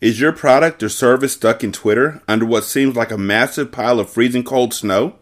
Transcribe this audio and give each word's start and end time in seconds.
Is 0.00 0.20
your 0.20 0.32
product 0.32 0.82
or 0.82 0.90
service 0.90 1.32
stuck 1.32 1.64
in 1.64 1.72
Twitter 1.72 2.22
under 2.28 2.44
what 2.44 2.64
seems 2.64 2.96
like 2.96 3.10
a 3.10 3.16
massive 3.16 3.72
pile 3.72 3.98
of 3.98 4.10
freezing 4.10 4.44
cold 4.44 4.74
snow? 4.74 5.16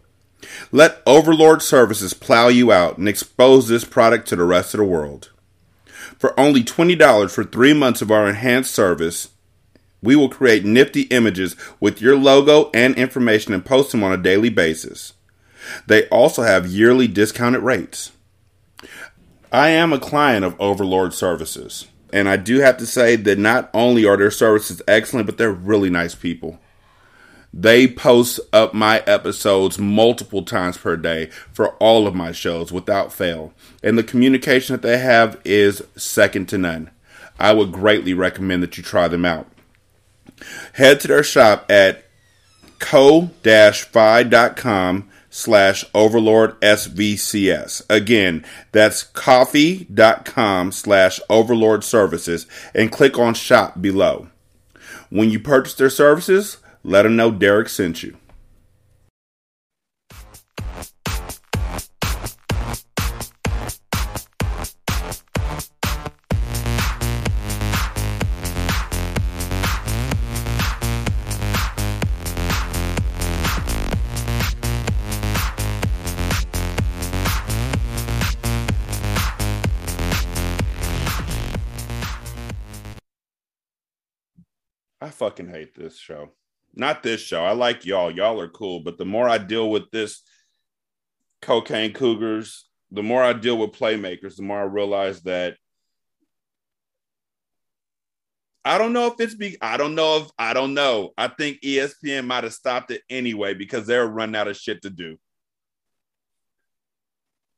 Let 0.73 1.01
Overlord 1.07 1.63
Services 1.63 2.13
plow 2.13 2.49
you 2.49 2.73
out 2.73 2.99
and 2.99 3.09
expose 3.09 3.69
this 3.69 3.85
product 3.85 4.29
to 4.29 4.37
the 4.37 4.45
rest 4.45 4.75
of 4.75 4.79
the 4.79 4.85
world. 4.85 5.31
For 6.19 6.39
only 6.39 6.65
$20 6.65 7.31
for 7.31 7.45
three 7.45 7.73
months 7.73 8.03
of 8.03 8.11
our 8.11 8.29
enhanced 8.29 8.75
service, 8.75 9.29
we 10.03 10.17
will 10.17 10.29
create 10.29 10.65
nifty 10.65 11.03
images 11.03 11.57
with 11.81 12.03
your 12.03 12.17
logo 12.17 12.71
and 12.75 12.97
information 12.97 13.55
and 13.55 13.65
post 13.65 13.93
them 13.93 14.03
on 14.03 14.13
a 14.13 14.23
daily 14.23 14.51
basis. 14.51 15.15
They 15.87 16.09
also 16.09 16.43
have 16.43 16.67
yearly 16.67 17.09
discounted 17.09 17.63
rates. 17.63 18.11
I 19.53 19.69
am 19.69 19.93
a 19.93 20.01
client 20.01 20.45
of 20.45 20.61
Overlord 20.61 21.15
Services, 21.15 21.87
and 22.15 22.29
I 22.29 22.37
do 22.37 22.61
have 22.61 22.77
to 22.77 22.87
say 22.87 23.17
that 23.17 23.41
not 23.41 23.69
only 23.75 24.07
are 24.07 24.17
their 24.17 24.31
services 24.31 24.81
excellent, 24.87 25.27
but 25.27 25.37
they're 25.37 25.51
really 25.51 25.91
nice 25.91 26.15
people. 26.15 26.61
They 27.53 27.89
post 27.89 28.39
up 28.53 28.73
my 28.73 29.01
episodes 29.01 29.81
multiple 29.81 30.45
times 30.45 30.79
per 30.79 30.97
day 30.97 31.27
for 31.53 31.71
all 31.75 32.07
of 32.07 32.15
my 32.15 32.31
shows 32.31 32.71
without 32.71 33.13
fail, 33.13 33.53
and 33.83 33.99
the 33.99 34.05
communication 34.05 34.75
that 34.75 34.83
they 34.83 34.99
have 34.99 35.41
is 35.45 35.83
second 35.97 36.49
to 36.51 36.59
none. 36.59 36.93
I 37.41 37.53
would 37.53 37.73
greatly 37.73 38.15
recommend 38.15 38.63
that 38.63 38.77
you 38.77 38.85
try 38.85 39.09
them 39.09 39.25
out. 39.25 39.49
Head 40.75 41.01
to 41.01 41.09
their 41.09 41.25
shop 41.25 41.69
at 41.69 42.05
ko-fi.com 42.79 43.41
slash 45.35 45.85
overlord 45.97 46.59
svcs 46.61 47.83
again 47.91 48.45
that's 48.71 49.03
ko-fi.com 49.03 50.71
slash 50.71 51.19
overlord 51.29 51.83
services 51.83 52.47
and 52.73 52.93
click 52.93 53.19
on 53.19 53.35
shop 53.35 53.83
below. 53.83 54.29
When 55.11 55.31
you 55.31 55.41
purchase 55.41 55.75
their 55.75 55.91
services 55.91 56.59
let 56.85 57.03
them 57.03 57.17
know 57.17 57.33
derek 57.33 57.69
sent 57.69 58.05
you 58.05 58.17
fucking 85.15 85.49
hate 85.49 85.75
this 85.75 85.99
show. 85.99 86.31
Not 86.75 87.03
this 87.03 87.21
show. 87.21 87.45
I 87.45 87.53
like 87.53 87.85
y'all. 87.85 88.11
Y'all 88.11 88.41
are 88.41 88.49
cool. 88.49 88.81
But 88.81 88.99
the 88.99 89.05
more 89.05 89.29
I 89.29 89.39
deal 89.39 89.71
with 89.71 89.91
this 89.91 90.23
cocaine 91.41 91.93
cougars, 91.93 92.69
the 92.91 93.03
more 93.03 93.23
I 93.23 93.33
deal 93.33 93.59
with 93.59 93.73
playmakers, 93.73 94.37
the 94.37 94.43
more 94.43 94.61
I 94.61 94.65
realize 94.65 95.23
that 95.23 95.57
I 98.65 98.79
don't 98.79 98.95
know 98.95 99.09
if 99.09 99.21
it's 99.21 99.35
be 99.35 99.59
I 99.61 99.77
don't 99.77 99.95
know 99.95 100.19
if 100.19 100.31
I 100.39 100.55
don't 100.55 100.75
know. 100.75 101.13
I 101.19 101.29
think 101.29 101.61
ESPN 101.61 102.27
might 102.27 102.45
have 102.45 102.55
stopped 102.55 102.91
it 102.91 103.03
anyway 103.11 103.55
because 103.55 103.87
they're 103.87 104.07
running 104.07 104.37
out 104.37 104.49
of 104.49 104.57
shit 104.57 104.83
to 104.83 104.91
do. 104.91 105.19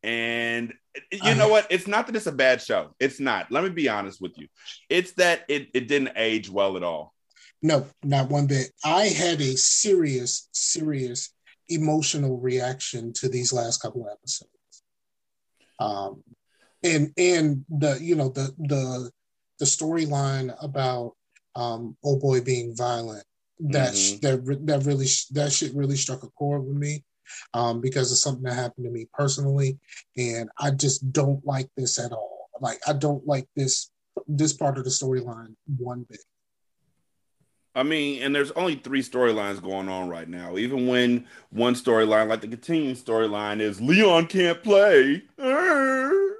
And 0.02 0.72
you 1.12 1.34
know 1.34 1.48
what? 1.48 1.66
It's 1.70 1.86
not 1.86 2.06
that 2.06 2.16
it's 2.16 2.26
a 2.26 2.32
bad 2.32 2.62
show. 2.62 2.94
It's 2.98 3.20
not. 3.20 3.50
Let 3.50 3.64
me 3.64 3.70
be 3.70 3.88
honest 3.88 4.20
with 4.20 4.38
you. 4.38 4.48
It's 4.88 5.12
that 5.12 5.44
it, 5.48 5.68
it 5.74 5.88
didn't 5.88 6.12
age 6.16 6.48
well 6.48 6.76
at 6.76 6.82
all. 6.82 7.12
No, 7.62 7.86
not 8.02 8.28
one 8.28 8.46
bit. 8.46 8.72
I 8.84 9.06
had 9.06 9.40
a 9.40 9.56
serious, 9.56 10.48
serious 10.52 11.30
emotional 11.68 12.38
reaction 12.38 13.12
to 13.14 13.28
these 13.28 13.52
last 13.52 13.82
couple 13.82 14.06
of 14.06 14.12
episodes. 14.12 14.50
Um, 15.78 16.22
and 16.82 17.12
and 17.16 17.64
the 17.68 17.98
you 18.00 18.14
know 18.14 18.28
the 18.28 18.54
the 18.58 19.10
the 19.58 19.64
storyline 19.64 20.54
about 20.62 21.12
um 21.54 21.96
old 22.04 22.20
boy 22.20 22.40
being 22.40 22.76
violent 22.76 23.24
that 23.60 23.94
Mhm. 23.94 24.20
that 24.20 24.66
that 24.66 24.84
really 24.84 25.06
that 25.32 25.52
shit 25.52 25.74
really 25.74 25.96
struck 25.96 26.22
a 26.22 26.28
chord 26.30 26.64
with 26.66 26.76
me 26.76 27.04
um 27.54 27.80
because 27.80 28.12
of 28.12 28.18
something 28.18 28.42
that 28.44 28.54
happened 28.54 28.84
to 28.84 28.90
me 28.90 29.08
personally 29.14 29.78
and 30.16 30.50
I 30.58 30.70
just 30.72 31.10
don't 31.12 31.44
like 31.46 31.70
this 31.76 31.98
at 31.98 32.12
all 32.12 32.50
like 32.60 32.78
I 32.86 32.92
don't 32.92 33.26
like 33.26 33.48
this 33.56 33.90
this 34.28 34.52
part 34.52 34.76
of 34.78 34.84
the 34.84 34.90
storyline 34.90 35.56
one 35.78 36.02
bit 36.08 36.20
I 37.76 37.82
mean, 37.82 38.22
and 38.22 38.34
there's 38.34 38.50
only 38.52 38.76
three 38.76 39.02
storylines 39.02 39.62
going 39.62 39.88
on 39.90 40.08
right 40.08 40.28
now. 40.28 40.56
Even 40.56 40.86
when 40.86 41.26
one 41.50 41.74
storyline, 41.74 42.26
like 42.28 42.40
the 42.40 42.48
continuing 42.48 42.96
storyline, 42.96 43.60
is 43.60 43.80
Leon 43.82 44.26
can't 44.28 44.62
play. 44.62 45.22
Leon 45.38 46.32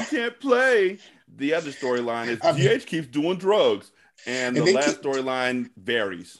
Yeah. 0.00 0.04
can't 0.08 0.38
play. 0.40 0.98
The 1.36 1.52
other 1.54 1.70
storyline 1.70 2.28
is 2.28 2.38
I 2.42 2.52
mean- 2.52 2.80
keeps 2.80 3.08
doing 3.08 3.38
drugs, 3.38 3.90
and, 4.26 4.56
And 4.56 4.66
the 4.66 4.72
last 4.72 5.02
storyline 5.02 5.70
varies. 5.76 6.38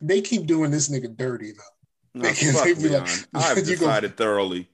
they 0.00 0.20
keep 0.20 0.46
doing 0.46 0.70
this 0.70 0.88
nigga 0.88 1.14
dirty 1.16 1.52
though 1.52 2.20
No, 2.22 2.28
They 2.28 2.34
fuck 2.34 2.64
they 2.78 2.88
like- 2.88 3.08
I've 3.34 3.56
decided 3.66 4.16
thoroughly. 4.16 4.68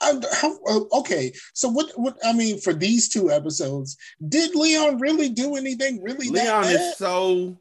I, 0.00 0.20
how, 0.40 0.58
uh, 0.68 0.98
okay, 1.00 1.32
so 1.54 1.68
what? 1.68 1.90
What 1.96 2.18
I 2.24 2.32
mean 2.32 2.60
for 2.60 2.72
these 2.74 3.08
two 3.08 3.30
episodes, 3.30 3.96
did 4.28 4.54
Leon 4.54 4.98
really 4.98 5.28
do 5.28 5.56
anything 5.56 6.02
really 6.02 6.28
Leon 6.28 6.62
that 6.64 6.72
is 6.72 6.96
so. 6.96 7.58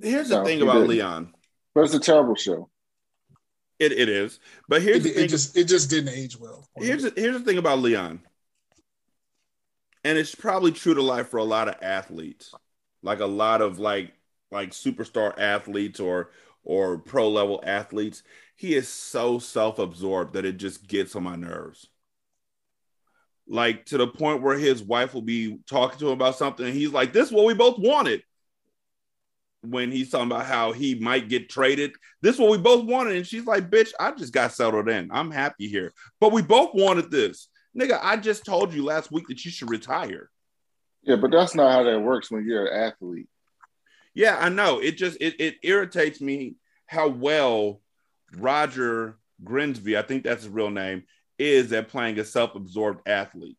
Here's 0.00 0.28
the 0.30 0.44
thing 0.44 0.58
he 0.58 0.62
about 0.62 0.74
didn't. 0.74 0.88
Leon. 0.88 1.34
But 1.74 1.84
it's 1.84 1.94
a 1.94 2.00
terrible 2.00 2.34
show. 2.34 2.68
It, 3.78 3.92
it 3.92 4.08
is, 4.08 4.38
but 4.68 4.82
here's 4.82 4.98
It, 4.98 5.02
the 5.02 5.10
it 5.10 5.14
thing. 5.14 5.28
just 5.28 5.56
it 5.56 5.64
just 5.64 5.90
didn't 5.90 6.14
age 6.14 6.38
well. 6.38 6.68
Here's 6.76 7.02
the, 7.02 7.12
here's 7.16 7.36
the 7.38 7.44
thing 7.44 7.58
about 7.58 7.78
Leon, 7.80 8.20
and 10.04 10.18
it's 10.18 10.34
probably 10.34 10.72
true 10.72 10.94
to 10.94 11.02
life 11.02 11.28
for 11.28 11.38
a 11.38 11.44
lot 11.44 11.68
of 11.68 11.76
athletes, 11.82 12.52
like 13.02 13.20
a 13.20 13.26
lot 13.26 13.60
of 13.60 13.78
like 13.78 14.12
like 14.50 14.70
superstar 14.70 15.36
athletes 15.38 15.98
or 15.98 16.30
or 16.62 16.98
pro 16.98 17.28
level 17.28 17.60
athletes. 17.66 18.22
He 18.62 18.76
is 18.76 18.86
so 18.88 19.40
self 19.40 19.80
absorbed 19.80 20.34
that 20.34 20.44
it 20.44 20.56
just 20.56 20.86
gets 20.86 21.16
on 21.16 21.24
my 21.24 21.34
nerves. 21.34 21.88
Like 23.48 23.86
to 23.86 23.98
the 23.98 24.06
point 24.06 24.40
where 24.40 24.56
his 24.56 24.84
wife 24.84 25.14
will 25.14 25.20
be 25.20 25.58
talking 25.68 25.98
to 25.98 26.06
him 26.06 26.12
about 26.12 26.36
something, 26.36 26.66
and 26.66 26.74
he's 26.74 26.92
like, 26.92 27.12
"This 27.12 27.26
is 27.26 27.32
what 27.32 27.46
we 27.46 27.54
both 27.54 27.80
wanted." 27.80 28.22
When 29.62 29.90
he's 29.90 30.10
talking 30.10 30.28
about 30.28 30.46
how 30.46 30.70
he 30.70 30.94
might 30.94 31.28
get 31.28 31.48
traded, 31.48 31.94
this 32.20 32.36
is 32.36 32.40
what 32.40 32.52
we 32.52 32.58
both 32.58 32.84
wanted, 32.84 33.16
and 33.16 33.26
she's 33.26 33.46
like, 33.46 33.68
"Bitch, 33.68 33.90
I 33.98 34.12
just 34.12 34.32
got 34.32 34.52
settled 34.52 34.88
in. 34.88 35.10
I'm 35.10 35.32
happy 35.32 35.66
here." 35.66 35.92
But 36.20 36.30
we 36.30 36.40
both 36.40 36.72
wanted 36.72 37.10
this. 37.10 37.48
Nigga, 37.76 37.98
I 38.00 38.16
just 38.16 38.44
told 38.44 38.72
you 38.72 38.84
last 38.84 39.10
week 39.10 39.26
that 39.26 39.44
you 39.44 39.50
should 39.50 39.70
retire. 39.70 40.30
Yeah, 41.02 41.16
but 41.16 41.32
that's 41.32 41.56
not 41.56 41.72
how 41.72 41.82
that 41.82 41.98
works 41.98 42.30
when 42.30 42.46
you're 42.46 42.66
an 42.66 42.92
athlete. 42.92 43.28
Yeah, 44.14 44.36
I 44.38 44.50
know. 44.50 44.78
It 44.78 44.98
just 44.98 45.20
it, 45.20 45.40
it 45.40 45.56
irritates 45.64 46.20
me 46.20 46.54
how 46.86 47.08
well 47.08 47.80
Roger 48.36 49.18
Grinsby, 49.42 49.96
I 49.98 50.02
think 50.02 50.24
that's 50.24 50.42
his 50.44 50.52
real 50.52 50.70
name, 50.70 51.04
is 51.38 51.72
at 51.72 51.88
playing 51.88 52.18
a 52.18 52.24
self-absorbed 52.24 53.06
athlete. 53.08 53.56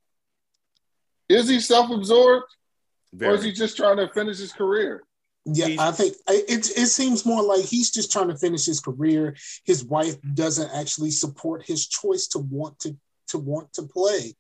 Is 1.30 1.50
he 1.50 1.60
self-absorbed, 1.60 2.46
or 3.22 3.34
is 3.34 3.44
he 3.44 3.52
just 3.52 3.78
trying 3.78 3.98
to 3.98 4.08
finish 4.10 4.38
his 4.38 4.52
career? 4.54 5.04
Yeah, 5.46 5.68
He's- 5.68 5.80
I 5.80 5.92
think 5.92 6.16
it. 6.28 6.70
It 6.78 6.88
seems 6.88 7.26
more 7.26 7.44
like 7.44 7.66
he's 7.66 7.92
just 7.92 8.12
trying 8.12 8.30
to 8.30 8.38
finish 8.38 8.66
his 8.66 8.80
career. 8.80 9.36
His 9.66 9.84
wife 9.84 10.16
doesn't 10.34 10.70
actually 10.72 11.12
support 11.12 11.66
his 11.66 11.86
choice 11.88 12.28
to 12.28 12.40
want 12.40 12.80
to 12.80 12.96
to 13.28 13.38
want 13.40 13.74
to 13.74 13.84
play. 13.84 14.36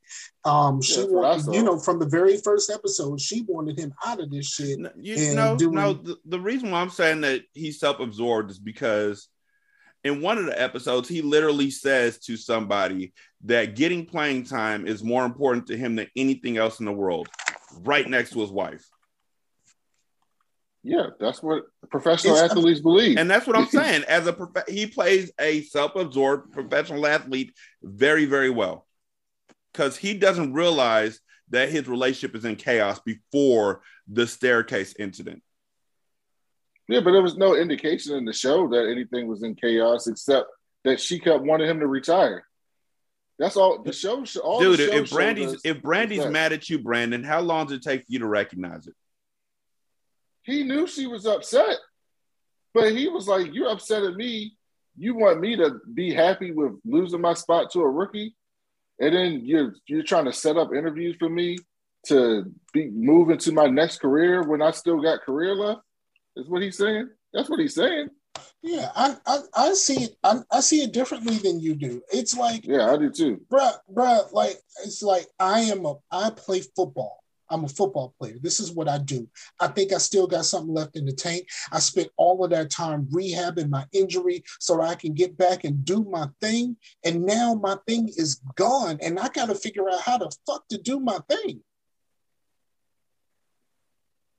Um, 0.45 0.81
she 0.81 0.97
that's 0.97 1.07
what 1.09 1.25
I 1.25 1.35
wanted, 1.37 1.55
you 1.55 1.63
know, 1.63 1.79
from 1.79 1.99
the 1.99 2.05
very 2.05 2.37
first 2.37 2.69
episode, 2.69 3.19
she 3.19 3.41
wanted 3.41 3.79
him 3.79 3.93
out 4.05 4.19
of 4.21 4.29
this 4.29 4.47
shit. 4.47 4.77
No, 4.77 4.91
you, 4.95 5.33
know, 5.33 5.51
no, 5.53 5.57
doing- 5.57 5.75
no. 5.75 5.93
The, 5.93 6.17
the 6.25 6.39
reason 6.39 6.69
why 6.71 6.79
I'm 6.81 6.89
saying 6.89 7.21
that 7.21 7.43
he's 7.53 7.79
self-absorbed 7.79 8.51
is 8.51 8.59
because 8.59 9.27
in 10.03 10.21
one 10.21 10.37
of 10.37 10.45
the 10.45 10.61
episodes, 10.61 11.07
he 11.07 11.21
literally 11.21 11.69
says 11.71 12.19
to 12.19 12.35
somebody 12.37 13.13
that 13.45 13.75
getting 13.75 14.05
playing 14.05 14.43
time 14.45 14.85
is 14.85 15.03
more 15.03 15.25
important 15.25 15.67
to 15.67 15.77
him 15.77 15.95
than 15.95 16.07
anything 16.15 16.57
else 16.57 16.79
in 16.79 16.85
the 16.85 16.91
world, 16.91 17.29
right 17.81 18.07
next 18.09 18.31
to 18.31 18.41
his 18.41 18.51
wife. 18.51 18.85
Yeah, 20.83 21.07
that's 21.19 21.41
what 21.41 21.63
professional 21.89 22.35
It's- 22.35 22.51
athletes 22.51 22.81
believe. 22.81 23.17
And 23.17 23.29
that's 23.29 23.47
what 23.47 23.57
I'm 23.57 23.67
saying. 23.81 24.03
As 24.07 24.27
a 24.27 24.33
prof- 24.33 24.67
he 24.67 24.85
plays 24.87 25.31
a 25.39 25.61
self-absorbed 25.61 26.51
professional 26.51 27.07
athlete 27.07 27.53
very, 27.81 28.25
very 28.25 28.49
well, 28.49 28.85
because 29.71 29.95
he 29.95 30.13
doesn't 30.13 30.53
realize 30.53 31.19
that 31.49 31.69
his 31.69 31.87
relationship 31.87 32.35
is 32.35 32.43
in 32.45 32.55
chaos 32.57 32.99
before 32.99 33.81
the 34.07 34.27
staircase 34.27 34.93
incident. 34.99 35.41
Yeah, 36.87 36.99
but 36.99 37.11
there 37.11 37.21
was 37.21 37.37
no 37.37 37.55
indication 37.55 38.15
in 38.15 38.25
the 38.25 38.33
show 38.33 38.67
that 38.69 38.89
anything 38.89 39.27
was 39.27 39.43
in 39.43 39.55
chaos 39.55 40.07
except 40.07 40.49
that 40.83 40.99
she 40.99 41.19
kept 41.19 41.43
wanting 41.43 41.69
him 41.69 41.79
to 41.79 41.87
retire. 41.87 42.43
That's 43.39 43.57
all 43.57 43.81
the 43.81 43.93
show. 43.93 44.23
All 44.43 44.59
Dude, 44.59 44.79
the 44.79 44.87
show 44.87 44.93
if 44.97 45.11
Brandy's 45.11 45.61
if 45.63 45.81
Brandy's 45.81 46.25
mad 46.25 46.53
at 46.53 46.69
you, 46.69 46.79
Brandon, 46.79 47.23
how 47.23 47.41
long 47.41 47.67
does 47.67 47.77
it 47.77 47.83
take 47.83 48.01
for 48.01 48.11
you 48.11 48.19
to 48.19 48.27
recognize 48.27 48.87
it? 48.87 48.93
he 50.43 50.63
knew 50.63 50.85
she 50.85 51.07
was 51.07 51.25
upset, 51.25 51.77
but 52.73 52.91
he 52.91 53.07
was 53.07 53.27
like, 53.27 53.53
"You're 53.53 53.71
upset 53.71 54.03
at 54.03 54.15
me. 54.15 54.55
You 54.97 55.15
want 55.15 55.39
me 55.39 55.55
to 55.55 55.79
be 55.93 56.13
happy 56.13 56.51
with 56.51 56.73
losing 56.85 57.21
my 57.21 57.33
spot 57.33 57.71
to 57.71 57.81
a 57.81 57.89
rookie, 57.89 58.35
and 58.99 59.15
then 59.15 59.41
you're 59.43 59.73
you're 59.87 60.03
trying 60.03 60.25
to 60.25 60.33
set 60.33 60.57
up 60.57 60.73
interviews 60.73 61.15
for 61.17 61.29
me 61.29 61.57
to 62.07 62.51
be 62.73 62.89
move 62.89 63.29
into 63.29 63.53
my 63.53 63.67
next 63.67 63.99
career 64.01 64.43
when 64.43 64.61
I 64.61 64.71
still 64.71 65.01
got 65.01 65.21
career 65.21 65.55
left." 65.55 65.81
Is 66.35 66.47
what 66.47 66.61
he's 66.61 66.77
saying. 66.77 67.09
That's 67.33 67.49
what 67.49 67.59
he's 67.59 67.75
saying. 67.75 68.09
Yeah, 68.61 68.91
I, 68.95 69.17
I, 69.25 69.39
I 69.55 69.73
see 69.73 70.05
it. 70.05 70.15
I, 70.23 70.39
I 70.51 70.59
see 70.61 70.83
it 70.83 70.93
differently 70.93 71.37
than 71.37 71.59
you 71.59 71.75
do. 71.75 72.01
It's 72.11 72.35
like, 72.35 72.65
yeah, 72.65 72.91
I 72.91 72.97
do 72.97 73.11
too, 73.11 73.41
bruh, 73.51 73.75
bruh. 73.93 74.31
Like 74.31 74.57
it's 74.83 75.03
like 75.03 75.27
I 75.39 75.61
am 75.61 75.85
a. 75.85 75.95
I 76.11 76.31
play 76.31 76.61
football. 76.75 77.23
I'm 77.49 77.65
a 77.65 77.69
football 77.69 78.15
player. 78.19 78.37
This 78.41 78.59
is 78.59 78.71
what 78.71 78.87
I 78.89 78.97
do. 78.97 79.27
I 79.59 79.67
think 79.67 79.93
I 79.93 79.97
still 79.97 80.25
got 80.25 80.45
something 80.45 80.73
left 80.73 80.95
in 80.95 81.05
the 81.05 81.11
tank. 81.11 81.47
I 81.71 81.79
spent 81.79 82.09
all 82.17 82.43
of 82.43 82.49
that 82.49 82.71
time 82.71 83.05
rehabbing 83.13 83.69
my 83.69 83.85
injury 83.91 84.43
so 84.59 84.81
I 84.81 84.95
can 84.95 85.13
get 85.13 85.37
back 85.37 85.63
and 85.63 85.85
do 85.85 86.03
my 86.03 86.27
thing. 86.41 86.77
And 87.05 87.25
now 87.25 87.53
my 87.53 87.77
thing 87.85 88.09
is 88.15 88.41
gone, 88.55 88.97
and 89.01 89.19
I 89.19 89.27
got 89.29 89.49
to 89.49 89.55
figure 89.55 89.87
out 89.89 90.01
how 90.01 90.17
the 90.17 90.35
fuck 90.47 90.67
to 90.69 90.77
do 90.77 90.99
my 90.99 91.19
thing. 91.29 91.61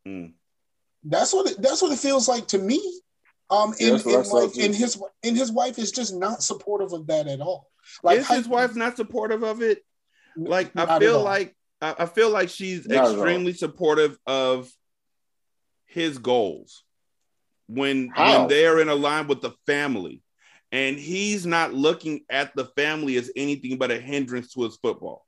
Mm. 0.08 0.32
That's 1.04 1.32
what 1.32 1.50
it, 1.50 1.60
that's 1.60 1.82
what 1.82 1.92
it 1.92 1.98
feels 1.98 2.28
like 2.28 2.48
to 2.48 2.58
me. 2.58 3.00
Um, 3.50 3.74
and, 3.80 4.02
yeah, 4.04 4.18
and 4.18 4.26
like, 4.28 4.56
and 4.56 4.74
his 4.74 5.00
and 5.22 5.36
his 5.36 5.52
wife 5.52 5.78
is 5.78 5.92
just 5.92 6.14
not 6.14 6.42
supportive 6.42 6.92
of 6.92 7.06
that 7.08 7.26
at 7.26 7.40
all. 7.40 7.68
Like, 8.02 8.20
is 8.20 8.28
his 8.28 8.48
wife 8.48 8.74
not 8.74 8.96
supportive 8.96 9.42
of 9.42 9.62
it? 9.62 9.84
Like, 10.36 10.72
I 10.74 10.98
feel 10.98 11.22
like 11.22 11.54
I 11.80 12.06
feel 12.06 12.30
like 12.30 12.48
she's 12.48 12.86
not 12.86 13.12
extremely 13.12 13.52
supportive 13.52 14.18
of 14.26 14.70
his 15.86 16.18
goals 16.18 16.82
when 17.66 18.08
How? 18.08 18.40
when 18.40 18.48
they're 18.48 18.80
in 18.80 18.88
a 18.88 18.94
line 18.94 19.26
with 19.26 19.42
the 19.42 19.52
family, 19.66 20.22
and 20.72 20.98
he's 20.98 21.44
not 21.44 21.74
looking 21.74 22.24
at 22.30 22.56
the 22.56 22.64
family 22.76 23.16
as 23.16 23.30
anything 23.36 23.76
but 23.76 23.90
a 23.90 24.00
hindrance 24.00 24.54
to 24.54 24.62
his 24.62 24.76
football. 24.76 25.23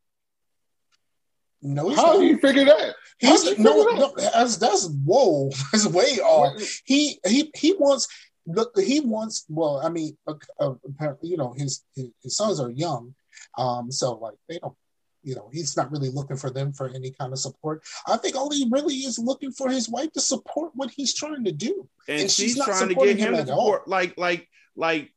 No, 1.62 1.88
how 1.94 2.03
not. 2.03 2.17
do 2.19 2.26
you 2.26 2.38
figure 2.38 2.64
that? 2.64 2.94
He's 3.19 3.58
no, 3.58 3.82
no, 3.82 4.12
that's 4.17 4.56
that's 4.56 4.88
whoa, 5.05 5.50
that's 5.73 5.87
way 5.87 6.19
off. 6.23 6.61
He 6.85 7.19
he 7.26 7.50
he 7.55 7.73
wants 7.73 8.08
look. 8.47 8.79
He 8.79 9.00
wants 9.00 9.44
well. 9.49 9.81
I 9.82 9.88
mean, 9.88 10.17
uh, 10.26 10.35
uh, 10.61 10.75
you 11.23 11.37
know, 11.37 11.55
his, 11.56 11.82
his, 11.94 12.08
his 12.23 12.37
sons 12.37 12.61
are 12.61 12.70
young, 12.70 13.14
um, 13.58 13.91
so 13.91 14.14
like 14.14 14.35
they 14.49 14.58
don't. 14.58 14.75
You 15.23 15.35
know, 15.35 15.50
he's 15.53 15.76
not 15.76 15.91
really 15.91 16.11
looking 16.11 16.37
for 16.37 16.50
them 16.50 16.73
for 16.73 16.88
any 16.88 17.11
kind 17.11 17.32
of 17.32 17.41
support. 17.41 17.82
I 18.06 18.17
think 18.17 18.37
all 18.37 18.53
he 18.53 18.69
really 18.70 18.94
is 18.94 19.19
looking 19.19 19.50
for 19.50 19.69
his 19.69 19.88
wife 19.88 20.12
to 20.12 20.20
support 20.20 20.70
what 20.75 20.93
he's 20.93 21.14
trying 21.14 21.43
to 21.44 21.53
do, 21.53 21.88
and, 22.06 22.20
and 22.20 22.31
she's, 22.31 22.55
she's 22.55 22.64
trying 22.64 22.88
to 22.88 22.94
get 22.94 23.19
him, 23.19 23.35
him 23.35 23.47
support. 23.47 23.82
All. 23.87 23.91
Like, 23.91 24.17
like, 24.17 24.49
like. 24.76 25.12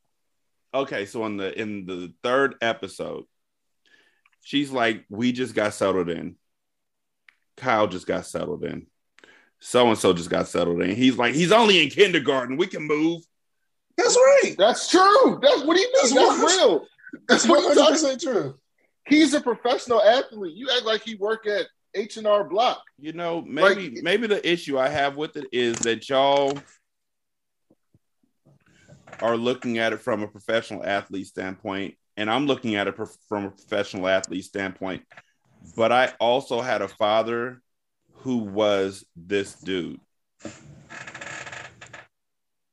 Okay, 0.74 1.06
so 1.06 1.26
in 1.26 1.38
the 1.38 1.60
in 1.60 1.86
the 1.86 2.14
third 2.24 2.56
episode, 2.62 3.26
she's 4.44 4.72
like, 4.72 5.06
"We 5.10 5.32
just 5.32 5.56
got 5.56 5.74
settled 5.74 6.10
in." 6.10 6.36
Kyle 7.58 7.88
just 7.88 8.08
got 8.08 8.26
settled 8.26 8.64
in. 8.64 8.88
So 9.60 9.90
and 9.90 9.98
so 9.98 10.14
just 10.14 10.30
got 10.30 10.48
settled 10.48 10.82
in. 10.82 10.96
He's 10.96 11.18
like, 11.18 11.36
he's 11.36 11.52
only 11.52 11.84
in 11.84 11.90
kindergarten. 11.90 12.56
We 12.56 12.68
can 12.68 12.84
move. 12.84 13.22
That's 13.98 14.16
right. 14.16 14.56
That's 14.58 14.90
true. 14.90 15.40
That's 15.42 15.64
what 15.64 15.76
he 15.76 15.84
means. 15.84 16.14
That's, 16.14 16.40
That's 16.42 16.56
real. 16.58 16.86
That's 17.28 17.48
one 17.48 17.64
hundred 17.64 17.90
percent 17.90 18.22
true. 18.22 18.58
He's 19.06 19.34
a 19.34 19.42
professional 19.42 20.02
athlete. 20.02 20.56
You 20.56 20.70
act 20.74 20.86
like 20.86 21.02
he 21.02 21.16
work 21.16 21.46
at 21.48 21.66
H 21.94 22.16
and 22.16 22.26
R 22.26 22.46
Block. 22.46 22.82
You 22.98 23.12
know, 23.12 23.42
maybe 23.42 23.90
like, 23.90 24.04
maybe 24.04 24.28
the 24.28 24.50
issue 24.50 24.80
I 24.80 24.88
have 24.88 25.18
with 25.18 25.36
it 25.36 25.48
is 25.52 25.78
that 25.80 26.08
y'all 26.08 26.58
are 29.20 29.36
looking 29.36 29.80
at 29.80 29.92
it 29.92 30.00
from 30.00 30.24
a 30.24 30.28
professional 30.28 30.86
athlete 30.86 31.28
standpoint, 31.28 31.96
and 32.20 32.30
I'm 32.30 32.46
looking 32.46 32.76
at 32.76 32.88
it 32.88 32.96
from 33.28 33.46
a 33.46 33.52
professional 33.52 34.08
athlete 34.08 34.46
standpoint 34.46 35.04
but 35.76 35.92
I 35.92 36.14
also 36.20 36.62
had 36.62 36.82
a 36.82 36.88
father 36.88 37.62
who 38.18 38.38
was 38.38 39.06
this 39.16 39.54
dude. 39.56 40.00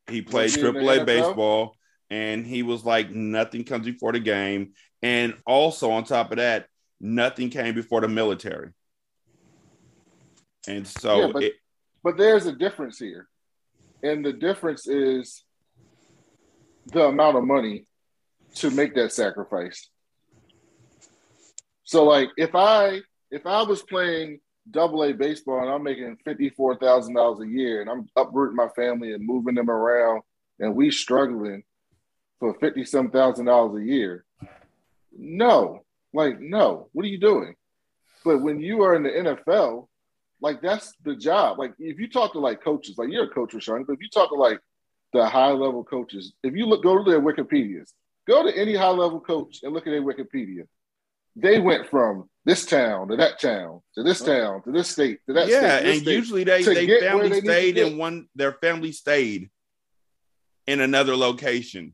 He 0.09 0.23
played 0.23 0.51
AAA 0.51 1.05
baseball 1.05 1.77
and 2.11 2.47
he 2.47 2.63
was 2.63 2.85
like, 2.85 3.11
nothing 3.11 3.65
comes 3.65 3.87
before 3.87 4.13
the 4.13 4.21
game. 4.21 4.73
And 5.03 5.35
also, 5.47 5.91
on 5.91 6.05
top 6.05 6.31
of 6.31 6.39
that, 6.39 6.67
nothing 7.01 7.51
came 7.51 7.75
before 7.75 8.01
the 8.01 8.09
military. 8.09 8.71
And 10.69 10.87
so, 10.87 11.21
yeah, 11.21 11.33
but, 11.33 11.43
it, 11.43 11.53
but 12.03 12.17
there's 12.17 12.47
a 12.47 12.53
difference 12.53 12.99
here. 12.99 13.29
And 14.03 14.25
the 14.25 14.33
difference 14.33 14.87
is 14.87 15.45
the 16.87 17.07
amount 17.07 17.37
of 17.37 17.45
money 17.45 17.87
to 18.57 18.71
make 18.71 18.95
that 18.95 19.13
sacrifice. 19.13 19.89
So 21.85 22.05
like 22.05 22.31
if 22.37 22.55
I 22.55 23.01
if 23.31 23.47
I 23.47 23.63
was 23.63 23.83
playing 23.83 24.41
double 24.71 25.05
A 25.05 25.13
baseball 25.13 25.61
and 25.61 25.71
I'm 25.71 25.83
making 25.83 26.17
fifty 26.25 26.51
four 26.51 26.77
thousand 26.77 27.15
dollars 27.15 27.41
a 27.41 27.49
year 27.49 27.81
and 27.81 27.91
I'm 27.91 28.09
uprooting 28.17 28.57
my 28.57 28.69
family 28.69 29.13
and 29.13 29.25
moving 29.25 29.55
them 29.55 29.71
around 29.71 30.23
and 30.59 30.75
we 30.75 30.91
struggling 30.91 31.63
for 32.41 32.55
fifty 32.55 32.85
some 32.85 33.11
thousand 33.11 33.47
dollars 33.47 33.81
a 33.81 33.85
year, 33.85 34.25
no, 35.17 35.85
like 36.13 36.41
no, 36.41 36.89
what 36.93 37.05
are 37.05 37.09
you 37.09 37.21
doing? 37.21 37.55
But 38.25 38.43
when 38.43 38.61
you 38.61 38.83
are 38.83 38.97
in 38.97 39.05
the 39.05 39.11
NFL, 39.11 39.87
like 40.41 40.61
that's 40.61 40.95
the 41.05 41.15
job. 41.15 41.59
Like 41.59 41.75
if 41.79 41.99
you 41.99 42.09
talk 42.09 42.33
to 42.33 42.41
like 42.41 42.65
coaches, 42.65 42.99
like 42.99 43.11
you're 43.11 43.25
a 43.25 43.31
coach, 43.31 43.53
Rashawn, 43.55 43.87
but 43.87 43.95
if 43.95 44.03
you 44.03 44.09
talk 44.09 44.31
to 44.31 44.35
like 44.35 44.61
the 45.13 45.27
high 45.27 45.53
level 45.53 45.85
coaches, 45.85 46.33
if 46.43 46.55
you 46.55 46.67
look 46.67 46.83
go 46.83 47.03
to 47.03 47.09
their 47.09 47.21
Wikipedias, 47.21 47.93
go 48.27 48.43
to 48.43 48.57
any 48.57 48.75
high 48.75 48.89
level 48.89 49.21
coach 49.21 49.61
and 49.63 49.73
look 49.73 49.87
at 49.87 49.91
their 49.91 50.03
Wikipedia 50.03 50.67
they 51.37 51.61
went 51.61 51.87
from 51.89 52.29
this 52.45 52.65
town 52.65 53.09
to 53.09 53.17
that 53.17 53.39
town 53.39 53.81
to 53.95 54.03
this 54.03 54.23
town 54.23 54.63
to 54.63 54.73
this 54.73 54.89
state 54.89 55.21
to 55.27 55.35
that 55.35 55.47
state. 55.47 55.53
yeah, 55.53 55.79
state, 55.79 55.91
and 55.91 56.03
state, 56.03 56.15
usually 56.15 56.45
they 56.45 56.63
they 56.63 57.01
family 57.01 57.29
they 57.29 57.41
stayed 57.41 57.79
in 57.79 57.99
one. 57.99 58.29
Their 58.35 58.53
family 58.53 58.93
stayed 58.93 59.51
in 60.67 60.81
another 60.81 61.15
location. 61.15 61.93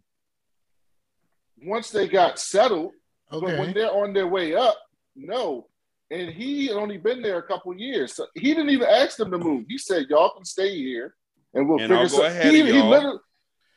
Once 1.61 1.91
they 1.91 2.09
got 2.09 2.39
settled, 2.39 2.93
okay. 3.33 3.47
but 3.47 3.59
when 3.59 3.75
they're 3.75 3.93
on 3.93 4.13
their 4.13 4.29
way 4.29 4.55
up, 4.55 4.79
no. 5.15 5.67
And 6.11 6.31
he 6.31 6.67
had 6.67 6.77
only 6.77 6.99
been 6.99 7.23
there 7.23 7.39
a 7.39 7.43
couple 7.43 7.75
years, 7.75 8.15
so 8.15 8.27
he 8.35 8.55
didn't 8.55 8.71
even 8.71 8.87
ask 8.87 9.17
them 9.17 9.31
to 9.31 9.39
move. 9.39 9.65
He 9.69 9.79
said, 9.79 10.07
"Y'all 10.09 10.31
can 10.31 10.45
stay 10.45 10.77
here, 10.77 11.15
and 11.55 11.69
we'll 11.69 11.81
and 11.81 11.89
figure 11.89 12.09
something." 12.09 12.51
He, 12.51 12.63
he 12.65 12.83
literally, 12.83 13.19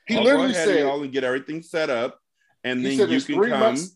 he 0.08 0.20
literally 0.20 0.54
said, 0.54 0.80
"Y'all 0.80 1.02
and 1.02 1.14
get 1.14 1.24
everything 1.24 1.62
set 1.62 1.90
up, 1.90 2.20
and 2.66 2.86
then 2.86 3.10
you 3.10 3.22
can 3.22 3.42
come." 3.42 3.60
Months, 3.60 3.96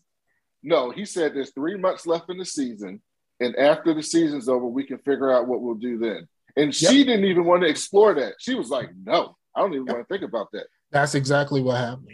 no, 0.62 0.90
he 0.90 1.04
said 1.04 1.34
there's 1.34 1.52
three 1.52 1.76
months 1.76 2.06
left 2.06 2.30
in 2.30 2.38
the 2.38 2.44
season, 2.44 3.02
and 3.40 3.54
after 3.56 3.92
the 3.92 4.02
season's 4.02 4.48
over, 4.48 4.66
we 4.66 4.84
can 4.84 4.98
figure 4.98 5.30
out 5.30 5.46
what 5.46 5.60
we'll 5.60 5.74
do 5.74 5.98
then. 5.98 6.26
And 6.56 6.80
yep. 6.80 6.90
she 6.90 7.04
didn't 7.04 7.26
even 7.26 7.44
want 7.44 7.62
to 7.62 7.68
explore 7.68 8.14
that. 8.14 8.34
She 8.38 8.54
was 8.54 8.70
like, 8.70 8.88
"No, 9.04 9.36
I 9.54 9.60
don't 9.60 9.74
even 9.74 9.86
yep. 9.86 9.96
want 9.96 10.08
to 10.08 10.14
think 10.14 10.26
about 10.26 10.48
that." 10.52 10.66
That's 10.90 11.14
exactly 11.14 11.60
what 11.60 11.76
happened. 11.76 12.08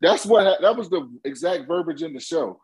That's 0.00 0.24
what 0.24 0.60
that 0.60 0.76
was 0.76 0.88
the 0.88 1.10
exact 1.24 1.66
verbiage 1.66 2.02
in 2.02 2.14
the 2.14 2.20
show. 2.20 2.60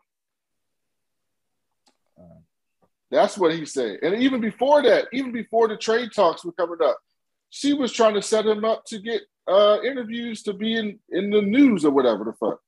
That's 3.13 3.37
what 3.37 3.53
he 3.53 3.63
said. 3.65 3.99
And 4.01 4.23
even 4.23 4.41
before 4.41 4.81
that, 4.81 5.07
even 5.13 5.31
before 5.31 5.67
the 5.67 5.77
trade 5.77 6.09
talks 6.15 6.43
were 6.43 6.51
coming 6.51 6.79
up, 6.83 6.97
she 7.51 7.73
was 7.73 7.91
trying 7.91 8.15
to 8.15 8.23
set 8.23 8.43
him 8.43 8.65
up 8.65 8.85
to 8.85 8.97
get 8.97 9.21
uh, 9.47 9.77
interviews 9.85 10.41
to 10.43 10.53
be 10.53 10.75
in, 10.75 10.97
in 11.11 11.29
the 11.29 11.41
news 11.41 11.85
or 11.85 11.91
whatever 11.91 12.23
the 12.23 12.33
fuck 12.33 12.59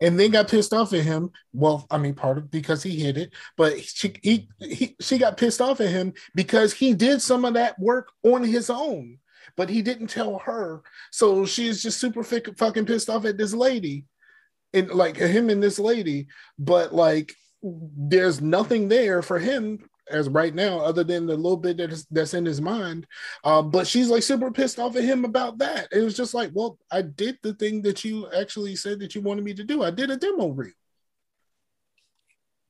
and 0.00 0.18
then 0.18 0.30
got 0.30 0.48
pissed 0.48 0.72
off 0.72 0.92
at 0.92 1.04
him. 1.04 1.30
Well, 1.52 1.86
I 1.90 1.98
mean, 1.98 2.14
part 2.14 2.38
of 2.38 2.50
because 2.50 2.82
he 2.82 3.00
hit 3.00 3.16
it, 3.16 3.32
but 3.56 3.80
she 3.82 4.14
he, 4.22 4.48
he 4.60 4.96
she 5.00 5.18
got 5.18 5.36
pissed 5.36 5.60
off 5.60 5.80
at 5.80 5.90
him 5.90 6.12
because 6.34 6.72
he 6.72 6.94
did 6.94 7.22
some 7.22 7.44
of 7.44 7.54
that 7.54 7.78
work 7.78 8.08
on 8.22 8.44
his 8.44 8.70
own, 8.70 9.18
but 9.56 9.70
he 9.70 9.82
didn't 9.82 10.08
tell 10.08 10.38
her. 10.40 10.82
So 11.10 11.46
she's 11.46 11.82
just 11.82 12.00
super 12.00 12.22
fucking 12.22 12.86
pissed 12.86 13.10
off 13.10 13.24
at 13.24 13.38
this 13.38 13.54
lady, 13.54 14.04
and 14.72 14.90
like 14.90 15.16
him 15.16 15.50
and 15.50 15.62
this 15.62 15.78
lady. 15.78 16.26
But 16.58 16.94
like, 16.94 17.34
there's 17.62 18.40
nothing 18.40 18.88
there 18.88 19.22
for 19.22 19.38
him 19.38 19.78
as 20.10 20.28
right 20.28 20.54
now, 20.54 20.78
other 20.78 21.04
than 21.04 21.26
the 21.26 21.36
little 21.36 21.56
bit 21.56 21.76
that 21.78 21.92
is, 21.92 22.06
that's 22.10 22.34
in 22.34 22.44
his 22.44 22.60
mind. 22.60 23.06
Uh, 23.44 23.62
but 23.62 23.86
she's 23.86 24.08
like 24.08 24.22
super 24.22 24.50
pissed 24.50 24.78
off 24.78 24.96
at 24.96 25.04
him 25.04 25.24
about 25.24 25.58
that. 25.58 25.88
It 25.92 26.00
was 26.00 26.16
just 26.16 26.34
like, 26.34 26.50
well, 26.54 26.78
I 26.90 27.02
did 27.02 27.38
the 27.42 27.54
thing 27.54 27.82
that 27.82 28.04
you 28.04 28.28
actually 28.32 28.76
said 28.76 29.00
that 29.00 29.14
you 29.14 29.20
wanted 29.20 29.44
me 29.44 29.54
to 29.54 29.64
do. 29.64 29.82
I 29.82 29.90
did 29.90 30.10
a 30.10 30.16
demo 30.16 30.48
reel. 30.48 30.72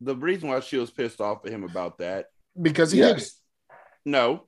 The 0.00 0.16
reason 0.16 0.48
why 0.48 0.60
she 0.60 0.76
was 0.76 0.90
pissed 0.90 1.20
off 1.20 1.44
at 1.46 1.52
him 1.52 1.64
about 1.64 1.98
that 1.98 2.26
because 2.60 2.92
he 2.92 2.98
yes. 2.98 3.08
hid 3.08 3.18
it. 3.18 3.30
No. 4.04 4.44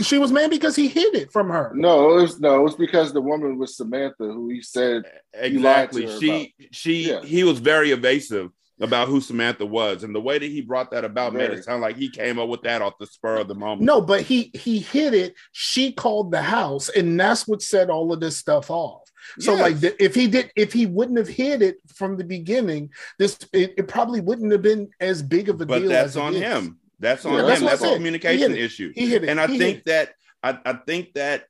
She 0.00 0.18
was 0.18 0.32
mad 0.32 0.50
because 0.50 0.74
he 0.74 0.88
hid 0.88 1.14
it 1.14 1.32
from 1.32 1.48
her. 1.48 1.70
No, 1.76 2.18
it 2.18 2.22
was 2.22 2.40
no, 2.40 2.58
it 2.58 2.62
was 2.62 2.74
because 2.74 3.12
the 3.12 3.20
woman 3.20 3.56
was 3.56 3.76
Samantha 3.76 4.24
who 4.24 4.48
he 4.48 4.60
said 4.60 5.04
exactly. 5.32 6.06
He 6.06 6.18
she 6.18 6.28
about. 6.28 6.74
she 6.74 7.10
yeah. 7.10 7.22
he 7.22 7.44
was 7.44 7.60
very 7.60 7.92
evasive 7.92 8.50
about 8.80 9.08
who 9.08 9.20
Samantha 9.20 9.64
was, 9.64 10.02
and 10.02 10.14
the 10.14 10.20
way 10.20 10.38
that 10.38 10.50
he 10.50 10.60
brought 10.60 10.90
that 10.90 11.04
about 11.04 11.32
made 11.32 11.50
it 11.50 11.64
sound 11.64 11.80
like 11.82 11.96
he 11.96 12.08
came 12.10 12.38
up 12.38 12.48
with 12.48 12.62
that 12.62 12.82
off 12.82 12.98
the 12.98 13.06
spur 13.06 13.36
of 13.38 13.48
the 13.48 13.54
moment. 13.54 13.82
No, 13.82 14.00
but 14.00 14.22
he 14.22 14.50
he 14.54 14.78
hit 14.80 15.14
it. 15.14 15.34
She 15.52 15.92
called 15.92 16.32
the 16.32 16.42
house, 16.42 16.88
and 16.88 17.18
that's 17.18 17.46
what 17.46 17.62
set 17.62 17.88
all 17.90 18.12
of 18.12 18.20
this 18.20 18.36
stuff 18.36 18.70
off. 18.70 19.02
So 19.38 19.52
Yes. 19.52 19.60
like 19.62 19.80
the, 19.80 20.04
if 20.04 20.14
he 20.14 20.26
did 20.26 20.50
if 20.56 20.72
he 20.72 20.86
wouldn't 20.86 21.18
have 21.18 21.28
hit 21.28 21.62
it 21.62 21.76
from 21.94 22.16
the 22.16 22.24
beginning, 22.24 22.90
this 23.18 23.38
it, 23.52 23.74
it 23.78 23.88
probably 23.88 24.20
wouldn't 24.20 24.52
have 24.52 24.62
been 24.62 24.90
as 25.00 25.22
big 25.22 25.48
of 25.48 25.60
a 25.60 25.66
but 25.66 25.78
deal. 25.78 25.88
that's 25.88 26.10
as 26.10 26.16
on 26.16 26.34
is. 26.34 26.42
him. 26.42 26.78
That's 27.00 27.24
on 27.24 27.32
Yeah, 27.34 27.40
him. 27.40 27.46
that's 27.46 27.60
That's 27.60 27.82
a 27.82 27.94
communication 27.94 28.54
issue. 28.54 28.92
He 28.94 29.06
hit 29.08 29.24
it. 29.24 29.30
And 29.30 29.40
I 29.40 29.46
He 29.46 29.58
think 29.58 29.84
that 29.84 30.14
I, 30.42 30.58
I 30.64 30.72
think 30.74 31.14
that 31.14 31.46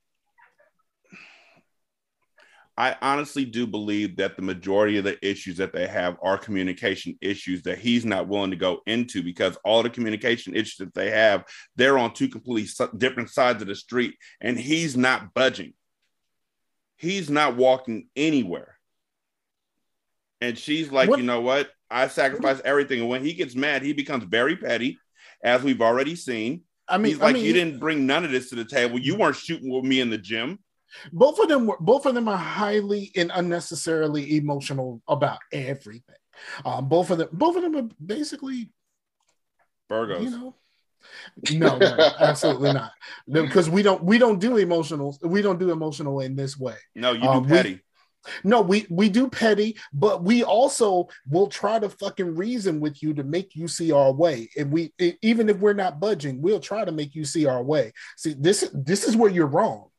I 2.76 2.97
honestly 3.00 3.45
do 3.45 3.66
believe 3.69 4.16
that 4.16 4.35
the 4.35 4.43
majority 4.43 4.99
of 4.99 5.04
the 5.04 5.16
issues 5.26 5.59
that 5.59 5.73
they 5.73 5.87
have 5.87 6.16
are 6.23 6.37
communication 6.37 7.16
issues 7.21 7.62
that 7.62 7.78
he's 7.78 8.04
not 8.04 8.26
willing 8.26 8.50
to 8.50 8.57
go 8.57 8.81
into 8.87 9.23
because 9.23 9.57
all 9.64 9.83
the 9.85 9.90
communication 9.90 10.57
issues 10.57 10.78
that 10.78 10.95
they 10.95 11.11
have, 11.11 11.45
they're 11.76 11.99
on 11.99 12.12
two 12.14 12.28
completely 12.28 12.69
different 12.99 13.31
sides 13.31 13.62
of 13.62 13.69
the 13.69 13.76
street, 13.76 14.14
and 14.40 14.59
he's 14.59 14.97
not 14.97 15.33
budging. 15.35 15.73
He's 16.97 17.31
not 17.31 17.57
walking 17.57 18.09
anywhere. 18.16 18.76
And 20.40 20.59
she's 20.59 20.90
like, 20.90 21.09
What- 21.09 21.19
you 21.21 21.25
know 21.25 21.40
what? 21.43 21.71
I 21.90 22.09
sacrifice 22.09 22.61
everything. 22.64 23.00
And 23.00 23.09
when 23.09 23.25
he 23.25 23.35
gets 23.35 23.54
mad, 23.54 23.83
he 23.83 23.93
becomes 23.93 24.25
very 24.25 24.57
petty, 24.57 24.99
as 25.45 25.62
we've 25.62 25.81
already 25.83 26.16
seen. 26.16 26.62
I 26.88 26.99
mean, 26.99 27.12
He's 27.12 27.21
like, 27.21 27.31
I 27.31 27.33
mean, 27.35 27.45
you 27.45 27.52
didn't 27.52 27.78
bring 27.78 28.04
none 28.04 28.25
of 28.25 28.33
this 28.33 28.50
to 28.50 28.57
the 28.57 28.64
table. 28.64 28.99
You 28.99 29.14
weren't 29.16 29.37
shooting 29.37 29.71
with 29.71 29.85
me 29.85 30.00
in 30.00 30.11
the 30.11 30.19
gym. 30.19 30.59
Both 31.12 31.38
of 31.38 31.48
them 31.48 31.66
were 31.66 31.76
both 31.80 32.06
of 32.06 32.14
them 32.14 32.28
are 32.28 32.36
highly 32.36 33.10
and 33.16 33.30
unnecessarily 33.34 34.36
emotional 34.36 35.02
about 35.08 35.38
everything. 35.52 36.16
Um, 36.64 36.88
both 36.88 37.10
of 37.10 37.18
them, 37.18 37.28
both 37.32 37.56
of 37.56 37.62
them 37.62 37.76
are 37.76 37.88
basically, 38.04 38.70
Virgos. 39.90 40.22
you 40.22 40.30
know, 40.30 40.54
no, 41.52 41.78
no, 41.78 42.10
absolutely 42.18 42.72
not. 42.72 42.92
Because 43.30 43.68
we 43.70 43.82
don't 43.82 44.02
we 44.02 44.18
don't 44.18 44.40
do 44.40 44.56
emotional 44.56 45.16
we 45.22 45.42
don't 45.42 45.58
do 45.58 45.70
emotional 45.70 46.20
in 46.20 46.34
this 46.36 46.58
way. 46.58 46.76
no, 46.94 47.12
you 47.12 47.22
Um, 47.28 47.42
do 47.44 47.48
we- 47.48 47.56
petty. 47.56 47.80
No, 48.42 48.62
we 48.62 48.86
we 48.88 49.10
do 49.10 49.28
petty, 49.28 49.76
but 49.92 50.24
we 50.24 50.42
also 50.42 51.08
will 51.28 51.46
try 51.48 51.78
to 51.78 51.90
fucking 51.90 52.34
reason 52.36 52.80
with 52.80 53.02
you 53.02 53.12
to 53.12 53.22
make 53.22 53.54
you 53.54 53.68
see 53.68 53.92
our 53.92 54.10
way. 54.14 54.48
And 54.56 54.72
we 54.72 54.94
even 55.20 55.50
if 55.50 55.58
we're 55.58 55.74
not 55.74 56.00
budging, 56.00 56.40
we'll 56.40 56.58
try 56.58 56.86
to 56.86 56.90
make 56.92 57.14
you 57.14 57.26
see 57.26 57.44
our 57.44 57.62
way. 57.62 57.92
See, 58.16 58.32
this 58.32 58.66
this 58.72 59.06
is 59.06 59.14
where 59.14 59.30
you're 59.30 59.46
wrong. 59.46 59.90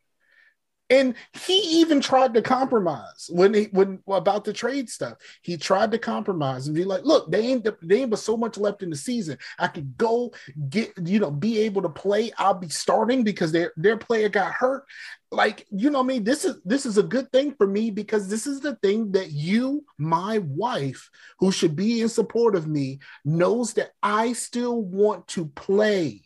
And 0.89 1.15
he 1.33 1.81
even 1.81 1.99
tried 1.99 2.35
to 2.35 2.43
compromise 2.43 3.27
when 3.31 3.55
he 3.55 3.63
when 3.71 4.03
about 4.07 4.43
the 4.43 4.53
trade 4.53 4.87
stuff. 4.87 5.17
He 5.41 5.57
tried 5.57 5.91
to 5.91 5.97
compromise 5.97 6.67
and 6.67 6.75
be 6.75 6.83
like, 6.83 7.03
"Look, 7.03 7.31
they 7.31 7.39
ain't 7.47 7.67
they 7.81 8.01
ain't 8.01 8.11
but 8.11 8.19
so 8.19 8.37
much 8.37 8.59
left 8.59 8.83
in 8.83 8.91
the 8.91 8.95
season. 8.95 9.39
I 9.57 9.67
could 9.67 9.97
go 9.97 10.31
get 10.69 10.93
you 11.03 11.17
know 11.19 11.31
be 11.31 11.59
able 11.61 11.81
to 11.81 11.89
play. 11.89 12.31
I'll 12.37 12.53
be 12.53 12.69
starting 12.69 13.23
because 13.23 13.51
their 13.51 13.73
their 13.75 13.97
player 13.97 14.29
got 14.29 14.53
hurt. 14.53 14.85
Like 15.31 15.65
you 15.71 15.89
know, 15.89 16.01
I 16.01 16.03
mean, 16.03 16.23
this 16.23 16.45
is 16.45 16.61
this 16.65 16.85
is 16.85 16.99
a 16.99 17.03
good 17.03 17.31
thing 17.31 17.55
for 17.55 17.65
me 17.65 17.89
because 17.89 18.29
this 18.29 18.45
is 18.45 18.59
the 18.59 18.75
thing 18.75 19.11
that 19.13 19.31
you, 19.31 19.85
my 19.97 20.37
wife, 20.37 21.09
who 21.39 21.51
should 21.51 21.75
be 21.75 22.01
in 22.01 22.09
support 22.09 22.55
of 22.55 22.67
me, 22.67 22.99
knows 23.23 23.73
that 23.73 23.89
I 24.03 24.33
still 24.33 24.83
want 24.83 25.27
to 25.29 25.47
play. 25.47 26.21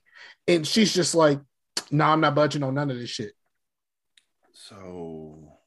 And 0.50 0.68
she's 0.68 0.94
just 0.94 1.16
like, 1.16 1.40
"No, 1.92 2.08
nah, 2.08 2.14
I'm 2.14 2.20
not 2.20 2.36
budging 2.36 2.64
on 2.64 2.74
none 2.74 2.92
of 2.92 2.98
this 2.98 3.10
shit." 3.10 3.32
So, 4.70 5.58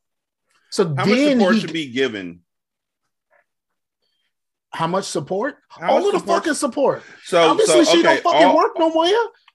So 0.71 0.85
how 0.94 1.04
much 1.04 1.18
support 1.18 1.54
he, 1.54 1.61
should 1.61 1.73
be 1.73 1.90
given? 1.90 2.40
how 4.75 4.87
much 4.87 5.04
support? 5.04 5.56
How 5.68 5.90
all 5.90 5.99
much 5.99 6.06
of 6.06 6.12
the 6.12 6.18
support- 6.21 6.38
fucking 6.38 6.54
support. 6.54 7.02
So, 7.25 7.50
Obviously, 7.50 7.85
so 7.85 7.92
she 7.92 8.02
don't 8.02 8.23
fucking 8.23 8.47
all- 8.47 8.56
work 8.56 8.73
no 8.78 8.90
more. 8.90 9.04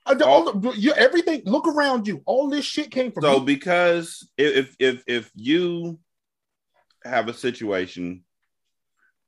Uh, 0.05 0.13
the- 0.13 0.25
all- 0.27 0.49
all 0.49 0.75
you, 0.75 0.93
everything. 0.93 1.41
Look 1.45 1.67
around 1.67 2.07
you. 2.07 2.21
All 2.25 2.49
this 2.49 2.65
shit 2.65 2.91
came 2.91 3.11
from 3.11 3.23
So, 3.23 3.39
me. 3.39 3.45
because 3.45 4.29
if 4.37 4.75
if 4.79 5.03
if 5.07 5.31
you 5.35 5.99
have 7.03 7.27
a 7.29 7.33
situation 7.33 8.23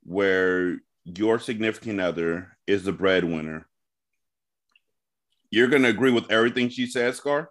where 0.04 0.80
your 1.06 1.40
significant 1.40 2.00
other 2.00 2.56
is 2.68 2.84
the 2.84 2.92
breadwinner, 2.94 3.68
you're 5.50 5.68
going 5.70 5.82
to 5.84 5.90
agree 5.90 6.12
with 6.12 6.30
everything 6.32 6.70
she 6.70 6.86
says, 6.86 7.18
Scar. 7.18 7.50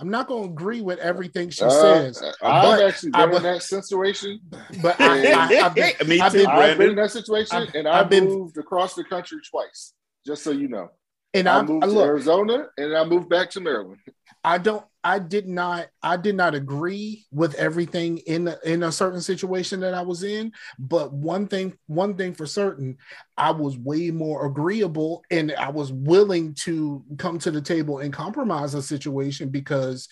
I'm 0.00 0.10
not 0.10 0.28
going 0.28 0.44
to 0.44 0.50
agree 0.50 0.80
with 0.80 0.98
everything 1.00 1.50
she 1.50 1.64
Uh, 1.64 1.70
says, 1.70 2.22
I've 2.22 2.62
but 2.62 2.82
actually 2.86 3.10
I 3.14 3.22
been 3.22 3.30
would- 3.30 3.36
in 3.38 3.42
that 3.54 3.62
situation. 3.62 4.40
but 4.82 5.00
I, 5.00 5.32
I, 5.32 5.52
have 5.54 5.74
been, 5.74 5.92
Me 6.06 6.20
I've 6.20 6.30
too, 6.32 6.38
been- 6.38 6.46
I've 6.46 6.78
been 6.78 6.90
in 6.90 6.96
that 6.96 7.10
situation, 7.10 7.56
I've- 7.56 7.78
and 7.78 7.88
I 7.88 8.00
I've 8.00 8.08
been- 8.10 8.26
moved 8.26 8.58
across 8.58 8.94
the 8.94 9.04
country 9.04 9.38
twice. 9.50 9.94
Just 10.26 10.44
so 10.44 10.50
you 10.50 10.68
know, 10.68 10.90
and 11.34 11.48
I 11.48 11.58
I, 11.58 11.62
moved 11.62 11.84
I 11.84 11.86
to 11.88 11.92
look. 11.92 12.06
Arizona, 12.06 12.66
and 12.76 12.96
I 12.96 13.04
moved 13.04 13.28
back 13.28 13.50
to 13.50 13.60
Maryland. 13.60 13.98
I 14.44 14.58
don't. 14.58 14.84
I 15.08 15.18
did 15.18 15.48
not. 15.48 15.88
I 16.02 16.18
did 16.18 16.34
not 16.34 16.54
agree 16.54 17.24
with 17.32 17.54
everything 17.54 18.18
in 18.18 18.54
in 18.62 18.82
a 18.82 18.92
certain 18.92 19.22
situation 19.22 19.80
that 19.80 19.94
I 19.94 20.02
was 20.02 20.22
in. 20.22 20.52
But 20.78 21.14
one 21.14 21.46
thing, 21.46 21.78
one 21.86 22.14
thing 22.14 22.34
for 22.34 22.44
certain, 22.44 22.98
I 23.34 23.52
was 23.52 23.78
way 23.78 24.10
more 24.10 24.44
agreeable, 24.44 25.24
and 25.30 25.52
I 25.52 25.70
was 25.70 25.90
willing 25.90 26.52
to 26.66 27.02
come 27.16 27.38
to 27.38 27.50
the 27.50 27.62
table 27.62 28.00
and 28.00 28.12
compromise 28.12 28.74
a 28.74 28.82
situation 28.82 29.48
because 29.48 30.08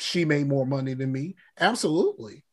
she 0.00 0.24
made 0.24 0.48
more 0.48 0.66
money 0.66 0.94
than 0.94 1.12
me. 1.12 1.36
Absolutely. 1.60 2.44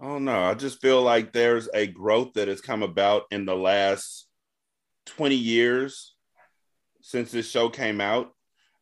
Oh 0.00 0.18
no, 0.18 0.42
I 0.42 0.54
just 0.54 0.80
feel 0.80 1.02
like 1.02 1.34
there's 1.34 1.68
a 1.74 1.86
growth 1.86 2.32
that 2.32 2.48
has 2.48 2.62
come 2.62 2.82
about 2.82 3.24
in 3.30 3.44
the 3.44 3.56
last 3.56 4.26
20 5.04 5.34
years 5.34 6.14
since 7.02 7.30
this 7.30 7.50
show 7.50 7.68
came 7.68 8.00
out 8.00 8.32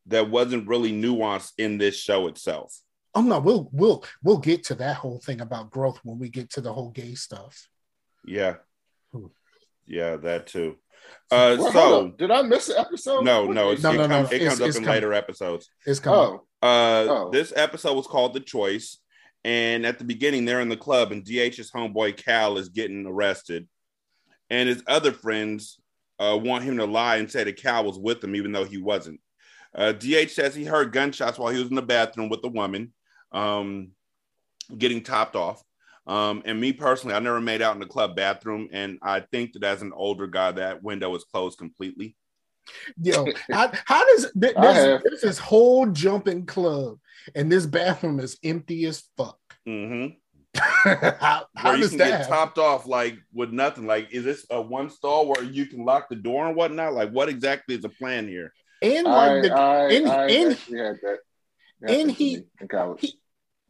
that 0.09 0.31
wasn't 0.31 0.69
really 0.69 0.93
nuanced 0.93 1.53
in 1.59 1.79
this 1.79 1.97
show 1.97 2.27
itself. 2.27 2.77
Oh 3.15 3.23
no, 3.23 3.39
we'll 3.41 3.69
we'll 3.73 4.05
we'll 4.23 4.39
get 4.39 4.65
to 4.65 4.75
that 4.77 4.97
whole 4.97 5.19
thing 5.21 5.41
about 5.41 5.71
growth 5.71 5.99
when 6.05 6.19
we 6.19 6.29
get 6.29 6.51
to 6.51 6.61
the 6.61 6.73
whole 6.73 6.91
gay 6.91 7.15
stuff. 7.15 7.69
Yeah. 8.25 8.57
Hmm. 9.13 9.27
Yeah, 9.87 10.17
that 10.17 10.47
too. 10.47 10.77
Uh 11.31 11.57
Well, 11.59 11.73
so 11.73 12.09
did 12.11 12.31
I 12.31 12.43
miss 12.43 12.69
an 12.69 12.77
episode? 12.79 13.25
no, 13.25 13.47
no, 13.47 13.71
it's, 13.71 13.83
No, 13.83 13.93
it, 13.93 13.97
no, 13.97 14.07
no, 14.07 14.17
comes, 14.23 14.33
it 14.33 14.35
it's- 14.43 14.49
comes 14.51 14.61
up 14.61 14.69
it's 14.69 14.77
in 14.77 14.85
coming. 14.85 14.95
later 14.97 15.13
episodes. 15.15 15.71
It's 15.87 16.01
coming. 16.01 16.41
Oh, 16.63 16.67
Uh, 16.67 17.07
Oh. 17.09 17.31
This 17.31 17.53
episode 17.57 17.95
was 17.95 18.07
called 18.07 18.35
The 18.35 18.41
Choice. 18.41 18.99
And 19.45 19.87
at 19.87 19.99
the 19.99 20.05
beginning, 20.05 20.45
they're 20.45 20.61
in 20.61 20.69
the 20.69 20.77
club, 20.77 21.13
and 21.13 21.25
DH's 21.25 21.71
homeboy 21.71 22.17
Cal 22.17 22.59
is 22.59 22.69
getting 22.71 23.07
arrested. 23.07 23.69
And 24.51 24.69
his 24.69 24.83
other 24.89 25.13
friends 25.13 25.81
uh, 26.19 26.37
want 26.43 26.65
him 26.65 26.77
to 26.79 26.85
lie 26.87 27.17
and 27.17 27.31
say 27.31 27.45
that 27.45 27.57
Cal 27.57 27.85
was 27.85 27.99
with 27.99 28.23
him, 28.23 28.35
even 28.35 28.51
though 28.51 28.65
he 28.65 28.79
wasn't. 28.79 29.21
Uh, 29.79 29.93
DH 29.93 30.31
says 30.31 30.57
he 30.57 30.65
heard 30.65 30.93
gunshots 30.93 31.39
while 31.39 31.53
he 31.53 31.61
was 31.61 31.69
in 31.69 31.77
the 31.77 31.83
bathroom 31.83 32.29
with 32.29 32.43
the 32.43 32.49
woman 32.49 32.93
um, 33.31 33.93
getting 34.77 35.03
topped 35.03 35.37
off. 35.37 35.63
Um, 36.09 36.43
and 36.45 36.61
me 36.61 36.73
personally, 36.73 37.15
I 37.15 37.21
never 37.21 37.41
made 37.41 37.63
out 37.63 37.75
in 37.75 37.81
the 37.81 37.87
club 37.87 38.17
bathroom. 38.17 38.69
And 38.73 38.99
I 39.03 39.21
think 39.21 39.53
that 39.53 39.63
as 39.63 39.83
an 39.83 39.93
older 39.95 40.27
guy, 40.27 40.51
that 40.53 40.83
window 40.83 41.15
is 41.15 41.23
closed 41.25 41.59
completely. 41.59 42.17
Yo, 43.01 43.27
how, 43.53 43.71
how 43.85 44.05
does 44.07 44.33
th- 44.41 44.57
I 44.57 44.73
there's, 44.73 45.03
there's 45.05 45.21
this 45.21 45.39
whole 45.39 45.87
jumping 45.87 46.45
club 46.45 46.99
and 47.37 47.51
this 47.53 47.67
bathroom 47.67 48.19
is 48.19 48.37
empty 48.43 48.85
as 48.87 49.05
fuck? 49.17 49.39
Mm-hmm. 49.67 50.15
how 50.59 51.47
how 51.55 51.69
where 51.69 51.77
you 51.77 51.83
does 51.83 51.91
can 51.91 51.99
that? 51.99 52.23
get 52.23 52.29
topped 52.29 52.59
off 52.59 52.87
like 52.87 53.19
with 53.33 53.53
nothing. 53.53 53.87
Like, 53.87 54.09
is 54.11 54.25
this 54.25 54.45
a 54.51 54.61
one 54.61 54.91
stall 54.91 55.29
where 55.29 55.45
you 55.45 55.67
can 55.67 55.85
lock 55.85 56.09
the 56.09 56.17
door 56.17 56.49
and 56.49 56.57
whatnot? 56.57 56.95
Like, 56.95 57.11
what 57.11 57.29
exactly 57.29 57.77
is 57.77 57.83
the 57.83 57.91
plan 57.91 58.27
here? 58.27 58.53
And 58.83 59.09
I, 59.09 59.33
like 59.35 59.43
the 59.43 59.53
I, 59.55 59.89
and- 59.93 60.09
I 60.09 60.29
and- 60.31 60.53
actually 60.53 60.79
had 60.79 60.97
that. 61.03 61.19
and 61.83 61.91
happen 61.91 62.09
he- 62.11 62.43
in 62.61 62.69
college. 62.69 63.01
he- 63.01 63.21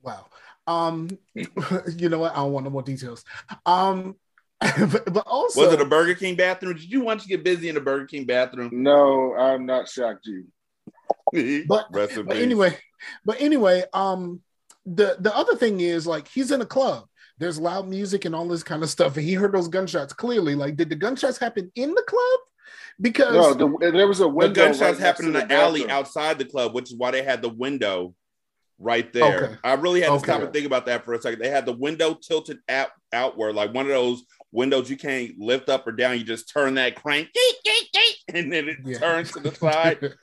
wow. 0.03 0.27
Um, 0.67 1.09
you 1.35 2.09
know 2.09 2.19
what? 2.19 2.33
I 2.33 2.37
don't 2.37 2.53
want 2.53 2.65
no 2.65 2.71
more 2.71 2.83
details. 2.83 3.25
Um, 3.65 4.17
but, 4.61 5.05
but 5.13 5.25
also 5.27 5.63
Was 5.63 5.73
it 5.73 5.81
a 5.81 5.85
Burger 5.87 6.15
King 6.15 6.35
bathroom? 6.37 6.75
Did 6.75 6.91
you 6.91 7.01
want 7.03 7.21
to 7.23 7.29
get 7.29 7.43
busy 7.45 7.69
in 7.69 7.75
the 7.75 7.81
Burger 7.81 8.07
King 8.07 8.25
bathroom? 8.27 8.71
no, 8.73 9.35
I'm 9.35 9.65
not 9.67 9.89
shocked. 9.89 10.27
You. 10.27 10.45
But- 11.69 11.93
but 11.93 12.11
anyway, 12.37 12.77
but 13.25 13.41
anyway, 13.41 13.85
um, 13.93 14.41
the 14.87 15.17
the 15.21 15.35
other 15.37 15.57
thing 15.57 15.81
is 15.81 16.07
like 16.07 16.27
he's 16.29 16.51
in 16.51 16.61
a 16.63 16.67
club. 16.67 17.05
There's 17.39 17.59
loud 17.61 17.87
music 17.87 18.25
and 18.25 18.35
all 18.35 18.49
this 18.49 18.63
kind 18.65 18.83
of 18.83 18.91
stuff, 18.91 19.17
and 19.17 19.25
he 19.25 19.35
heard 19.35 19.53
those 19.53 19.69
gunshots 19.69 20.13
clearly. 20.13 20.55
Like, 20.55 20.77
did 20.77 20.89
the 20.89 20.97
gunshots 20.97 21.39
happen 21.39 21.71
in 21.77 21.95
the 21.95 22.03
club? 22.03 22.41
Because 23.01 23.35
No, 23.35 23.55
the, 23.55 23.91
there 23.93 24.09
was 24.09 24.21
a 24.21 24.29
window. 24.29 24.49
the 24.49 24.55
gunshots 24.69 24.99
right 24.99 24.99
happened 24.99 25.29
in 25.29 25.41
to 25.41 25.47
the, 25.47 25.55
alley 25.55 25.89
outside 25.89 26.39
the 26.39 26.45
club, 26.45 26.75
which 26.75 26.91
is 26.91 26.97
why 26.97 27.11
they 27.13 27.23
had 27.23 27.43
the 27.43 27.49
window 27.49 28.15
right 28.81 29.13
there. 29.13 29.45
Okay. 29.45 29.55
I 29.63 29.75
really 29.75 30.01
had 30.01 30.09
to 30.09 30.13
Okay. 30.15 30.25
stop 30.25 30.43
and 30.43 30.53
think 30.53 30.67
about 30.67 30.87
that 30.87 31.05
for 31.05 31.15
a 31.15 31.21
second. 31.23 31.41
They 31.41 31.49
had 31.51 31.67
the 31.67 31.73
window 31.73 32.15
tilted 32.15 32.59
out 32.69 32.91
outward, 33.13 33.55
like 33.55 33.73
one 33.73 33.87
of 33.87 33.93
those 33.93 34.25
windows 34.53 34.91
you 34.91 34.97
can't 34.97 35.39
lift 35.39 35.69
up 35.69 35.87
or 35.87 35.93
down. 35.93 36.19
You 36.19 36.25
just 36.25 36.49
turn 36.49 36.75
that 36.75 36.97
crank, 36.97 37.29
and 38.35 38.53
then 38.53 38.69
it 38.69 38.79
Yeah. 38.85 38.99
turns 38.99 39.31
to 39.33 39.41
the 39.41 39.55
side. 39.55 40.15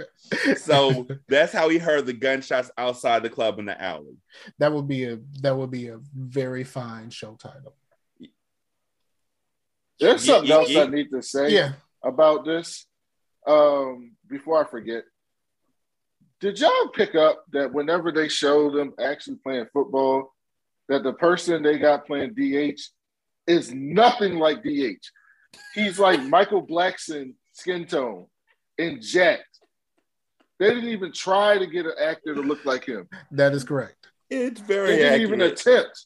so 0.57 1.07
that's 1.29 1.53
how 1.53 1.69
he 1.69 1.77
heard 1.77 2.05
the 2.05 2.13
gunshots 2.13 2.71
outside 2.77 3.23
the 3.23 3.29
club 3.29 3.57
in 3.59 3.65
the 3.65 3.81
alley. 3.81 4.17
that 4.59 4.71
would 4.73 4.87
be 4.87 5.05
a 5.05 5.19
that 5.41 5.55
would 5.55 5.71
be 5.71 5.87
a 5.87 5.99
very 6.13 6.63
fine 6.65 7.09
show 7.09 7.35
title. 7.35 7.75
There's 9.99 10.25
something 10.25 10.49
yeah, 10.49 10.55
else 10.55 10.69
yeah. 10.69 10.83
I 10.83 10.87
need 10.87 11.09
to 11.11 11.21
say 11.21 11.53
Yeah. 11.53 11.73
About 12.05 12.45
this. 12.45 12.85
Um, 13.47 14.13
before 14.27 14.63
I 14.65 14.69
forget, 14.69 15.03
did 16.39 16.59
y'all 16.59 16.87
pick 16.93 17.15
up 17.15 17.43
that 17.51 17.73
whenever 17.73 18.11
they 18.11 18.27
show 18.27 18.71
them 18.71 18.93
actually 18.99 19.37
playing 19.43 19.67
football, 19.73 20.33
that 20.89 21.03
the 21.03 21.13
person 21.13 21.61
they 21.63 21.77
got 21.77 22.05
playing 22.07 22.33
DH 22.33 22.79
is 23.47 23.71
nothing 23.73 24.37
like 24.39 24.63
DH. 24.63 25.03
He's 25.73 25.99
like 25.99 26.21
Michael 26.29 26.65
Blackson 26.65 27.33
skin 27.53 27.85
tone 27.85 28.25
and 28.77 29.01
jacked. 29.01 29.43
They 30.59 30.69
didn't 30.69 30.89
even 30.89 31.11
try 31.11 31.57
to 31.57 31.67
get 31.67 31.85
an 31.85 31.93
actor 32.01 32.33
to 32.33 32.41
look 32.41 32.63
like 32.65 32.85
him. 32.85 33.07
That 33.31 33.53
is 33.53 33.63
correct. 33.63 34.07
It's 34.29 34.61
very. 34.61 34.87
They 34.91 34.97
very 34.97 35.19
didn't 35.19 35.21
even 35.27 35.41
accurate. 35.41 35.59
attempt. 35.67 36.05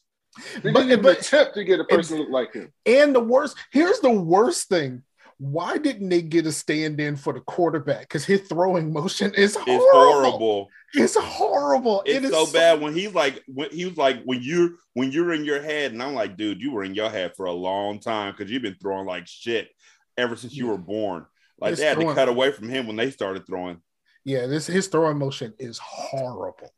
They 0.62 0.72
But- 0.72 0.80
didn't 0.80 0.92
even 0.92 1.02
but- 1.02 1.18
attempt 1.20 1.54
to 1.54 1.64
get 1.64 1.80
a 1.80 1.84
person 1.84 2.16
to 2.16 2.22
look 2.24 2.32
like 2.32 2.52
him. 2.52 2.72
And 2.84 3.14
the 3.14 3.20
worst, 3.20 3.56
here's 3.72 4.00
the 4.00 4.10
worst 4.10 4.68
thing. 4.68 5.02
Why 5.40 5.78
didn't 5.78 6.10
they 6.10 6.20
get 6.20 6.44
a 6.44 6.52
stand 6.52 7.00
in 7.00 7.16
for 7.16 7.32
the 7.32 7.40
quarterback? 7.40 8.00
Because 8.00 8.26
his 8.26 8.42
throwing 8.42 8.92
motion 8.92 9.32
is 9.34 9.56
horrible. 9.56 9.72
It's 9.72 9.86
horrible. 9.90 10.68
It's 10.92 11.16
horrible. 11.16 12.02
It's 12.04 12.16
It 12.18 12.24
is 12.24 12.30
so 12.30 12.52
bad 12.52 12.82
when 12.82 12.94
he's 12.94 13.14
like 13.14 13.42
when 13.46 13.70
he 13.70 13.86
was 13.86 13.96
like 13.96 14.22
when 14.24 14.42
you're 14.42 14.72
when 14.92 15.10
you're 15.12 15.32
in 15.32 15.46
your 15.46 15.62
head, 15.62 15.92
and 15.92 16.02
I'm 16.02 16.12
like, 16.12 16.36
dude, 16.36 16.60
you 16.60 16.72
were 16.72 16.84
in 16.84 16.94
your 16.94 17.08
head 17.08 17.32
for 17.38 17.46
a 17.46 17.52
long 17.52 18.00
time 18.00 18.34
because 18.36 18.52
you've 18.52 18.60
been 18.60 18.76
throwing 18.82 19.06
like 19.06 19.26
shit 19.26 19.70
ever 20.18 20.36
since 20.36 20.54
you 20.54 20.66
were 20.66 20.76
born. 20.76 21.24
Like 21.58 21.70
His 21.70 21.78
they 21.78 21.86
had 21.86 21.98
to 21.98 22.14
cut 22.14 22.28
away 22.28 22.52
from 22.52 22.68
him 22.68 22.86
when 22.86 22.96
they 22.96 23.10
started 23.10 23.46
throwing. 23.46 23.80
Yeah, 24.24 24.46
this 24.46 24.66
his 24.66 24.88
throwing 24.88 25.16
motion 25.16 25.54
is 25.58 25.78
horrible. 25.78 26.70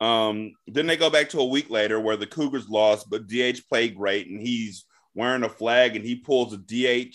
Um, 0.00 0.54
then 0.66 0.86
they 0.86 0.96
go 0.96 1.10
back 1.10 1.28
to 1.30 1.40
a 1.40 1.44
week 1.44 1.68
later 1.68 2.00
where 2.00 2.16
the 2.16 2.26
Cougars 2.26 2.66
lost, 2.66 3.10
but 3.10 3.26
DH 3.26 3.68
played 3.68 3.94
great, 3.94 4.26
and 4.26 4.40
he's 4.40 4.86
wearing 5.14 5.42
a 5.42 5.50
flag, 5.50 5.96
and 5.96 6.04
he 6.04 6.16
pulls 6.16 6.54
a 6.54 6.56
DH 6.56 7.14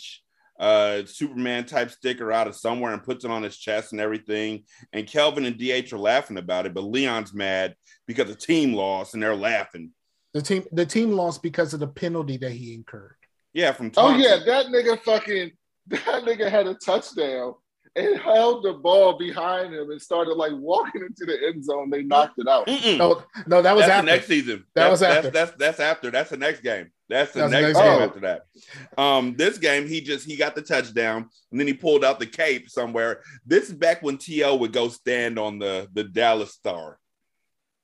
uh, 0.60 1.06
Superman 1.06 1.66
type 1.66 1.90
sticker 1.90 2.32
out 2.32 2.48
of 2.48 2.56
somewhere 2.56 2.94
and 2.94 3.04
puts 3.04 3.24
it 3.24 3.32
on 3.32 3.44
his 3.44 3.58
chest 3.58 3.94
and 3.94 4.02
everything. 4.02 4.66
And 4.92 5.08
Kelvin 5.08 5.46
and 5.46 5.58
DH 5.58 5.94
are 5.94 6.00
laughing 6.00 6.38
about 6.38 6.66
it, 6.66 6.74
but 6.74 6.84
Leon's 6.84 7.34
mad 7.34 7.76
because 8.08 8.28
the 8.28 8.36
team 8.36 8.74
lost, 8.74 9.14
and 9.14 9.24
they're 9.24 9.36
laughing. 9.36 9.92
The 10.34 10.42
team 10.42 10.66
the 10.72 10.86
team 10.86 11.12
lost 11.14 11.42
because 11.42 11.74
of 11.74 11.80
the 11.80 11.88
penalty 11.88 12.38
that 12.38 12.52
he 12.52 12.74
incurred. 12.74 13.16
Yeah, 13.54 13.72
from 13.72 13.92
Oh 13.98 14.16
yeah, 14.16 14.38
that 14.46 14.68
nigga 14.68 15.02
fucking 15.02 15.52
that 15.88 16.24
nigga 16.24 16.50
had 16.52 16.68
a 16.68 16.76
touchdown 16.76 17.56
and 17.96 18.20
held 18.20 18.64
the 18.64 18.74
ball 18.74 19.18
behind 19.18 19.74
him 19.74 19.90
and 19.92 20.02
started 20.02 20.34
like 20.34 20.52
walking 20.54 21.02
into 21.02 21.26
the 21.26 21.48
end 21.48 21.64
zone. 21.64 21.90
They 21.90 22.04
knocked 22.04 22.40
it 22.40 22.48
out. 22.48 22.68
Mm-mm. 22.68 22.98
No, 22.98 23.24
no, 23.48 23.62
that 23.62 23.76
was 23.76 23.84
that's 23.86 23.92
after. 23.94 24.06
the 24.06 24.12
next 24.12 24.28
season. 24.28 24.66
That 24.76 24.90
That's- 24.90 24.92
was 24.92 25.00
that's, 25.00 25.18
after. 25.18 25.30
That's, 25.32 25.52
that's 25.58 25.80
after. 25.80 26.12
That's 26.12 26.30
the 26.30 26.38
next 26.38 26.62
game. 26.62 26.92
That's 27.10 27.32
the 27.32 27.40
That's 27.40 27.52
the 27.52 27.62
next, 27.62 27.74
next 27.74 27.80
game 27.80 28.00
game. 28.00 28.08
after 28.08 28.20
that. 28.22 29.02
Um, 29.02 29.36
this 29.36 29.58
game 29.58 29.88
he 29.88 30.00
just 30.02 30.28
he 30.28 30.36
got 30.36 30.54
the 30.56 30.62
touchdown 30.62 31.28
and 31.52 31.60
then 31.60 31.66
he 31.66 31.74
pulled 31.74 32.06
out 32.06 32.20
the 32.20 32.28
cape 32.28 32.70
somewhere. 32.70 33.22
This 33.46 33.70
is 33.70 33.74
back 33.74 34.04
when 34.04 34.18
T.O. 34.18 34.56
would 34.58 34.74
go 34.74 34.90
stand 34.90 35.40
on 35.40 35.58
the 35.58 35.88
the 35.94 36.04
Dallas 36.04 36.54
Star. 36.54 37.00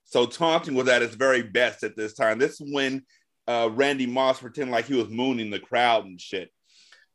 So 0.04 0.26
taunting 0.26 0.76
was 0.76 0.86
at 0.88 1.02
its 1.02 1.16
very 1.16 1.42
best 1.42 1.82
at 1.82 1.96
this 1.96 2.14
time. 2.14 2.38
This 2.38 2.60
is 2.60 2.72
when 2.72 3.04
uh, 3.48 3.68
Randy 3.72 4.06
Moss 4.06 4.38
pretended 4.40 4.72
like 4.72 4.86
he 4.86 4.94
was 4.94 5.08
mooning 5.08 5.50
the 5.50 5.58
crowd 5.58 6.04
and 6.04 6.20
shit. 6.20 6.50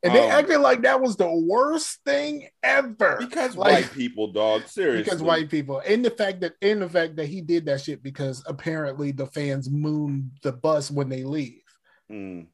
And 0.02 0.14
they 0.14 0.24
Um, 0.24 0.30
acted 0.30 0.58
like 0.58 0.82
that 0.82 1.00
was 1.00 1.16
the 1.16 1.30
worst 1.30 2.00
thing 2.04 2.48
ever. 2.62 3.16
Because 3.20 3.56
Like- 3.56 3.72
white 3.72 3.92
people, 3.92 4.32
dog. 4.32 4.66
Seriously. 4.66 5.04
because 5.04 5.22
white 5.22 5.48
people 5.48 5.80
and 5.86 6.04
the 6.04 6.10
fact 6.10 6.40
that 6.40 6.54
in 6.60 6.80
the 6.80 6.88
fact 6.88 7.16
that 7.16 7.26
he 7.26 7.40
did 7.40 7.66
that 7.66 7.80
shit 7.80 8.02
because 8.02 8.42
apparently 8.46 9.12
the 9.12 9.26
fans 9.26 9.70
moon 9.70 10.32
the 10.42 10.52
bus 10.52 10.90
when 10.90 11.08
they 11.08 11.22
leave. 11.24 11.62
Mm. 12.10 12.46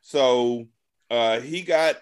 So 0.00 0.68
uh, 1.10 1.40
he 1.40 1.62
got, 1.62 1.96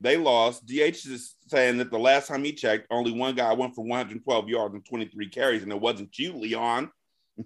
they 0.00 0.16
lost. 0.16 0.66
DH 0.66 1.06
is 1.06 1.34
saying 1.46 1.78
that 1.78 1.90
the 1.90 1.98
last 1.98 2.28
time 2.28 2.42
he 2.42 2.52
checked, 2.52 2.86
only 2.90 3.12
one 3.12 3.34
guy 3.34 3.52
went 3.52 3.74
for 3.74 3.84
112 3.84 4.48
yards 4.48 4.74
and 4.74 4.84
23 4.84 5.28
carries, 5.28 5.62
and 5.62 5.72
it 5.72 5.80
wasn't 5.80 6.18
you, 6.18 6.32
Leon. 6.34 6.90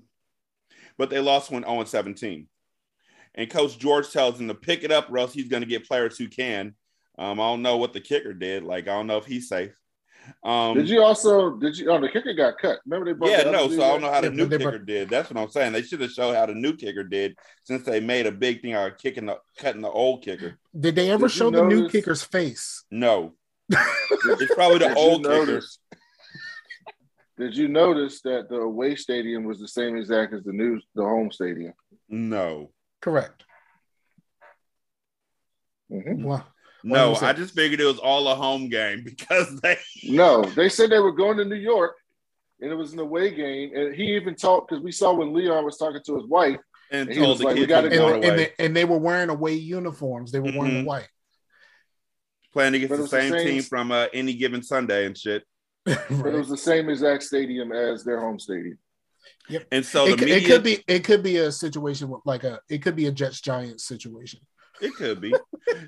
but 0.98 1.10
they 1.10 1.20
lost 1.20 1.50
one 1.50 1.62
0 1.62 1.84
17. 1.84 2.48
And 3.34 3.48
Coach 3.50 3.78
George 3.78 4.10
tells 4.10 4.40
him 4.40 4.48
to 4.48 4.54
pick 4.54 4.82
it 4.84 4.90
up, 4.90 5.10
or 5.10 5.18
else 5.18 5.32
he's 5.32 5.48
going 5.48 5.62
to 5.62 5.68
get 5.68 5.86
players 5.86 6.18
who 6.18 6.28
can. 6.28 6.74
Um, 7.18 7.38
I 7.40 7.44
don't 7.44 7.62
know 7.62 7.76
what 7.76 7.92
the 7.92 8.00
kicker 8.00 8.32
did. 8.32 8.62
Like, 8.64 8.84
I 8.88 8.92
don't 8.92 9.06
know 9.06 9.18
if 9.18 9.26
he's 9.26 9.48
safe. 9.48 9.72
Um, 10.44 10.76
Did 10.76 10.88
you 10.88 11.02
also 11.02 11.56
did 11.56 11.76
you 11.78 11.90
oh 11.90 11.98
the 12.00 12.08
kicker 12.08 12.34
got 12.34 12.58
cut? 12.58 12.78
Remember 12.84 13.06
they 13.10 13.18
brought 13.18 13.30
yeah, 13.30 13.42
the 13.42 13.50
no. 13.52 13.64
other 13.64 13.74
So 13.76 13.82
I 13.82 13.88
don't 13.88 14.02
know 14.02 14.12
how 14.12 14.20
the 14.20 14.28
Yeah, 14.28 14.34
new 14.34 14.48
kicker 14.48 14.70
brought- 14.70 14.86
did. 14.86 15.08
That's 15.08 15.30
what 15.30 15.42
I'm 15.42 15.48
saying. 15.50 15.72
They 15.72 15.82
should 15.82 16.00
have 16.02 16.10
showed 16.10 16.34
how 16.34 16.44
the 16.46 16.54
new 16.54 16.76
kicker 16.76 17.02
did, 17.02 17.36
since 17.64 17.84
they 17.84 18.00
made 18.00 18.26
a 18.26 18.32
big 18.32 18.60
thing 18.60 18.74
out 18.74 18.92
of 18.92 18.98
kicking 18.98 19.26
the 19.26 19.38
cutting 19.56 19.80
the 19.80 19.88
old 19.90 20.22
kicker. 20.22 20.58
Did 20.78 20.94
they 20.94 21.10
ever 21.10 21.26
Did 21.26 21.34
show 21.34 21.50
the 21.50 21.64
new 21.64 21.88
kicker's 21.88 22.22
face? 22.22 22.84
No, 22.90 23.32
it's 23.70 24.54
probably 24.54 24.78
the 24.78 24.88
Did 24.88 24.96
old 24.98 25.24
kicker. 25.24 25.62
Did 27.38 27.56
you 27.56 27.68
notice 27.68 28.20
that 28.22 28.48
the 28.50 28.56
away 28.56 28.96
stadium 28.96 29.44
was 29.44 29.58
the 29.58 29.68
same 29.68 29.96
exact 29.96 30.34
as 30.34 30.44
the 30.44 30.52
new 30.52 30.80
the 30.94 31.02
home 31.02 31.32
stadium? 31.32 31.72
No, 32.08 32.70
Correct. 33.00 33.44
Mhm. 35.90 36.22
Well, 36.24 36.46
no. 36.84 37.14
I 37.16 37.32
just 37.32 37.54
figured 37.54 37.80
it 37.80 37.84
was 37.84 37.98
all 37.98 38.28
a 38.28 38.34
home 38.34 38.68
game 38.68 39.02
because 39.04 39.60
they. 39.60 39.76
No, 40.04 40.42
they 40.42 40.68
said 40.68 40.90
they 40.90 40.98
were 40.98 41.12
going 41.12 41.36
to 41.38 41.44
New 41.44 41.56
York, 41.56 41.96
and 42.60 42.70
it 42.70 42.74
was 42.74 42.92
an 42.92 42.98
away 43.00 43.34
game. 43.34 43.70
And 43.74 43.94
he 43.94 44.14
even 44.16 44.34
talked 44.34 44.70
because 44.70 44.82
we 44.82 44.92
saw 44.92 45.12
when 45.12 45.32
Leon 45.34 45.64
was 45.64 45.76
talking 45.76 46.00
to 46.06 46.16
his 46.16 46.26
wife. 46.26 46.58
And 46.92 47.08
He 47.08 47.16
told 47.16 47.28
was 47.30 47.38
the 47.38 47.44
like, 47.44 47.56
we 47.56 47.66
gotta 47.66 47.88
he 47.90 47.98
was 47.98 48.12
and, 48.14 48.24
and, 48.24 48.32
away, 48.32 48.36
they, 48.58 48.64
and 48.64 48.76
they 48.76 48.84
were 48.84 48.98
wearing 48.98 49.28
away 49.30 49.54
uniforms. 49.54 50.32
They 50.32 50.40
were 50.40 50.50
wearing 50.56 50.72
Mhm. 50.72 50.80
the 50.82 50.84
white. 50.84 51.08
playing 52.52 52.74
against 52.74 52.92
it 52.92 52.96
the 52.96 53.02
was 53.02 53.10
the 53.12 53.20
same, 53.20 53.32
same- 53.32 53.46
team 53.46 53.62
from 53.62 53.92
uh, 53.92 54.06
any 54.12 54.34
given 54.34 54.60
Sunday 54.62 55.06
and 55.06 55.16
shit. 55.16 55.44
But 55.84 56.34
it 56.34 56.38
was 56.38 56.48
the 56.48 56.56
same 56.56 56.88
exact 56.90 57.22
stadium 57.22 57.70
as 57.72 58.02
their 58.04 58.18
home 58.20 58.38
stadium. 58.40 58.76
And 59.72 59.84
so 59.84 60.06
it, 60.06 60.10
the 60.12 60.16
could- 60.16 60.28
media, 60.28 60.36
it 60.36 60.46
could 60.46 60.62
be 60.62 60.84
it 60.86 61.04
could 61.04 61.22
be 61.22 61.36
a 61.38 61.50
situation 61.52 62.08
with 62.08 62.20
like 62.24 62.44
a 62.44 62.60
it 62.68 62.78
could 62.82 62.94
be 62.96 63.06
a 63.06 63.12
Jets 63.12 63.40
Giants 63.40 63.84
situation. 63.86 64.40
It 64.80 64.94
could 64.94 65.20
be. 65.20 65.34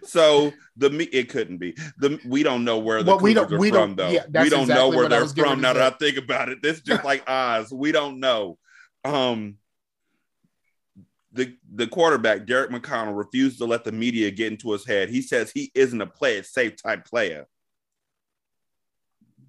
so 0.03 0.53
the 0.77 0.90
me 0.90 1.05
it 1.05 1.29
couldn't 1.31 1.59
be. 1.59 1.75
The 1.99 2.18
we 2.27 2.42
don't 2.42 2.64
know 2.64 2.79
where 2.79 3.03
the 3.03 3.12
Well, 3.12 3.21
we 3.21 3.33
don't- 3.35 3.51
are 3.53 3.59
we 3.59 3.71
from 3.71 3.95
don't- 3.95 3.97
though. 3.97 4.09
yeah, 4.11 4.25
we 4.27 4.51
don't 4.51 4.62
exactly 4.62 4.75
know 4.75 4.88
where 4.90 5.09
what 5.09 5.11
they're 5.11 5.27
from. 5.45 5.61
Now 5.61 5.73
that 5.73 5.95
I 5.95 5.97
think 5.97 6.18
about 6.18 6.49
it, 6.51 6.61
this 6.61 6.77
is 6.79 6.83
just 6.83 7.05
like 7.05 7.23
Oz. 7.29 7.73
We 7.73 7.90
don't 7.92 8.21
know. 8.21 8.59
Um, 9.05 9.57
the 11.33 11.57
the 11.75 11.87
quarterback 11.87 12.45
Derek 12.47 12.71
McConnell 12.71 13.16
refused 13.16 13.59
to 13.59 13.64
let 13.64 13.85
the 13.85 13.92
media 13.92 14.31
get 14.31 14.53
into 14.53 14.73
his 14.73 14.85
head. 14.87 15.09
He 15.09 15.23
says 15.23 15.51
he 15.51 15.71
isn't 15.75 16.01
a 16.01 16.07
play 16.07 16.37
it 16.37 16.47
safe 16.47 16.77
type 16.83 17.07
player. 17.07 17.47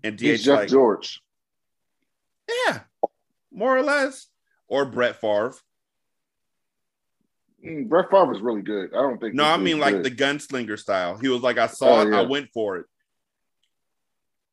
And 0.03 0.17
He's 0.19 0.43
Jeff 0.43 0.59
like, 0.59 0.69
George. 0.69 1.21
yeah, 2.67 2.81
more 3.53 3.77
or 3.77 3.83
less, 3.83 4.27
or 4.67 4.85
Brett 4.85 5.21
Favre. 5.21 5.53
Mm, 7.65 7.87
Brett 7.87 8.09
Favre 8.11 8.25
was 8.25 8.41
really 8.41 8.61
good. 8.61 8.89
I 8.93 8.97
don't 9.01 9.19
think. 9.19 9.35
No, 9.35 9.45
I 9.45 9.57
mean 9.57 9.79
like 9.79 9.95
good. 9.95 10.03
the 10.05 10.11
gunslinger 10.11 10.77
style. 10.77 11.17
He 11.17 11.29
was 11.29 11.41
like, 11.41 11.57
I 11.57 11.67
saw 11.67 11.99
Oh, 11.99 12.01
it, 12.01 12.09
yeah. 12.11 12.19
I 12.19 12.21
went 12.23 12.49
for 12.53 12.77
it. 12.77 12.85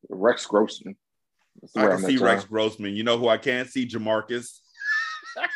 Rex 0.09 0.45
Grossman. 0.45 0.95
I 1.75 1.87
can 1.87 1.99
see 1.99 2.17
Rex 2.17 2.43
John. 2.43 2.49
Grossman. 2.51 2.95
You 2.95 3.03
know 3.03 3.17
who 3.17 3.27
I 3.27 3.37
can't 3.37 3.69
see? 3.69 3.87
Jamarcus. 3.87 4.59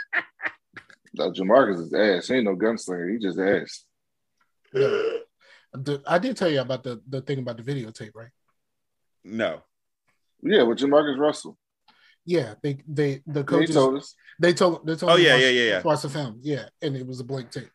No, 1.17 1.31
Jamarcus 1.31 1.79
is 1.79 1.93
ass. 1.93 2.27
He 2.27 2.33
ain't 2.33 2.43
no 2.43 2.57
gunslinger. 2.57 3.09
He 3.13 3.19
just 3.19 3.39
ass. 3.39 3.85
The- 5.73 6.01
I 6.07 6.19
did 6.19 6.35
tell 6.37 6.49
you 6.49 6.59
about 6.61 6.83
the 6.83 7.01
the 7.07 7.21
thing 7.21 7.39
about 7.39 7.55
the 7.57 7.63
videotape, 7.63 8.11
right? 8.15 8.29
No. 9.23 9.61
Yeah, 10.41 10.63
with 10.63 10.79
Jamarcus 10.79 11.17
Russell. 11.17 11.57
Yeah, 12.25 12.55
they 12.63 12.77
they 12.87 13.21
the 13.27 13.41
He 13.41 13.45
coaches 13.45 13.75
told 13.75 13.97
us. 13.97 14.15
they 14.39 14.53
told 14.53 14.85
they 14.87 14.95
told 14.95 15.11
Oh, 15.11 15.15
yeah, 15.15 15.33
watch- 15.33 15.41
yeah, 15.43 15.49
yeah, 15.49 15.69
yeah. 15.69 15.81
watch 15.83 16.01
the 16.01 16.09
film, 16.09 16.39
yeah, 16.41 16.65
and 16.81 16.95
it 16.95 17.05
was 17.05 17.19
a 17.19 17.23
blank 17.23 17.51
tape. 17.51 17.69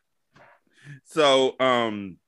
So 1.04 1.54
um 1.60 2.18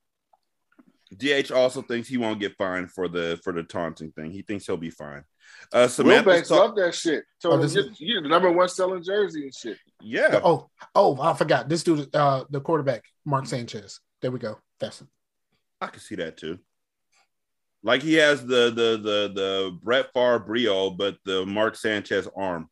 DH 1.15 1.51
also 1.51 1.81
thinks 1.81 2.07
he 2.07 2.17
won't 2.17 2.39
get 2.39 2.55
fined 2.57 2.91
for 2.91 3.07
the 3.07 3.39
for 3.43 3.53
the 3.53 3.63
taunting 3.63 4.11
thing. 4.11 4.31
He 4.31 4.41
thinks 4.41 4.65
he'll 4.65 4.77
be 4.77 4.89
fine. 4.89 5.23
Uh 5.71 5.79
Will 5.81 5.89
Samantha 5.89 6.29
Banks 6.29 6.47
talk- 6.49 6.59
loved 6.59 6.77
that 6.77 6.95
shit. 6.95 7.23
Told 7.41 7.55
Oh, 7.55 7.57
him, 7.57 7.61
this 7.63 7.75
you're, 7.75 7.89
is- 7.91 8.01
you're 8.01 8.21
the 8.21 8.29
number 8.29 8.51
one 8.51 8.69
selling 8.69 9.03
jersey 9.03 9.43
and 9.43 9.53
shit. 9.55 9.77
yeah. 10.01 10.39
Oh, 10.43 10.69
oh, 10.95 11.19
I 11.21 11.33
forgot 11.35 11.67
this 11.69 11.83
dude, 11.83 12.15
uh, 12.15 12.45
the 12.49 12.61
quarterback, 12.61 13.03
Mark 13.25 13.45
Sanchez. 13.47 13.99
There 14.21 14.31
we 14.31 14.39
go. 14.39 14.57
That's 14.79 15.01
it. 15.01 15.07
I 15.81 15.87
can 15.87 15.99
see 15.99 16.15
that 16.15 16.37
too. 16.37 16.59
Like 17.83 18.01
he 18.01 18.13
has 18.15 18.45
the 18.45 18.69
the 18.69 18.97
the 18.97 19.31
the 19.33 19.79
Brett 19.81 20.11
Favre 20.13 20.39
brio, 20.39 20.89
but 20.89 21.17
the 21.25 21.45
Mark 21.45 21.75
Sanchez 21.75 22.27
arm. 22.35 22.69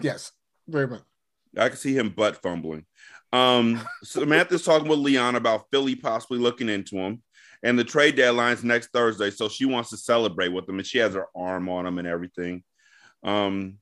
Yes, 0.00 0.32
very 0.66 0.86
much. 0.86 1.02
I 1.56 1.68
can 1.68 1.76
see 1.78 1.96
him 1.96 2.08
butt 2.08 2.42
fumbling. 2.42 2.86
Um, 3.32 3.80
Samantha's 4.02 4.64
talking 4.64 4.88
with 4.88 4.98
Leon 4.98 5.36
about 5.36 5.66
Philly 5.70 5.94
possibly 5.94 6.38
looking 6.38 6.68
into 6.68 6.96
him, 6.96 7.22
and 7.62 7.78
the 7.78 7.84
trade 7.84 8.16
deadline's 8.16 8.64
next 8.64 8.90
Thursday, 8.92 9.30
so 9.30 9.48
she 9.48 9.66
wants 9.66 9.90
to 9.90 9.96
celebrate 9.96 10.48
with 10.48 10.68
him, 10.68 10.78
and 10.78 10.86
she 10.86 10.98
has 10.98 11.14
her 11.14 11.26
arm 11.36 11.68
on 11.68 11.86
him 11.86 11.98
and 11.98 12.08
everything. 12.08 12.62
Um, 13.22 13.78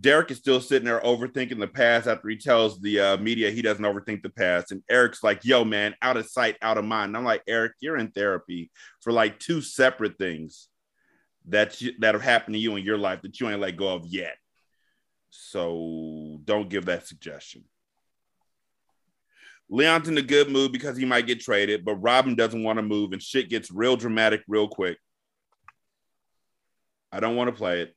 Derek 0.00 0.30
is 0.30 0.38
still 0.38 0.60
sitting 0.60 0.86
there 0.86 1.00
overthinking 1.00 1.60
the 1.60 1.68
past 1.68 2.08
after 2.08 2.28
he 2.28 2.36
tells 2.36 2.80
the 2.80 2.98
uh, 2.98 3.16
media 3.18 3.50
he 3.50 3.62
doesn't 3.62 3.84
overthink 3.84 4.22
the 4.22 4.30
past. 4.30 4.72
And 4.72 4.82
Eric's 4.90 5.22
like, 5.22 5.44
yo, 5.44 5.64
man, 5.64 5.94
out 6.02 6.16
of 6.16 6.28
sight, 6.28 6.56
out 6.62 6.78
of 6.78 6.84
mind. 6.84 7.10
And 7.10 7.16
I'm 7.16 7.24
like, 7.24 7.42
Eric, 7.46 7.72
you're 7.80 7.96
in 7.96 8.10
therapy 8.10 8.70
for 9.00 9.12
like 9.12 9.38
two 9.38 9.60
separate 9.60 10.18
things 10.18 10.68
that 11.48 11.80
you, 11.80 11.92
that 12.00 12.14
have 12.14 12.22
happened 12.22 12.54
to 12.54 12.60
you 12.60 12.74
in 12.76 12.84
your 12.84 12.98
life 12.98 13.22
that 13.22 13.38
you 13.38 13.48
ain't 13.48 13.60
let 13.60 13.76
go 13.76 13.94
of 13.94 14.06
yet. 14.06 14.36
So 15.30 16.40
don't 16.44 16.68
give 16.68 16.86
that 16.86 17.06
suggestion. 17.06 17.64
Leon's 19.68 20.08
in 20.08 20.18
a 20.18 20.22
good 20.22 20.50
mood 20.50 20.72
because 20.72 20.96
he 20.96 21.04
might 21.04 21.26
get 21.26 21.40
traded, 21.40 21.84
but 21.84 21.96
Robin 21.96 22.34
doesn't 22.34 22.62
want 22.62 22.78
to 22.78 22.82
move 22.82 23.12
and 23.12 23.22
shit 23.22 23.48
gets 23.48 23.70
real 23.70 23.96
dramatic 23.96 24.42
real 24.48 24.68
quick. 24.68 24.98
I 27.12 27.20
don't 27.20 27.36
want 27.36 27.48
to 27.48 27.56
play 27.56 27.80
it. 27.82 27.94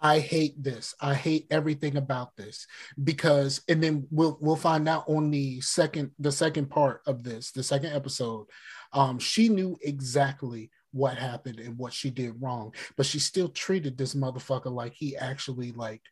I 0.00 0.18
hate 0.18 0.62
this. 0.62 0.94
I 1.00 1.14
hate 1.14 1.46
everything 1.50 1.96
about 1.96 2.36
this 2.36 2.66
because, 3.02 3.62
and 3.68 3.82
then 3.82 4.06
we'll 4.10 4.38
we'll 4.40 4.56
find 4.56 4.88
out 4.88 5.08
on 5.08 5.30
the 5.30 5.60
second 5.60 6.12
the 6.18 6.32
second 6.32 6.70
part 6.70 7.02
of 7.06 7.22
this, 7.22 7.50
the 7.52 7.62
second 7.62 7.92
episode. 7.92 8.46
Um, 8.92 9.18
she 9.18 9.48
knew 9.48 9.76
exactly 9.82 10.70
what 10.92 11.16
happened 11.16 11.60
and 11.60 11.76
what 11.78 11.92
she 11.92 12.10
did 12.10 12.40
wrong, 12.40 12.74
but 12.96 13.06
she 13.06 13.18
still 13.18 13.48
treated 13.48 13.96
this 13.96 14.14
motherfucker 14.14 14.72
like 14.72 14.92
he 14.94 15.16
actually 15.16 15.72
like 15.72 16.02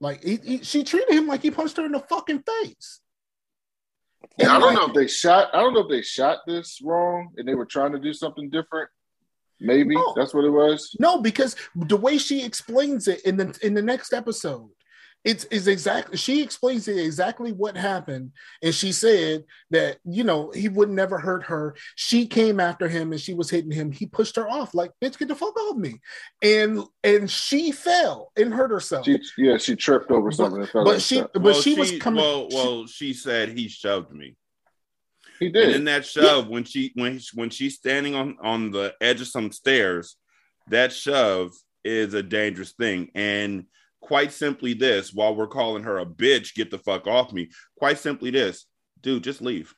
like 0.00 0.22
he, 0.22 0.38
he, 0.44 0.58
she 0.62 0.84
treated 0.84 1.14
him 1.14 1.26
like 1.26 1.42
he 1.42 1.50
punched 1.50 1.76
her 1.76 1.86
in 1.86 1.92
the 1.92 2.00
fucking 2.00 2.42
face. 2.42 3.00
Yeah, 4.38 4.56
I 4.56 4.58
don't 4.58 4.74
know 4.74 4.86
if 4.86 4.94
they 4.94 5.06
shot. 5.06 5.50
I 5.52 5.60
don't 5.60 5.74
know 5.74 5.80
if 5.80 5.88
they 5.88 6.02
shot 6.02 6.38
this 6.46 6.80
wrong 6.82 7.30
and 7.36 7.46
they 7.46 7.54
were 7.54 7.66
trying 7.66 7.92
to 7.92 7.98
do 7.98 8.12
something 8.12 8.50
different. 8.50 8.88
Maybe 9.64 9.94
no. 9.94 10.12
that's 10.16 10.34
what 10.34 10.44
it 10.44 10.50
was. 10.50 10.94
No, 10.98 11.20
because 11.20 11.56
the 11.74 11.96
way 11.96 12.18
she 12.18 12.44
explains 12.44 13.08
it 13.08 13.22
in 13.24 13.36
the 13.36 13.58
in 13.62 13.74
the 13.74 13.82
next 13.82 14.12
episode, 14.12 14.70
it's 15.24 15.44
is 15.44 15.68
exactly 15.68 16.18
she 16.18 16.42
explains 16.42 16.86
it 16.86 16.98
exactly 16.98 17.52
what 17.52 17.76
happened, 17.76 18.32
and 18.62 18.74
she 18.74 18.92
said 18.92 19.44
that 19.70 19.96
you 20.04 20.22
know 20.22 20.50
he 20.54 20.68
would 20.68 20.90
never 20.90 21.18
hurt 21.18 21.44
her. 21.44 21.74
She 21.96 22.26
came 22.26 22.60
after 22.60 22.88
him 22.88 23.12
and 23.12 23.20
she 23.20 23.32
was 23.32 23.48
hitting 23.48 23.70
him. 23.70 23.90
He 23.90 24.04
pushed 24.04 24.36
her 24.36 24.48
off 24.48 24.74
like 24.74 24.90
bitch, 25.02 25.18
get 25.18 25.28
the 25.28 25.34
fuck 25.34 25.58
off 25.58 25.76
me, 25.76 26.00
and 26.42 26.80
and 27.02 27.30
she 27.30 27.72
fell 27.72 28.32
and 28.36 28.52
hurt 28.52 28.70
herself. 28.70 29.06
She, 29.06 29.18
yeah, 29.38 29.56
she 29.56 29.76
tripped 29.76 30.10
over 30.10 30.30
something. 30.30 30.68
But, 30.74 30.84
but 30.84 31.02
she, 31.02 31.22
but 31.22 31.40
well, 31.40 31.54
she, 31.54 31.74
she, 31.74 31.80
was 31.80 31.98
coming. 31.98 32.22
Well, 32.22 32.48
well, 32.52 32.86
she 32.86 33.14
said 33.14 33.48
he 33.48 33.68
shoved 33.68 34.12
me. 34.12 34.36
He 35.38 35.50
did. 35.50 35.64
And 35.64 35.74
in 35.74 35.84
that 35.84 36.06
shove, 36.06 36.44
yeah. 36.44 36.50
when 36.50 36.64
she 36.64 36.92
when 36.94 37.20
when 37.34 37.50
she's 37.50 37.74
standing 37.76 38.14
on 38.14 38.36
on 38.42 38.70
the 38.70 38.94
edge 39.00 39.20
of 39.20 39.28
some 39.28 39.50
stairs, 39.52 40.16
that 40.68 40.92
shove 40.92 41.52
is 41.84 42.14
a 42.14 42.22
dangerous 42.22 42.72
thing. 42.72 43.10
And 43.14 43.66
quite 44.00 44.32
simply, 44.32 44.74
this 44.74 45.12
while 45.12 45.34
we're 45.34 45.46
calling 45.46 45.84
her 45.84 45.98
a 45.98 46.06
bitch, 46.06 46.54
get 46.54 46.70
the 46.70 46.78
fuck 46.78 47.06
off 47.06 47.32
me. 47.32 47.50
Quite 47.78 47.98
simply, 47.98 48.30
this 48.30 48.66
dude, 49.00 49.24
just 49.24 49.42
leave. 49.42 49.74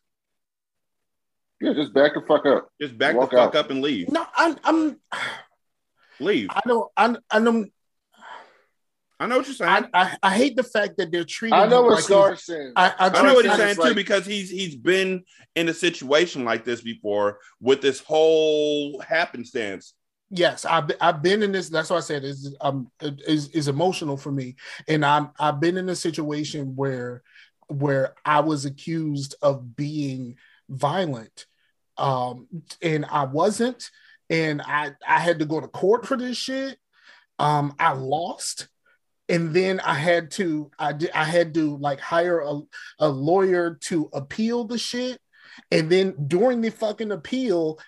Yeah, 1.61 1.73
just 1.73 1.95
back 1.95 2.14
the 2.14 2.23
fuck 2.27 2.45
up. 2.47 2.69
Just 2.81 2.99
back 2.99 3.16
Walk 3.16 3.31
the 3.31 3.37
fuck 3.37 3.55
out. 3.55 3.64
up 3.64 3.71
and 3.71 3.81
leave. 3.81 4.11
No, 4.11 4.27
I'm. 4.37 4.57
I'm 4.62 5.01
leave. 6.21 6.49
I 6.51 6.61
don't. 6.66 6.90
I, 6.97 7.16
I 7.31 7.40
don't. 7.40 7.73
I 9.18 9.26
know 9.26 9.38
what 9.38 9.46
you're 9.46 9.55
saying. 9.55 9.87
I, 9.94 10.02
I, 10.02 10.16
I 10.22 10.35
hate 10.35 10.57
the 10.57 10.62
fact 10.62 10.98
that 10.98 11.11
they're 11.11 11.24
treating. 11.24 11.59
I 11.59 11.66
know 11.66 11.83
what 11.83 11.94
like 11.94 12.05
Scar's 12.05 12.44
saying. 12.44 12.72
I, 12.76 12.92
I, 12.98 13.09
I 13.09 13.22
know 13.22 13.35
what 13.35 13.46
he's 13.46 13.57
saying 13.57 13.76
like, 13.79 13.88
too 13.88 13.94
because 13.94 14.26
he's 14.26 14.50
he's 14.50 14.76
been 14.76 15.24
in 15.55 15.68
a 15.68 15.74
situation 15.74 16.44
like 16.44 16.64
this 16.64 16.83
before 16.83 17.38
with 17.61 17.81
this 17.81 18.00
whole 18.00 19.00
happenstance. 19.00 19.94
Yes, 20.29 20.64
I've 20.64 20.90
I've 21.00 21.22
been 21.22 21.42
in 21.42 21.52
this. 21.52 21.70
That's 21.70 21.88
why 21.88 21.96
I 21.96 22.00
said 22.00 22.24
is 22.24 22.55
um 22.61 22.90
is 23.00 23.48
is 23.50 23.68
emotional 23.68 24.16
for 24.16 24.33
me, 24.33 24.57
and 24.87 25.05
I'm 25.05 25.31
I've 25.38 25.61
been 25.61 25.79
in 25.79 25.88
a 25.88 25.96
situation 25.96 26.76
where 26.76 27.22
where 27.68 28.14
I 28.24 28.40
was 28.40 28.64
accused 28.64 29.37
of 29.40 29.76
being 29.76 30.37
violent, 30.68 31.46
um, 31.96 32.48
and 32.83 33.07
I 33.07 33.24
wasn't, 33.24 33.90
and 34.29 34.61
I 34.61 34.92
I 35.07 35.20
had 35.20 35.38
to 35.38 35.46
go 35.46 35.61
to 35.61 35.68
court 35.68 36.07
for 36.07 36.16
this 36.16 36.37
shit. 36.37 36.76
Um, 37.38 37.74
I 37.79 37.92
lost 37.92 38.68
and 39.28 39.52
then 39.52 39.80
I 39.80 39.94
had 39.94 40.30
to 40.32 40.70
I 40.78 40.92
did 40.92 41.10
I 41.12 41.24
had 41.24 41.54
to 41.54 41.76
like 41.78 42.00
hire 42.00 42.40
a, 42.40 42.60
a 42.98 43.08
lawyer 43.08 43.78
to 43.82 44.08
appeal 44.12 44.64
the 44.64 44.78
shit. 44.78 45.18
And 45.70 45.90
then 45.90 46.14
during 46.26 46.60
the 46.60 46.70
fucking 46.70 47.10
appeal, 47.10 47.78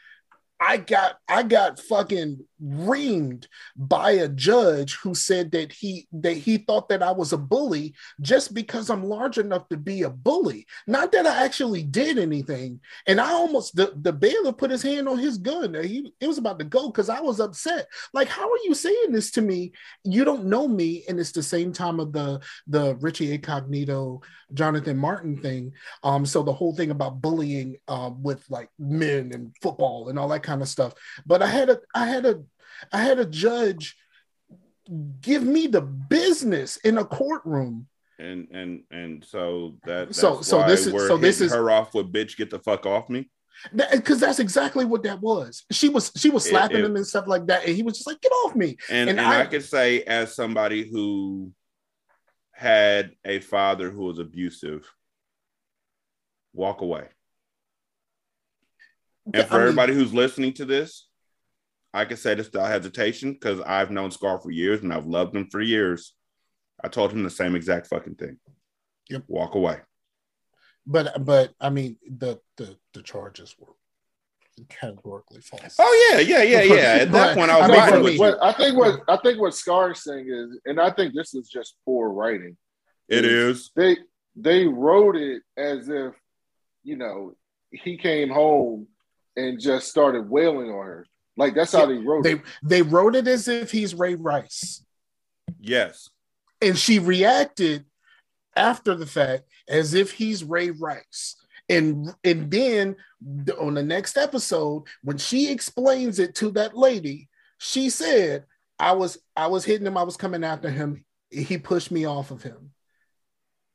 I 0.61 0.79
got 0.79 1.17
I 1.29 1.43
got 1.43 1.79
fucking 1.79 2.45
reamed 2.63 3.47
by 3.77 4.13
a 4.13 4.29
judge 4.29 4.97
who 4.97 5.15
said 5.15 5.53
that 5.53 5.73
he 5.73 6.09
that 6.13 6.37
he 6.37 6.59
thought 6.59 6.89
that 6.89 7.03
I 7.03 7.13
was 7.13 7.33
a 7.33 7.39
bully 7.39 7.95
just 8.21 8.55
because 8.55 8.91
I'm 8.91 9.05
large 9.05 9.39
enough 9.39 9.69
to 9.69 9.77
be 9.77 10.03
a 10.03 10.11
bully. 10.11 10.67
Not 10.87 11.13
that 11.13 11.27
I 11.27 11.45
actually 11.45 11.83
did 11.83 12.19
anything. 12.19 12.81
And 13.07 13.21
I 13.21 13.33
almost 13.33 13.77
the, 13.77 13.93
the 14.01 14.13
bailiff 14.13 14.57
put 14.57 14.71
his 14.71 14.83
hand 14.83 15.09
on 15.09 15.19
his 15.19 15.39
gun. 15.39 15.75
He 15.75 16.13
it 16.21 16.27
was 16.27 16.39
about 16.39 16.59
to 16.59 16.65
go 16.65 16.89
because 16.89 17.09
I 17.09 17.21
was 17.21 17.41
upset. 17.41 17.89
Like, 18.13 18.29
how 18.29 18.51
are 18.51 18.65
you 18.65 18.75
saying 18.75 19.13
this 19.13 19.31
to 19.33 19.43
me? 19.43 19.73
You 20.05 20.25
don't 20.25 20.47
know 20.47 20.67
me, 20.67 21.05
and 21.09 21.19
it's 21.21 21.33
the 21.33 21.43
same 21.43 21.73
time 21.73 22.01
of 22.01 22.13
the 22.13 22.41
the 22.67 22.97
Richie 22.97 23.33
Incognito 23.33 24.23
Jonathan 24.55 24.97
Martin 24.97 25.37
thing. 25.37 25.73
Um, 26.03 26.25
so 26.25 26.43
the 26.43 26.53
whole 26.53 26.75
thing 26.75 26.91
about 26.91 27.21
bullying 27.21 27.77
um, 27.89 28.23
with 28.23 28.45
like 28.49 28.71
men 28.79 29.31
and 29.33 29.55
football 29.63 30.09
and 30.09 30.19
all 30.19 30.29
that 30.29 30.43
kind 30.43 30.63
of 30.63 30.69
stuff. 30.69 30.95
But 31.27 31.43
I 31.43 31.47
had 31.47 31.71
a 31.71 31.81
I 31.95 32.07
had 32.07 32.27
a 32.27 32.43
I 32.93 33.03
had 33.03 33.19
a 33.19 33.27
judge 33.27 33.97
give 35.21 35.43
me 35.43 35.67
the 35.67 35.83
business 35.83 36.77
in 36.79 36.99
a 36.99 37.05
courtroom. 37.05 37.87
And 38.19 38.49
and 38.51 38.83
and 38.91 39.25
so 39.25 39.77
that 39.85 40.15
so 40.15 40.41
so 40.41 40.67
this 40.67 40.87
is 40.87 40.93
so 40.93 41.17
this 41.17 41.41
is 41.41 41.53
her 41.53 41.71
off 41.71 41.95
with 41.95 42.13
bitch 42.13 42.37
get 42.37 42.51
the 42.51 42.59
fuck 42.59 42.85
off 42.85 43.09
me 43.09 43.31
because 43.93 44.21
that, 44.21 44.27
that's 44.27 44.39
exactly 44.39 44.85
what 44.85 45.03
that 45.05 45.21
was. 45.21 45.65
She 45.71 45.89
was 45.89 46.13
she 46.17 46.31
was 46.31 46.49
slapping 46.49 46.79
it, 46.79 46.81
it, 46.81 46.87
him 46.87 46.97
and 46.97 47.07
stuff 47.07 47.27
like 47.27 47.47
that, 47.47 47.65
and 47.65 47.75
he 47.75 47.83
was 47.83 47.95
just 47.95 48.07
like, 48.07 48.21
"Get 48.21 48.31
off 48.31 48.55
me!" 48.55 48.77
And, 48.89 49.11
and, 49.11 49.19
and 49.19 49.29
I, 49.29 49.43
I, 49.43 49.47
could 49.47 49.65
say, 49.65 50.03
as 50.03 50.35
somebody 50.35 50.89
who 50.89 51.53
had 52.53 53.13
a 53.25 53.41
father 53.41 53.91
who 53.91 54.05
was 54.05 54.19
abusive, 54.19 54.89
walk 56.53 56.83
away. 56.83 57.07
And 59.33 59.47
for 59.47 59.55
I 59.55 59.59
mean, 59.59 59.63
everybody 59.63 59.95
who's 59.95 60.15
listening 60.15 60.55
to 60.55 60.65
this, 60.65 61.08
I 61.95 62.05
can 62.05 62.17
say 62.17 62.35
this 62.35 62.47
without 62.47 62.69
hesitation 62.69 63.33
because 63.33 63.61
I've 63.61 63.91
known 63.91 64.11
Scar 64.11 64.41
for 64.41 64.51
years 64.51 64.83
and 64.83 64.93
I've 64.93 65.07
loved 65.07 65.35
him 65.35 65.49
for 65.51 65.61
years. 65.61 66.15
I 66.83 66.89
told 66.89 67.13
him 67.13 67.23
the 67.23 67.31
same 67.31 67.57
exact 67.57 67.87
fucking 67.89 68.17
thing. 68.17 68.39
Yep. 69.09 69.25
Walk 69.27 69.55
away. 69.55 69.79
But 70.87 71.25
but 71.25 71.53
I 71.61 71.71
mean 71.71 71.97
the 72.07 72.41
the 72.57 72.77
the 72.95 73.03
charges 73.03 73.55
were 73.59 73.75
categorically 74.69 75.41
false. 75.41 75.77
Oh 75.79 76.11
yeah, 76.11 76.21
yeah, 76.21 76.43
yeah, 76.43 76.63
yeah. 76.75 77.03
At 77.03 77.13
that 77.13 77.37
point, 77.37 77.51
I 77.51 77.69
was 77.69 77.79
I, 77.79 78.01
mean, 78.01 78.19
what, 78.19 78.43
I 78.43 78.53
think 78.53 78.77
what 78.77 79.01
I 79.09 79.17
think 79.19 79.41
what 79.41 79.55
Scar 79.55 79.93
is 79.93 80.03
saying 80.03 80.29
is, 80.29 80.59
and 80.65 80.81
I 80.81 80.91
think 80.91 81.15
this 81.15 81.35
is 81.35 81.49
just 81.49 81.77
poor 81.85 82.11
writing. 82.11 82.57
It 83.09 83.25
is, 83.25 83.59
is. 83.59 83.71
They 83.77 83.97
they 84.37 84.67
wrote 84.67 85.17
it 85.17 85.43
as 85.57 85.89
if 85.89 86.15
you 86.85 86.97
know 86.97 87.35
he 87.71 87.97
came 87.97 88.31
home 88.31 88.87
and 89.37 89.61
just 89.61 89.89
started 89.89 90.29
wailing 90.29 90.71
on 90.71 90.87
her. 90.87 91.07
Like 91.39 91.55
that's 91.55 91.73
how 91.73 91.87
they 91.87 91.99
wrote 91.99 92.25
they, 92.25 92.33
it. 92.33 92.43
They 92.63 92.83
wrote 92.83 93.15
it 93.17 93.29
as 93.29 93.49
if 93.49 93.71
he's 93.71 93.95
Ray 93.95 94.17
Rice. 94.17 94.85
Yes. 95.61 96.11
And 96.61 96.77
she 96.77 96.99
reacted 96.99 97.85
after 98.57 98.95
the 98.95 99.07
fact 99.07 99.45
as 99.69 99.95
if 99.95 100.11
he's 100.11 100.43
Ray 100.45 100.71
Rice. 100.71 101.37
And 101.69 102.13
and 102.25 102.51
then 102.51 102.97
on 103.59 103.75
the 103.75 103.83
next 103.83 104.17
episode, 104.17 104.85
when 105.03 105.17
she 105.17 105.51
explains 105.51 106.19
it 106.19 106.35
to 106.37 106.51
that 106.53 106.77
lady, 106.77 107.29
she 107.59 107.89
said, 107.89 108.45
I 108.79 108.93
was 108.93 109.19
I 109.37 109.47
was 109.47 109.65
hitting 109.65 109.87
him, 109.87 109.97
I 109.97 110.03
was 110.03 110.17
coming 110.17 110.45
after 110.45 110.71
him. 110.71 111.05
He 111.31 111.59
pushed 111.59 111.91
me 111.91 112.05
off 112.05 112.31
of 112.31 112.43
him 112.43 112.73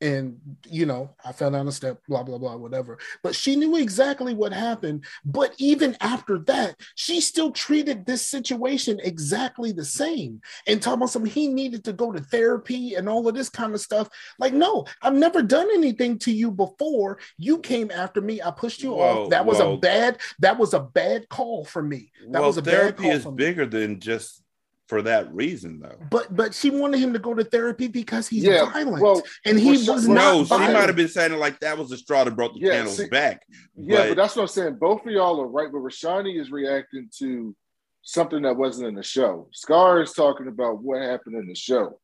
and 0.00 0.38
you 0.68 0.86
know 0.86 1.10
i 1.24 1.32
fell 1.32 1.50
down 1.50 1.68
a 1.68 1.72
step 1.72 2.00
blah 2.08 2.22
blah 2.22 2.38
blah 2.38 2.56
whatever. 2.56 2.98
But 3.22 3.34
she 3.34 3.56
knew 3.56 3.76
exactly 3.76 4.34
what 4.34 4.52
happened. 4.52 5.04
But 5.24 5.54
even 5.58 5.96
after 6.00 6.38
that 6.40 6.76
she 6.94 7.20
still 7.20 7.50
treated 7.50 8.04
this 8.04 8.24
situation 8.24 9.00
exactly 9.02 9.72
the 9.72 9.84
same. 9.84 10.40
And 10.66 10.80
talking 10.82 10.98
about 10.98 11.10
some 11.10 11.24
he 11.24 11.48
needed 11.48 11.84
to 11.84 11.92
go 11.92 12.12
to 12.12 12.20
therapy 12.20 12.94
and 12.94 13.08
all 13.08 13.26
of 13.28 13.34
this 13.34 13.48
kind 13.48 13.74
of 13.74 13.80
stuff. 13.80 14.08
Like 14.38 14.52
no 14.52 14.84
i've 15.02 15.14
never 15.14 15.42
done 15.42 15.68
anything 15.72 16.18
to 16.20 16.32
you 16.32 16.50
before. 16.50 17.18
You 17.38 17.58
came 17.58 17.90
after 17.90 18.20
me. 18.20 18.42
I 18.42 18.50
pushed 18.50 18.82
you 18.82 18.94
off. 18.94 19.30
That 19.30 19.46
was 19.46 19.60
a 19.60 19.76
bad 19.76 20.18
that 20.40 20.58
was 20.58 20.74
a 20.74 20.80
bad 20.80 21.28
call 21.28 21.64
for 21.64 21.82
me. 21.82 22.10
That 22.30 22.40
well, 22.40 22.48
was 22.48 22.58
a 22.58 22.62
therapy 22.62 23.04
bad 23.04 23.22
call 23.22 23.32
is 23.32 23.36
bigger 23.36 23.66
than 23.66 24.00
just 24.00 24.43
for 24.88 25.02
that 25.02 25.32
reason 25.34 25.80
though. 25.80 25.98
But 26.10 26.34
but 26.34 26.54
she 26.54 26.70
wanted 26.70 27.00
him 27.00 27.12
to 27.12 27.18
go 27.18 27.34
to 27.34 27.44
therapy 27.44 27.88
because 27.88 28.28
he's 28.28 28.44
yeah, 28.44 28.70
violent. 28.70 29.02
Well, 29.02 29.22
and 29.44 29.58
he 29.58 29.72
well, 29.72 29.94
was 29.94 30.08
no, 30.08 30.42
not. 30.42 30.46
she 30.46 30.72
might 30.72 30.86
have 30.86 30.96
been 30.96 31.08
saying 31.08 31.32
like 31.38 31.60
that 31.60 31.78
was 31.78 31.90
the 31.90 31.96
straw 31.96 32.24
that 32.24 32.36
brought 32.36 32.54
the 32.54 32.60
yeah, 32.60 32.78
camel's 32.78 33.08
back. 33.08 33.42
Yeah, 33.76 33.96
but, 33.96 34.08
but 34.08 34.16
that's 34.16 34.36
what 34.36 34.42
I'm 34.42 34.48
saying. 34.48 34.76
Both 34.76 35.06
of 35.06 35.12
y'all 35.12 35.40
are 35.40 35.48
right, 35.48 35.72
but 35.72 35.78
Rashani 35.78 36.38
is 36.40 36.50
reacting 36.50 37.08
to 37.18 37.56
something 38.02 38.42
that 38.42 38.56
wasn't 38.56 38.88
in 38.88 38.94
the 38.94 39.02
show. 39.02 39.48
Scar 39.52 40.02
is 40.02 40.12
talking 40.12 40.48
about 40.48 40.82
what 40.82 41.00
happened 41.00 41.36
in 41.36 41.46
the 41.46 41.54
show. 41.54 41.98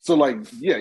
So 0.00 0.14
like, 0.14 0.36
yeah, 0.60 0.76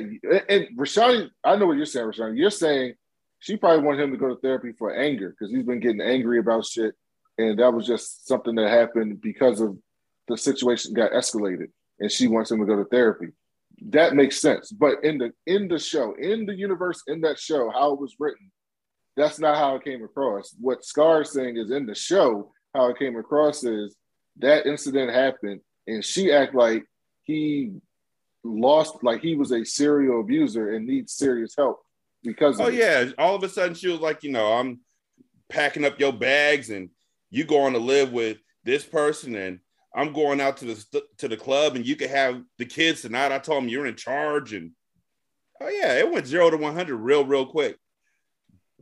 and 0.49 0.67
Rashani, 0.77 1.29
I 1.43 1.55
know 1.55 1.67
what 1.67 1.77
you're 1.77 1.85
saying, 1.85 2.07
Rashani. 2.07 2.37
You're 2.37 2.51
saying 2.51 2.95
she 3.39 3.55
probably 3.55 3.83
wanted 3.83 4.03
him 4.03 4.11
to 4.11 4.17
go 4.17 4.27
to 4.27 4.41
therapy 4.41 4.73
for 4.77 4.93
anger 4.93 5.29
because 5.29 5.53
he's 5.53 5.65
been 5.65 5.79
getting 5.79 6.01
angry 6.01 6.39
about 6.39 6.65
shit, 6.65 6.95
and 7.37 7.57
that 7.59 7.73
was 7.73 7.87
just 7.87 8.27
something 8.27 8.55
that 8.55 8.69
happened 8.69 9.21
because 9.21 9.61
of 9.61 9.77
the 10.27 10.37
situation 10.37 10.93
got 10.93 11.11
escalated, 11.11 11.67
and 11.99 12.11
she 12.11 12.27
wants 12.27 12.51
him 12.51 12.59
to 12.59 12.65
go 12.65 12.75
to 12.75 12.85
therapy. 12.85 13.27
That 13.89 14.15
makes 14.15 14.39
sense. 14.39 14.71
But 14.71 15.03
in 15.03 15.17
the 15.17 15.31
in 15.45 15.67
the 15.67 15.79
show, 15.79 16.13
in 16.13 16.45
the 16.45 16.55
universe, 16.55 17.03
in 17.07 17.21
that 17.21 17.39
show, 17.39 17.69
how 17.71 17.93
it 17.93 17.99
was 17.99 18.15
written, 18.19 18.51
that's 19.17 19.39
not 19.39 19.57
how 19.57 19.75
it 19.75 19.83
came 19.83 20.03
across. 20.03 20.55
What 20.59 20.85
Scar 20.85 21.21
is 21.21 21.31
saying 21.31 21.57
is 21.57 21.71
in 21.71 21.85
the 21.85 21.95
show, 21.95 22.51
how 22.73 22.89
it 22.89 22.99
came 22.99 23.17
across 23.17 23.63
is 23.63 23.95
that 24.37 24.65
incident 24.65 25.13
happened, 25.13 25.61
and 25.87 26.03
she 26.03 26.31
act 26.31 26.55
like 26.55 26.85
he 27.23 27.73
lost 28.43 29.03
like 29.03 29.21
he 29.21 29.35
was 29.35 29.51
a 29.51 29.65
serial 29.65 30.21
abuser 30.21 30.75
and 30.75 30.85
needs 30.85 31.13
serious 31.13 31.55
help 31.57 31.81
because 32.23 32.59
oh 32.59 32.67
yeah 32.67 33.05
all 33.17 33.35
of 33.35 33.43
a 33.43 33.49
sudden 33.49 33.73
she 33.73 33.87
was 33.87 33.99
like 33.99 34.23
you 34.23 34.31
know 34.31 34.53
i'm 34.53 34.79
packing 35.49 35.83
up 35.83 35.99
your 35.99 36.13
bags 36.13 36.69
and 36.69 36.89
you 37.31 37.43
going 37.43 37.73
to 37.73 37.79
live 37.79 38.11
with 38.11 38.37
this 38.63 38.83
person 38.83 39.35
and 39.35 39.59
i'm 39.95 40.13
going 40.13 40.39
out 40.41 40.57
to 40.57 40.65
the 40.65 41.03
to 41.17 41.27
the 41.27 41.37
club 41.37 41.75
and 41.75 41.85
you 41.85 41.95
can 41.95 42.09
have 42.09 42.41
the 42.57 42.65
kids 42.65 43.01
tonight 43.01 43.31
i 43.31 43.39
told 43.39 43.63
him 43.63 43.69
you're 43.69 43.87
in 43.87 43.95
charge 43.95 44.53
and 44.53 44.71
oh 45.61 45.69
yeah 45.69 45.93
it 45.93 46.11
went 46.11 46.27
zero 46.27 46.49
to 46.49 46.57
100 46.57 46.95
real 46.95 47.25
real 47.25 47.45
quick 47.45 47.77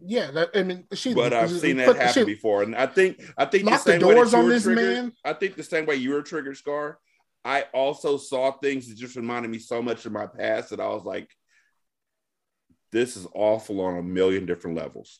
yeah, 0.06 0.32
that, 0.32 0.49
I 0.54 0.63
mean, 0.63 0.86
she. 0.93 1.13
But 1.13 1.34
I've 1.34 1.52
seen 1.52 1.78
that 1.78 1.95
happen 1.95 2.13
she, 2.13 2.26
before, 2.26 2.63
and 2.63 2.76
I 2.76 2.88
think 2.88 3.21
I 3.38 3.45
think 3.45 3.65
the 3.65 3.78
same 3.78 3.99
the 3.99 4.12
doors 4.12 4.34
way 4.34 4.39
on 4.39 4.49
this 4.49 4.63
triggered, 4.63 4.84
man. 4.84 5.13
I 5.23 5.34
think 5.34 5.56
the 5.56 5.63
same 5.63 5.86
way 5.86 5.95
you 5.95 6.12
were 6.12 6.21
triggered, 6.21 6.58
Scar. 6.58 6.99
I 7.45 7.65
also 7.73 8.17
saw 8.17 8.52
things 8.52 8.88
that 8.88 8.97
just 8.97 9.15
reminded 9.15 9.52
me 9.52 9.60
so 9.60 9.82
much 9.82 10.06
of 10.06 10.12
my 10.12 10.26
past 10.28 10.69
that 10.69 10.80
I 10.80 10.88
was 10.88 11.04
like, 11.04 11.30
this 12.91 13.17
is 13.17 13.28
awful 13.34 13.82
on 13.82 13.97
a 13.97 14.04
million 14.04 14.45
different 14.45 14.78
levels. 14.78 15.19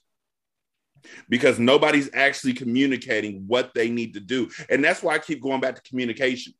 Because 1.30 1.60
nobody's 1.60 2.10
actually 2.14 2.54
communicating 2.54 3.44
what 3.48 3.74
they 3.74 3.90
need 3.90 4.14
to 4.14 4.20
do. 4.20 4.50
And 4.70 4.84
that's 4.84 5.04
why 5.04 5.16
I 5.16 5.20
keep 5.20 5.42
going 5.42 5.62
back 5.62 5.76
to 5.76 5.82
communication. 5.82 6.54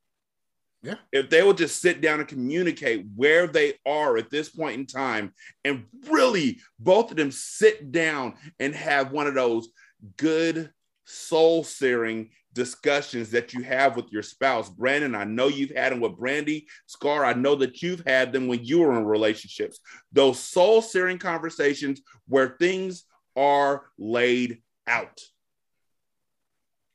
Yeah. 0.84 0.96
If 1.14 1.30
they 1.30 1.44
will 1.44 1.54
just 1.54 1.80
sit 1.82 2.02
down 2.02 2.20
and 2.20 2.28
communicate 2.28 3.06
where 3.16 3.48
they 3.48 3.76
are 3.86 4.18
at 4.18 4.30
this 4.30 4.50
point 4.50 4.80
in 4.80 4.86
time 4.86 5.34
and 5.64 5.86
really 6.10 6.60
both 6.78 7.10
of 7.10 7.16
them 7.16 7.32
sit 7.32 7.94
down 7.94 8.34
and 8.60 8.76
have 8.76 9.14
one 9.14 9.26
of 9.28 9.34
those 9.34 9.70
good 10.18 10.72
soul 11.06 11.64
searing 11.64 12.32
discussions 12.54 13.32
that 13.32 13.54
you 13.54 13.64
have 13.64 13.96
with 13.96 14.12
your 14.12 14.22
spouse. 14.22 14.70
Brandon, 14.70 15.16
I 15.16 15.24
know 15.24 15.48
you've 15.48 15.76
had 15.76 15.92
them 15.92 16.02
with 16.02 16.18
Brandy. 16.18 16.68
Scar, 16.86 17.26
I 17.26 17.34
know 17.34 17.56
that 17.56 17.82
you've 17.82 18.04
had 18.06 18.32
them 18.32 18.48
when 18.48 18.64
you 18.64 18.80
were 18.80 18.98
in 18.98 19.06
relationships. 19.06 19.80
Those 20.12 20.40
soul 20.40 20.82
searing 20.82 21.18
conversations 21.18 22.02
where 22.28 22.56
things 22.60 23.06
are 23.36 23.84
laid 23.98 24.62
out. 24.88 25.22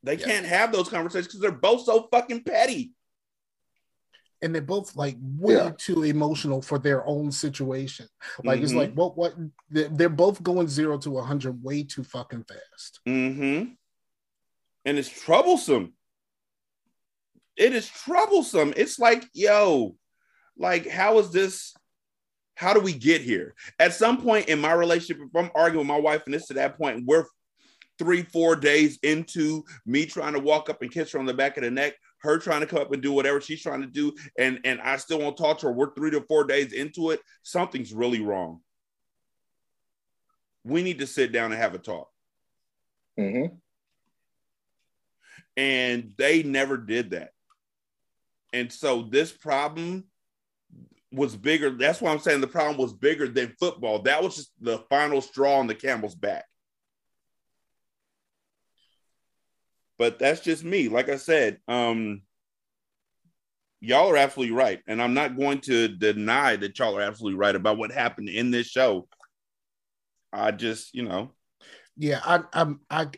They 0.03 0.17
yeah. 0.17 0.27
can't 0.27 0.47
have 0.47 0.73
those 0.73 0.89
conversations 0.89 1.27
because 1.27 1.41
they're 1.41 1.53
both 1.53 1.85
so 1.85 2.09
fucking 2.13 2.45
petty. 2.45 2.93
And 4.41 4.55
they're 4.55 4.63
both 4.63 4.95
like 4.95 5.17
way 5.21 5.55
yeah. 5.55 5.73
too 5.77 6.05
emotional 6.05 6.63
for 6.63 6.79
their 6.79 7.05
own 7.05 7.33
situation. 7.33 8.07
Like 8.45 8.59
mm-hmm. 8.59 8.65
it's 8.65 8.73
like 8.73 8.95
what 8.95 9.17
what 9.17 9.35
they're 9.69 10.09
both 10.09 10.41
going 10.45 10.69
zero 10.69 10.97
to 10.99 11.19
a 11.19 11.23
hundred 11.25 11.61
way 11.63 11.83
too 11.83 12.05
fucking 12.05 12.45
fast. 12.45 13.01
Mm-hmm 13.07 13.73
and 14.89 14.97
it's 14.97 15.11
troublesome. 15.11 15.93
It 17.59 17.75
is 17.75 17.87
troublesome. 17.87 18.73
It's 18.75 18.99
like, 18.99 19.23
yo, 19.35 19.97
like, 20.57 20.89
how 20.89 21.19
is 21.19 21.31
this? 21.31 21.75
How 22.59 22.75
do 22.75 22.81
we 22.81 22.93
get 22.93 23.21
here? 23.21 23.55
At 23.79 23.95
some 23.95 24.21
point 24.21 24.49
in 24.49 24.59
my 24.59 24.73
relationship, 24.73 25.23
if 25.25 25.37
I'm 25.37 25.49
arguing 25.55 25.87
with 25.87 25.95
my 25.95 26.01
wife 26.01 26.25
and 26.27 26.35
it's 26.35 26.49
to 26.49 26.55
that 26.55 26.77
point, 26.77 27.07
we're 27.07 27.25
three, 28.01 28.23
four 28.25 28.57
days 28.57 28.99
into 29.05 29.63
me 29.87 30.05
trying 30.05 30.33
to 30.33 30.41
walk 30.41 30.69
up 30.69 30.83
and 30.83 30.91
kiss 30.91 31.13
her 31.13 31.21
on 31.21 31.25
the 31.25 31.33
back 31.33 31.57
of 31.57 31.63
the 31.63 31.71
neck, 31.71 31.95
her 32.19 32.37
trying 32.37 32.59
to 32.59 32.67
come 32.67 32.81
up 32.81 32.93
and 32.93 33.01
do 33.01 33.13
whatever 33.13 33.41
she's 33.41 33.63
trying 33.63 33.83
to 33.83 33.87
do, 33.87 34.13
and 34.41 34.59
and 34.65 34.81
I 34.81 34.97
still 34.97 35.21
won't 35.21 35.37
talk 35.37 35.59
to 35.59 35.67
her. 35.67 35.73
We're 35.73 35.95
three 35.95 36.11
to 36.11 36.21
four 36.23 36.43
days 36.43 36.73
into 36.73 37.11
it. 37.11 37.21
Something's 37.45 37.93
really 37.93 38.23
wrong. 38.23 38.59
We 40.65 40.83
need 40.83 40.99
to 40.99 41.07
sit 41.07 41.31
down 41.31 41.53
and 41.53 41.61
have 41.61 41.75
a 41.77 41.79
talk. 41.79 42.11
Mm-hmm. 43.21 43.55
And 45.57 46.13
they 46.17 46.43
never 46.43 46.77
did 46.77 47.11
that. 47.11 47.31
And 48.53 48.73
so 48.73 49.03
this 49.03 49.31
problem 49.31 50.08
was 51.13 51.37
bigger. 51.37 51.71
That's 51.71 52.01
why 52.01 52.11
I'm 52.11 52.19
saying 52.19 52.41
the 52.41 52.47
problem 52.47 52.77
was 52.77 52.93
bigger 52.93 53.29
than 53.29 53.55
football. 53.59 54.03
That 54.03 54.23
was 54.23 54.37
just 54.37 54.53
the 54.61 54.79
final 54.91 55.21
straw 55.21 55.59
on 55.59 55.67
the 55.67 55.75
camel's 55.75 56.15
back. 56.15 56.45
But 59.99 60.19
that's 60.19 60.41
just 60.41 60.65
me. 60.65 60.89
Like 60.89 61.09
I 61.09 61.17
said, 61.17 61.59
um, 61.67 62.23
y'all 63.81 64.11
are 64.11 64.17
absolutely 64.17 64.55
right. 64.55 64.81
And 64.87 65.03
I'm 65.03 65.15
not 65.15 65.37
going 65.37 65.61
to 65.63 65.89
deny 65.89 66.57
that 66.57 66.79
y'all 66.79 66.97
are 66.97 67.03
absolutely 67.03 67.39
right 67.39 67.57
about 67.57 67.79
what 67.79 67.91
happened 67.91 68.29
in 68.29 68.51
this 68.51 68.67
show. 68.67 69.09
I 70.33 70.53
just, 70.53 70.95
you 70.95 71.03
know, 71.03 71.33
yeah, 71.97 72.21
I 72.25 72.41
I'm 72.53 72.81
I 72.89 73.09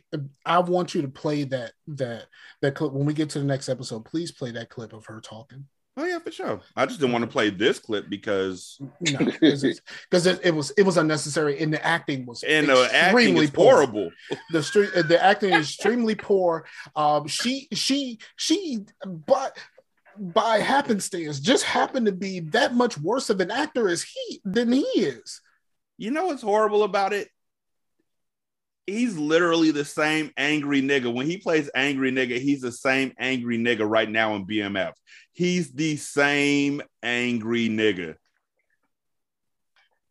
I 0.46 0.60
want 0.60 0.94
you 0.94 1.02
to 1.02 1.08
play 1.08 1.44
that 1.44 1.72
that 1.88 2.26
that 2.62 2.74
clip 2.74 2.92
when 2.92 3.04
we 3.04 3.12
get 3.12 3.28
to 3.30 3.38
the 3.38 3.44
next 3.44 3.68
episode. 3.68 4.06
Please 4.06 4.32
play 4.32 4.52
that 4.52 4.70
clip 4.70 4.94
of 4.94 5.04
her 5.04 5.20
talking. 5.20 5.66
Oh 5.96 6.04
yeah, 6.04 6.18
for 6.20 6.30
sure. 6.30 6.60
I 6.76 6.86
just 6.86 7.00
didn't 7.00 7.12
want 7.12 7.24
to 7.24 7.30
play 7.30 7.50
this 7.50 7.78
clip 7.78 8.08
because 8.08 8.78
no, 9.00 9.18
because 9.18 9.64
it, 9.64 10.40
it, 10.42 10.54
was 10.54 10.70
it 10.72 10.82
was 10.82 10.96
unnecessary 10.96 11.60
and 11.60 11.72
the 11.72 11.84
acting 11.84 12.26
was 12.26 12.42
and 12.42 12.68
the 12.68 12.88
acting 12.92 13.36
is 13.36 13.50
poor. 13.50 13.74
horrible. 13.74 14.10
The 14.50 14.62
street 14.62 14.90
the 14.94 15.22
acting 15.22 15.52
is 15.52 15.68
extremely 15.68 16.14
poor. 16.14 16.64
Um, 16.94 17.26
she 17.26 17.68
she 17.72 18.18
she 18.36 18.86
but 19.04 19.58
by 20.16 20.58
happenstance 20.58 21.40
just 21.40 21.64
happened 21.64 22.06
to 22.06 22.12
be 22.12 22.40
that 22.40 22.74
much 22.74 22.96
worse 22.98 23.30
of 23.30 23.40
an 23.40 23.50
actor 23.50 23.88
as 23.88 24.02
he 24.02 24.40
than 24.44 24.70
he 24.72 24.82
is. 24.82 25.40
You 25.98 26.10
know 26.12 26.26
what's 26.26 26.42
horrible 26.42 26.84
about 26.84 27.12
it? 27.12 27.28
He's 28.90 29.16
literally 29.16 29.70
the 29.70 29.84
same 29.84 30.30
angry 30.36 30.82
nigga. 30.82 31.12
When 31.12 31.26
he 31.26 31.38
plays 31.38 31.70
angry 31.74 32.12
nigga, 32.12 32.38
he's 32.38 32.60
the 32.60 32.72
same 32.72 33.12
angry 33.18 33.58
nigga 33.58 33.88
right 33.88 34.10
now 34.10 34.34
in 34.34 34.46
BMF. 34.46 34.92
He's 35.32 35.72
the 35.72 35.96
same 35.96 36.82
angry 37.02 37.68
nigga. 37.68 38.16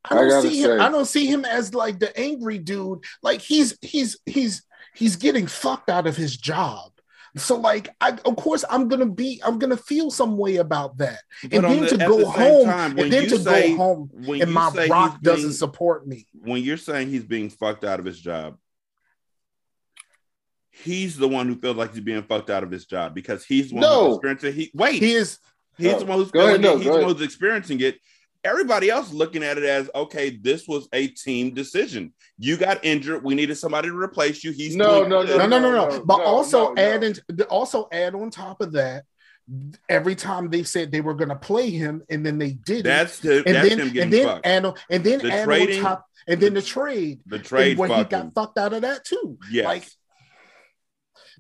I 0.06 0.16
don't 0.16 0.32
I 0.32 0.42
see 0.42 0.62
him. 0.62 0.78
Say. 0.78 0.78
I 0.78 0.90
don't 0.90 1.06
see 1.06 1.26
him 1.28 1.46
as 1.46 1.74
like 1.74 2.00
the 2.00 2.18
angry 2.18 2.58
dude. 2.58 3.04
Like 3.22 3.42
he's 3.42 3.78
he's 3.82 4.18
he's 4.26 4.64
he's 4.96 5.18
getting 5.18 5.48
fucked 5.48 5.90
out 5.90 6.08
of 6.08 6.16
his 6.16 6.36
job. 6.38 6.92
So 7.38 7.58
like 7.58 7.90
I 8.02 8.18
of 8.26 8.36
course 8.38 8.66
I'm 8.70 8.88
gonna 8.88 9.06
be 9.06 9.42
I'm 9.46 9.60
gonna 9.60 9.78
feel 9.78 10.10
some 10.10 10.38
way 10.38 10.56
about 10.56 10.98
that. 10.98 11.20
But 11.44 11.54
and 11.54 11.66
then 11.66 11.82
the, 11.82 11.88
to 11.90 11.98
go 11.98 12.18
the 12.20 12.30
home 12.30 12.66
time, 12.66 12.98
and 12.98 13.12
then 13.14 13.28
to 13.28 13.38
say, 13.38 13.76
go 13.76 13.78
home 13.78 14.10
and 14.28 14.52
my 14.52 14.88
rock 14.90 15.22
doesn't 15.22 15.50
being, 15.50 15.54
support 15.54 16.08
me. 16.08 16.28
When 16.34 16.64
you're 16.64 16.78
saying 16.78 17.10
he's 17.10 17.26
being 17.26 17.50
fucked 17.50 17.84
out 17.84 18.00
of 18.00 18.06
his 18.06 18.20
job, 18.20 18.58
he's 20.84 21.18
the 21.18 21.28
one 21.28 21.48
who 21.48 21.56
feels 21.56 21.78
like 21.78 21.94
he's 21.94 22.04
being 22.04 22.24
fucked 22.24 22.50
out 22.50 22.64
of 22.64 22.72
his 22.72 22.86
job 22.86 23.14
because 23.14 23.46
he's 23.46 23.70
the 23.70 23.76
one 23.76 23.82
no. 23.82 24.06
who's 24.06 24.16
experiencing 24.16 24.54
he 24.54 24.72
wait. 24.74 25.02
He 25.02 25.14
is 25.14 25.40
he's 25.78 25.94
no. 25.94 26.00
the 26.00 26.06
one 26.06 26.18
who's 26.20 26.32
feeling 26.32 26.50
ahead, 26.50 26.62
no, 26.62 26.74
it, 26.74 26.78
he's 26.78 26.86
the 26.86 26.92
one 26.92 27.04
who's 27.04 27.22
experiencing 27.22 27.82
it. 27.82 27.98
Everybody 28.44 28.90
else 28.90 29.12
looking 29.12 29.44
at 29.44 29.58
it 29.58 29.66
as 29.66 29.90
okay 29.94 30.30
this 30.30 30.68
was 30.68 30.88
a 30.94 31.08
team 31.08 31.54
decision. 31.54 32.14
You 32.38 32.56
got 32.56 32.84
injured. 32.86 33.24
We 33.24 33.36
needed 33.36 33.56
somebody 33.56 33.90
to 33.90 33.98
replace 33.98 34.44
you. 34.44 34.52
He's 34.52 34.76
no 34.76 35.04
no 35.04 35.24
no, 35.24 35.38
no 35.38 35.48
no 35.48 35.60
no 35.60 35.72
no 35.72 36.06
but 36.06 36.22
also 36.22 36.74
add 36.76 37.04
in, 37.04 37.16
also 37.50 37.88
add 37.92 38.16
on 38.16 38.30
top 38.30 38.62
of 38.62 38.74
that 38.74 39.04
every 39.90 40.16
time 40.16 40.50
they 40.50 40.64
said 40.64 40.92
they 40.92 41.02
were 41.02 41.16
going 41.16 41.30
to 41.30 41.36
play 41.36 41.72
him 41.72 42.04
and 42.10 42.24
then 42.24 42.38
they 42.38 42.52
did 42.52 42.86
that's 42.86 43.20
the, 43.20 43.38
and 43.48 43.56
that's 43.56 43.70
then, 43.70 43.80
him 43.80 43.98
and 43.98 44.14
then 44.14 44.26
fucked. 44.28 44.46
and, 44.46 44.66
and 44.92 45.04
then 45.04 45.20
the 45.20 45.44
trading, 45.44 45.82
top, 45.82 46.06
and 46.28 46.40
then 46.40 46.54
the, 46.54 46.62
the 46.62 46.66
trade 46.66 47.20
the 47.26 47.40
trade 47.40 47.78
where 47.78 47.90
he 47.90 48.04
got 48.04 48.34
fucked 48.36 48.60
out 48.60 48.74
of 48.74 48.84
that 48.84 49.04
too. 49.04 49.38
Yes. 49.50 49.66
like 49.66 49.84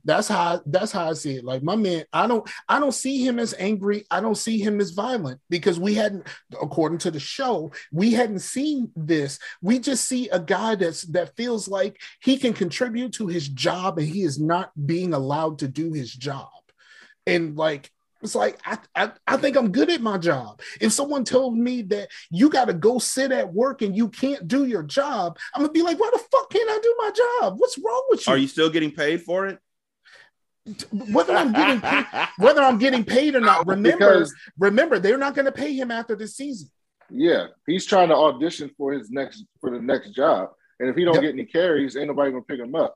that's 0.04 0.28
how 0.28 0.62
that's 0.66 0.92
how 0.92 1.10
I 1.10 1.14
see 1.14 1.36
it. 1.36 1.44
Like 1.44 1.64
my 1.64 1.76
man, 1.76 2.06
I 2.14 2.28
don't 2.28 2.50
I 2.68 2.80
don't 2.80 2.94
see 2.94 3.26
him 3.26 3.40
as 3.40 3.54
angry. 3.58 4.06
I 4.12 4.22
don't 4.22 4.38
see 4.38 4.60
him 4.60 4.80
as 4.80 4.92
violent 4.92 5.40
because 5.50 5.80
we 5.80 5.94
hadn't, 5.94 6.28
according 6.62 7.00
to 7.00 7.12
the 7.12 7.20
show, 7.20 7.72
we 7.92 8.14
hadn't 8.14 8.40
seen 8.40 8.92
this. 8.96 9.40
We 9.62 9.80
just 9.80 10.06
see 10.06 10.30
a 10.30 10.40
guy 10.40 10.76
that's 10.76 11.04
that 11.04 11.36
feels 11.36 11.68
like 11.68 12.00
he 12.22 12.38
can 12.38 12.54
contribute 12.54 13.14
to 13.14 13.28
his 13.28 13.48
job 13.48 13.98
and 13.98 14.08
he 14.08 14.24
is 14.24 14.40
not 14.40 14.72
being 14.86 15.14
allowed 15.14 15.60
to 15.60 15.68
do 15.68 15.94
his 15.94 16.14
job. 16.14 16.50
And 17.26 17.58
like 17.58 17.92
it's 18.22 18.36
like 18.36 18.60
I, 18.66 18.78
I, 18.96 19.12
I 19.28 19.38
think 19.38 19.56
I'm 19.56 19.72
good 19.72 19.90
at 19.90 20.02
my 20.02 20.18
job. 20.18 20.62
If 20.82 20.92
someone 20.92 21.24
told 21.24 21.58
me 21.58 21.84
that 21.84 22.10
you 22.30 22.50
got 22.50 22.66
to 22.66 22.74
go 22.74 23.00
sit 23.00 23.32
at 23.32 23.54
work 23.54 23.82
and 23.82 23.96
you 23.96 24.10
can't 24.10 24.48
do 24.48 24.66
your 24.66 24.84
job, 24.84 25.38
I'm 25.56 25.62
gonna 25.62 25.72
be 25.72 25.82
like, 25.82 26.00
why 26.00 26.10
the 26.12 26.20
fuck 26.20 26.50
can't 26.50 26.70
I 26.70 26.80
do 26.82 26.96
my 26.98 27.12
job? 27.12 27.56
What's 27.58 27.78
wrong 27.78 28.06
with 28.10 28.28
you? 28.28 28.34
Are 28.34 28.38
you 28.38 28.48
still 28.48 28.70
getting 28.70 28.92
paid 28.92 29.22
for 29.22 29.48
it? 29.48 29.60
Whether 31.14 31.34
I'm 31.36 31.52
getting 31.54 31.82
paid, 31.90 32.06
whether 32.38 32.62
I'm 32.62 32.78
getting 32.78 33.04
paid 33.04 33.36
or 33.36 33.40
not. 33.42 33.66
Remember, 33.68 33.98
because, 33.98 34.34
remember, 34.58 35.00
they're 35.00 35.18
not 35.18 35.36
going 35.36 35.46
to 35.46 35.52
pay 35.52 35.74
him 35.74 35.92
after 35.92 36.16
this 36.16 36.36
season. 36.36 36.70
Yeah, 37.12 37.48
he's 37.66 37.86
trying 37.86 38.10
to 38.10 38.16
audition 38.16 38.70
for 38.78 38.94
his 38.94 39.10
next 39.10 39.46
for 39.62 39.72
the 39.72 39.80
next 39.82 40.12
job, 40.12 40.50
and 40.80 40.90
if 40.90 40.96
he 40.96 41.04
don't 41.04 41.16
Yep. 41.16 41.24
get 41.24 41.34
any 41.34 41.46
carries, 41.46 41.98
ain't 41.98 42.08
nobody 42.08 42.30
gonna 42.32 42.44
pick 42.44 42.60
him 42.60 42.76
up. 42.76 42.94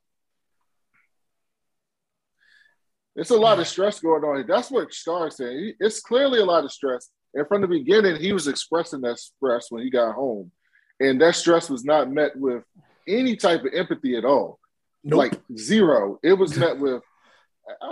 It's 3.16 3.30
a 3.30 3.38
lot 3.38 3.60
of 3.60 3.68
stress 3.68 4.00
going 4.00 4.24
on. 4.24 4.46
That's 4.48 4.72
what 4.72 4.94
Scar 4.94 5.30
said. 5.30 5.74
It's 5.80 6.00
clearly 6.00 6.40
a 6.40 6.46
lot 6.46 6.64
of 6.64 6.72
stress. 6.72 7.10
And 7.36 7.48
from 7.48 7.62
the 7.62 7.68
beginning, 7.68 8.16
he 8.18 8.34
was 8.34 8.48
expressing 8.48 9.02
that 9.02 9.20
stress 9.20 9.68
when 9.70 9.84
he 9.84 9.90
got 9.90 10.14
home, 10.16 10.52
and 11.00 11.20
that 11.22 11.36
stress 11.36 11.70
was 11.70 11.84
not 11.84 12.12
met 12.12 12.36
with 12.36 12.64
any 13.08 13.36
type 13.36 13.62
of 13.66 13.74
empathy 13.74 14.16
at 14.16 14.26
all. 14.26 14.60
Nope. 15.04 15.18
Like 15.18 15.42
zero. 15.58 16.20
It 16.24 16.34
was 16.34 16.56
met 16.58 16.78
with, 16.80 17.02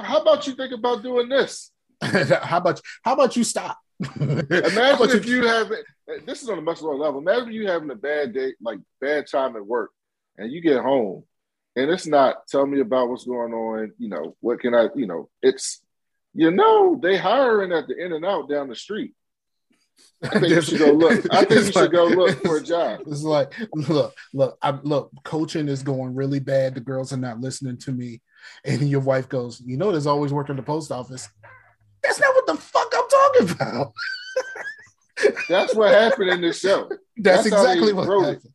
"How 0.02 0.22
about 0.22 0.48
you 0.48 0.54
think 0.54 0.74
about 0.74 1.04
doing 1.04 1.30
this?" 1.30 1.72
how 2.02 2.58
about 2.58 2.82
how 3.04 3.14
about 3.14 3.36
you 3.36 3.44
stop? 3.44 3.78
Imagine 4.20 4.48
if 4.50 5.26
you 5.26 5.46
have 5.46 5.72
this 6.26 6.42
is 6.42 6.50
on 6.50 6.58
a 6.58 6.62
much 6.62 6.82
lower 6.82 6.96
level. 6.96 7.20
Imagine 7.20 7.54
you 7.54 7.68
having 7.68 7.92
a 7.92 7.96
bad 7.96 8.34
day, 8.34 8.54
like 8.62 8.80
bad 9.00 9.28
time 9.28 9.56
at 9.56 9.66
work, 9.66 9.92
and 10.38 10.52
you 10.52 10.62
get 10.62 10.82
home, 10.82 11.24
and 11.76 11.90
it's 11.90 12.08
not 12.08 12.48
tell 12.48 12.66
me 12.66 12.80
about 12.80 13.10
what's 13.10 13.26
going 13.26 13.54
on. 13.54 13.92
You 13.98 14.10
know 14.10 14.36
what 14.40 14.60
can 14.60 14.74
I? 14.74 14.90
You 14.96 15.08
know 15.08 15.30
it's 15.42 15.82
you 16.34 16.52
know 16.52 17.00
they 17.02 17.18
hiring 17.18 17.72
at 17.72 17.88
the 17.88 17.96
In 18.04 18.14
and 18.14 18.26
Out 18.26 18.50
down 18.50 18.70
the 18.70 18.76
street. 18.76 19.14
I 20.24 20.40
think 20.40 20.50
you 20.50 20.62
should 20.62 20.80
go 20.80 20.92
look. 20.92 21.26
I 21.32 21.46
think 21.46 21.66
you 21.66 21.72
should 21.72 21.92
go 21.92 22.06
look 22.06 22.42
for 22.42 22.58
a 22.58 22.64
job. 22.64 23.02
It's 23.08 23.24
like, 23.24 23.54
look, 23.74 24.14
look, 24.34 24.58
I'm 24.62 24.82
look, 24.84 25.12
coaching 25.24 25.68
is 25.68 25.84
going 25.84 26.16
really 26.16 26.40
bad. 26.40 26.76
The 26.76 26.82
girls 26.82 27.14
are 27.14 27.18
not 27.18 27.40
listening 27.40 27.78
to 27.80 27.92
me. 27.92 28.22
And 28.66 28.90
your 28.90 29.02
wife 29.02 29.28
goes, 29.30 29.62
You 29.62 29.78
know, 29.78 29.92
there's 29.92 30.08
always 30.08 30.32
work 30.34 30.50
in 30.50 30.56
the 30.56 30.64
post 30.64 30.92
office. 30.92 31.28
That's 32.04 32.20
not 32.20 32.34
what 32.36 32.48
the 32.48 32.56
fuck 32.58 32.92
I'm 32.96 33.10
talking 33.10 33.50
about. 33.56 33.94
That's 35.50 35.76
what 35.76 35.92
happened 35.92 36.30
in 36.32 36.42
this 36.42 36.60
show. 36.60 36.90
That's, 37.18 37.44
That's 37.44 37.48
exactly 37.48 37.94
what 37.94 38.08
wrote 38.08 38.24
it. 38.24 38.26
happened. 38.28 38.54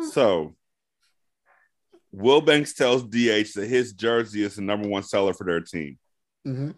So, 0.10 0.54
Will 2.10 2.40
Banks 2.40 2.74
tells 2.74 3.04
DH 3.04 3.54
that 3.54 3.66
his 3.68 3.92
jersey 3.92 4.42
is 4.42 4.56
the 4.56 4.62
number 4.62 4.88
one 4.88 5.02
seller 5.04 5.32
for 5.32 5.44
their 5.44 5.60
team. 5.60 5.98
Mhm. 6.46 6.74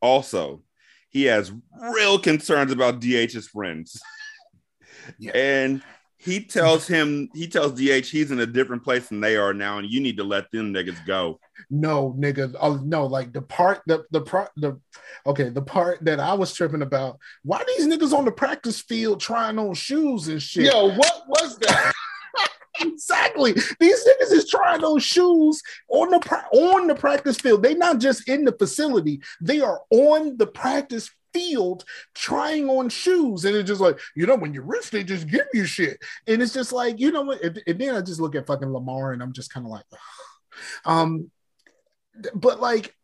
Also, 0.00 0.62
he 1.08 1.24
has 1.24 1.52
real 1.80 2.18
concerns 2.18 2.70
about 2.70 3.00
DH's 3.00 3.48
friends. 3.48 4.00
Yeah. 5.18 5.32
And 5.34 5.82
he 6.22 6.44
tells 6.44 6.86
him, 6.86 7.30
he 7.34 7.46
tells 7.46 7.72
DH 7.72 8.06
he's 8.06 8.30
in 8.30 8.40
a 8.40 8.46
different 8.46 8.84
place 8.84 9.08
than 9.08 9.20
they 9.20 9.36
are 9.36 9.54
now, 9.54 9.78
and 9.78 9.90
you 9.90 10.00
need 10.00 10.18
to 10.18 10.24
let 10.24 10.50
them 10.50 10.72
niggas 10.72 11.04
go. 11.06 11.40
No, 11.70 12.14
nigga. 12.18 12.54
Oh, 12.60 12.76
no, 12.84 13.06
like 13.06 13.32
the 13.32 13.40
part, 13.40 13.80
the 13.86 14.04
the 14.10 14.20
part, 14.20 14.50
the 14.56 14.78
okay, 15.26 15.48
the 15.48 15.62
part 15.62 16.04
that 16.04 16.20
I 16.20 16.34
was 16.34 16.52
tripping 16.52 16.82
about. 16.82 17.18
Why 17.42 17.64
these 17.66 17.86
niggas 17.86 18.16
on 18.16 18.26
the 18.26 18.32
practice 18.32 18.82
field 18.82 19.20
trying 19.20 19.58
on 19.58 19.72
shoes 19.72 20.28
and 20.28 20.42
shit? 20.42 20.64
Yo, 20.64 20.90
what 20.90 21.22
was 21.28 21.56
that? 21.58 21.92
Exactly. 22.82 23.52
These 23.52 24.06
niggas 24.06 24.32
is 24.32 24.48
trying 24.48 24.80
those 24.80 25.02
shoes 25.02 25.60
on 25.88 26.10
the 26.10 26.44
on 26.52 26.86
the 26.86 26.94
practice 26.94 27.36
field. 27.36 27.62
They 27.62 27.74
not 27.74 27.98
just 27.98 28.26
in 28.26 28.44
the 28.44 28.52
facility. 28.52 29.20
They 29.38 29.60
are 29.60 29.80
on 29.90 30.38
the 30.38 30.46
practice 30.46 31.10
field 31.32 31.84
trying 32.14 32.68
on 32.68 32.88
shoes. 32.88 33.44
And 33.44 33.56
it's 33.56 33.68
just 33.68 33.80
like, 33.80 33.98
you 34.14 34.26
know, 34.26 34.36
when 34.36 34.54
you're 34.54 34.62
rich, 34.62 34.90
they 34.90 35.04
just 35.04 35.28
give 35.28 35.46
you 35.52 35.64
shit. 35.64 35.98
And 36.26 36.42
it's 36.42 36.52
just 36.52 36.72
like, 36.72 37.00
you 37.00 37.12
know 37.12 37.22
what? 37.22 37.42
And, 37.42 37.62
and 37.66 37.78
then 37.78 37.94
I 37.94 38.00
just 38.00 38.20
look 38.20 38.34
at 38.34 38.46
fucking 38.46 38.72
Lamar 38.72 39.12
and 39.12 39.22
I'm 39.22 39.32
just 39.32 39.52
kind 39.52 39.66
of 39.66 39.72
like, 39.72 39.84
um, 40.84 41.30
but 42.34 42.60
like 42.60 42.94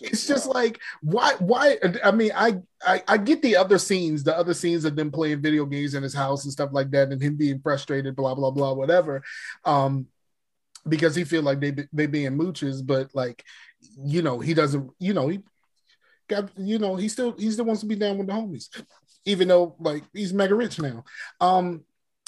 it's 0.00 0.26
just 0.26 0.46
like 0.46 0.80
why 1.00 1.34
why 1.38 1.78
i 2.04 2.10
mean 2.10 2.32
I, 2.34 2.56
I 2.84 3.02
i 3.06 3.16
get 3.16 3.42
the 3.42 3.56
other 3.56 3.78
scenes 3.78 4.24
the 4.24 4.36
other 4.36 4.54
scenes 4.54 4.84
of 4.84 4.96
them 4.96 5.10
playing 5.10 5.42
video 5.42 5.64
games 5.64 5.94
in 5.94 6.02
his 6.02 6.14
house 6.14 6.44
and 6.44 6.52
stuff 6.52 6.70
like 6.72 6.90
that 6.90 7.12
and 7.12 7.22
him 7.22 7.36
being 7.36 7.60
frustrated 7.60 8.16
blah 8.16 8.34
blah 8.34 8.50
blah 8.50 8.72
whatever 8.72 9.22
um 9.64 10.06
because 10.88 11.14
he 11.14 11.24
feel 11.24 11.42
like 11.42 11.60
they 11.60 11.74
they 11.92 12.06
being 12.06 12.32
mooches 12.36 12.84
but 12.84 13.14
like 13.14 13.44
you 13.98 14.22
know 14.22 14.38
he 14.38 14.54
doesn't 14.54 14.90
you 14.98 15.14
know 15.14 15.28
he 15.28 15.40
got 16.28 16.50
you 16.58 16.78
know 16.78 16.96
he 16.96 17.08
still 17.08 17.32
he 17.32 17.50
still 17.50 17.64
wants 17.64 17.80
to 17.80 17.86
be 17.86 17.96
down 17.96 18.18
with 18.18 18.26
the 18.26 18.32
homies 18.32 18.68
even 19.24 19.48
though 19.48 19.74
like 19.78 20.04
he's 20.12 20.32
mega 20.32 20.54
rich 20.54 20.78
now 20.78 21.04
um 21.40 21.84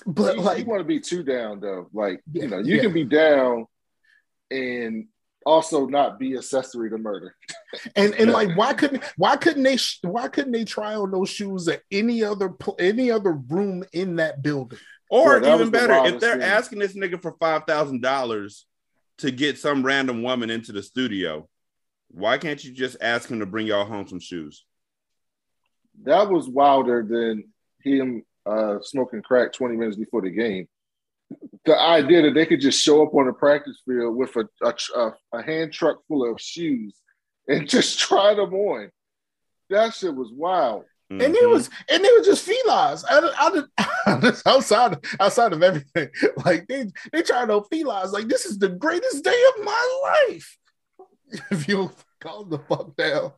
but 0.07 0.37
you, 0.37 0.43
like 0.43 0.59
you 0.59 0.65
want 0.65 0.81
to 0.81 0.85
be 0.85 1.01
too 1.01 1.23
down 1.23 1.61
though. 1.61 1.89
Like 1.93 2.21
Yeah, 2.33 2.43
you 2.45 2.49
know, 2.49 2.59
you 2.59 2.77
yeah. 2.77 2.83
can 2.83 2.93
be 2.93 3.05
down 3.05 3.67
and 4.51 5.09
also 5.45 5.87
not 5.87 6.19
be 6.19 6.37
accessory 6.37 6.91
to 6.91 6.99
murder. 6.99 7.35
And 7.97 8.15
and 8.15 8.31
like 8.31 8.57
why 8.57 8.75
couldn't 8.81 9.03
why 9.17 9.37
couldn't 9.37 9.63
they 9.65 9.77
why 10.03 10.29
couldn't 10.29 10.53
they 10.53 10.65
try 10.65 10.95
on 10.95 11.11
those 11.11 11.29
shoes 11.29 11.67
at 11.69 11.83
any 11.91 12.23
other 12.23 12.49
pl- 12.51 12.77
any 12.79 13.11
other 13.11 13.33
room 13.33 13.85
in 13.93 14.17
that 14.17 14.43
building? 14.43 14.79
Or 15.11 15.41
Bro, 15.41 15.41
that 15.41 15.53
was 15.53 15.61
even 15.63 15.73
the 15.73 15.79
better, 15.79 16.15
if 16.15 16.21
they're 16.21 16.33
thing. 16.35 16.43
asking 16.43 16.79
this 16.79 16.95
nigga 16.95 17.21
for 17.21 17.35
five 17.41 17.65
thousand 17.67 18.03
dollars 18.03 18.67
to 19.19 19.31
get 19.33 19.59
some 19.59 19.83
random 19.83 20.23
woman 20.23 20.49
into 20.49 20.71
the 20.71 20.83
studio, 20.83 21.49
why 22.11 22.39
can't 22.39 22.63
you 22.65 22.73
just 22.73 22.97
ask 23.01 23.29
him 23.31 23.41
to 23.41 23.47
bring 23.47 23.67
y'all 23.67 23.85
home 23.85 24.07
some 24.09 24.21
shoes? 24.21 24.65
That 26.05 26.31
was 26.31 26.49
wilder 26.49 27.03
than 27.09 27.45
him 27.83 28.25
uh, 28.47 28.79
smoking 28.83 29.23
crack 29.23 29.53
20 29.53 29.77
minutes 29.77 29.97
before 29.97 30.23
the 30.23 30.31
game. 30.31 30.69
The 31.67 31.79
idea 31.79 32.23
that 32.23 32.35
they 32.35 32.47
could 32.47 32.61
just 32.61 32.81
show 32.83 33.07
up 33.07 33.15
on 33.15 33.27
the 33.27 33.33
practice 33.33 33.79
field 33.87 34.17
with 34.17 34.35
a, 34.37 34.49
a, 34.63 34.75
a, 34.97 35.13
a 35.35 35.43
hand 35.43 35.73
truck 35.73 35.99
full 36.09 36.31
of 36.31 36.41
shoes 36.41 36.95
and 37.47 37.69
just 37.69 37.99
try 37.99 38.35
them 38.35 38.55
on. 38.55 38.91
That 39.71 39.93
shit 39.95 40.15
was 40.15 40.31
wild. 40.33 40.85
And 41.11 41.23
it 41.23 41.35
Mhm. 41.43 41.53
was 41.53 41.71
and 41.91 42.05
they 42.05 42.13
were 42.13 42.23
just 42.23 42.47
felines. 42.47 43.03
I, 43.09 43.63
I, 44.07 44.33
outside 44.47 44.99
outside 45.19 45.55
of 45.55 45.63
everything, 45.63 46.11
like 46.45 46.67
they 46.69 46.85
they 47.13 47.23
tried 47.23 47.49
on 47.49 47.65
felines. 47.65 48.13
Like 48.13 48.29
this 48.29 48.45
is 48.45 48.59
the 48.59 48.69
greatest 48.69 49.25
day 49.25 49.43
of 49.57 49.65
my 49.65 50.01
life. 50.29 50.59
If 51.51 51.69
you 51.69 51.91
calm 52.21 52.49
the 52.51 52.59
fuck 52.59 52.97
down, 52.97 53.33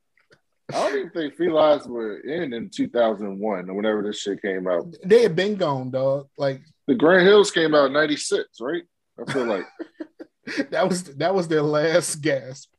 I 0.71 0.73
don't 0.73 0.99
even 0.99 1.11
think 1.11 1.35
felines 1.35 1.87
were 1.87 2.19
in 2.19 2.53
in 2.53 2.71
2001 2.71 3.71
or 3.71 3.75
whenever 3.75 4.03
this 4.03 4.21
shit 4.21 4.41
came 4.43 4.69
out. 4.69 4.95
they 5.05 5.23
had 5.23 5.35
been 5.35 5.57
gone, 5.57 5.91
dog. 5.91 6.29
Like 6.39 6.63
The 6.87 6.95
Grant 6.95 7.27
Hills 7.27 7.51
came 7.51 7.75
out 7.75 7.87
in 7.87 7.93
96, 7.93 8.49
right? 8.61 8.83
I 9.19 9.33
feel 9.33 9.47
like. 9.47 9.65
that 10.71 10.89
was 10.89 11.05
that 11.17 11.35
was 11.35 11.49
their 11.49 11.63
last 11.63 12.17
gasp. 12.17 12.71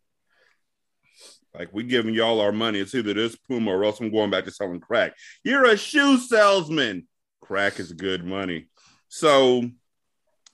Like 1.54 1.74
we 1.74 1.84
giving 1.84 2.14
y'all 2.14 2.40
our 2.40 2.54
money. 2.54 2.80
It's 2.80 2.96
either 2.96 3.14
this 3.14 3.36
Puma 3.36 3.72
or 3.72 3.84
else 3.84 4.00
I'm 4.00 4.12
going 4.12 4.32
back 4.32 4.46
to 4.46 4.52
selling 4.52 4.80
crack. 4.80 5.14
You're 5.44 5.66
a 5.66 5.78
shoe 5.78 6.18
salesman. 6.18 7.08
Crack 7.42 7.80
is 7.80 7.92
good 7.92 8.24
money. 8.24 8.68
So 9.10 9.70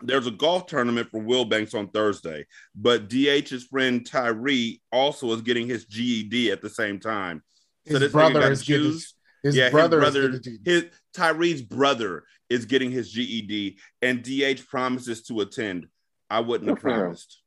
there's 0.01 0.27
a 0.27 0.31
golf 0.31 0.65
tournament 0.67 1.09
for 1.09 1.19
Will 1.19 1.45
Banks 1.45 1.73
on 1.73 1.87
Thursday, 1.89 2.45
but 2.75 3.09
DH's 3.09 3.65
friend 3.65 4.05
Tyree 4.05 4.81
also 4.91 5.31
is 5.33 5.41
getting 5.41 5.67
his 5.67 5.85
GED 5.85 6.51
at 6.51 6.61
the 6.61 6.69
same 6.69 6.99
time. 6.99 7.41
So 7.87 7.93
His 7.93 7.99
this 8.01 8.11
brother 8.11 8.51
is 8.51 8.63
getting 8.63 8.83
shoes. 8.91 9.13
his 9.43 9.55
yeah, 9.55 9.69
brother, 9.69 10.01
his 10.01 10.09
is 10.09 10.13
brother, 10.21 10.39
getting 10.39 10.59
his 10.65 10.85
Tyree's 11.15 11.61
brother 11.61 12.23
is 12.49 12.65
getting 12.65 12.91
his 12.91 13.11
GED, 13.11 13.77
and 14.01 14.21
DH 14.23 14.67
promises 14.67 15.23
to 15.23 15.41
attend. 15.41 15.87
I 16.29 16.41
wouldn't 16.41 16.69
have 16.69 16.77
Good 16.77 16.81
for 16.81 16.89
him. 16.89 16.95
promised. 17.01 17.41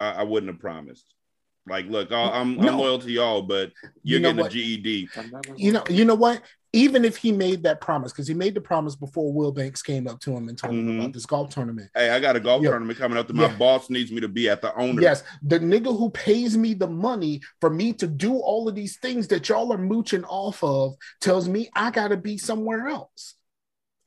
I, 0.00 0.10
I 0.10 0.22
wouldn't 0.24 0.52
have 0.52 0.60
promised. 0.60 1.06
Like, 1.66 1.86
look, 1.88 2.12
I, 2.12 2.22
I'm 2.40 2.56
No. 2.56 2.68
I'm 2.68 2.78
loyal 2.78 2.98
to 2.98 3.10
y'all, 3.10 3.42
but 3.42 3.72
you're 4.02 4.18
You 4.18 4.20
know 4.20 4.28
getting 4.30 4.42
what? 4.42 4.52
a 4.52 4.54
GED. 4.54 5.08
you 5.56 5.72
know, 5.72 5.84
you 5.88 6.04
know 6.04 6.14
what? 6.14 6.42
Even 6.74 7.04
if 7.04 7.16
he 7.16 7.30
made 7.30 7.62
that 7.62 7.80
promise, 7.80 8.10
because 8.10 8.26
he 8.26 8.34
made 8.34 8.52
the 8.54 8.60
promise 8.60 8.96
before 8.96 9.32
Will 9.32 9.52
Banks 9.52 9.80
came 9.80 10.08
up 10.08 10.18
to 10.20 10.36
him 10.36 10.48
and 10.48 10.58
told 10.58 10.74
him 10.74 10.88
Mhm. 10.88 10.98
about 10.98 11.12
this 11.12 11.24
golf 11.24 11.50
tournament. 11.54 11.88
Hey, 11.94 12.10
I 12.10 12.18
got 12.18 12.34
a 12.34 12.40
golf 12.40 12.64
tournament 12.64 12.98
coming 12.98 13.16
up 13.16 13.28
that 13.28 13.34
my 13.36 13.44
Yeah. 13.46 13.56
boss 13.56 13.90
needs 13.90 14.10
me 14.10 14.20
to 14.20 14.28
be 14.28 14.48
at 14.48 14.60
the 14.60 14.74
owner. 14.76 15.00
Yes, 15.00 15.22
the 15.40 15.60
nigga 15.60 15.96
who 15.96 16.10
pays 16.10 16.56
me 16.58 16.74
the 16.74 16.88
money 16.88 17.42
for 17.60 17.70
me 17.70 17.92
to 17.92 18.08
do 18.08 18.34
all 18.38 18.68
of 18.68 18.74
these 18.74 18.98
things 18.98 19.28
that 19.28 19.48
y'all 19.48 19.72
are 19.72 19.78
mooching 19.78 20.24
off 20.24 20.64
of 20.64 20.96
tells 21.20 21.48
me 21.48 21.70
I 21.76 21.92
gotta 21.92 22.16
be 22.16 22.38
somewhere 22.38 22.88
else. 22.88 23.34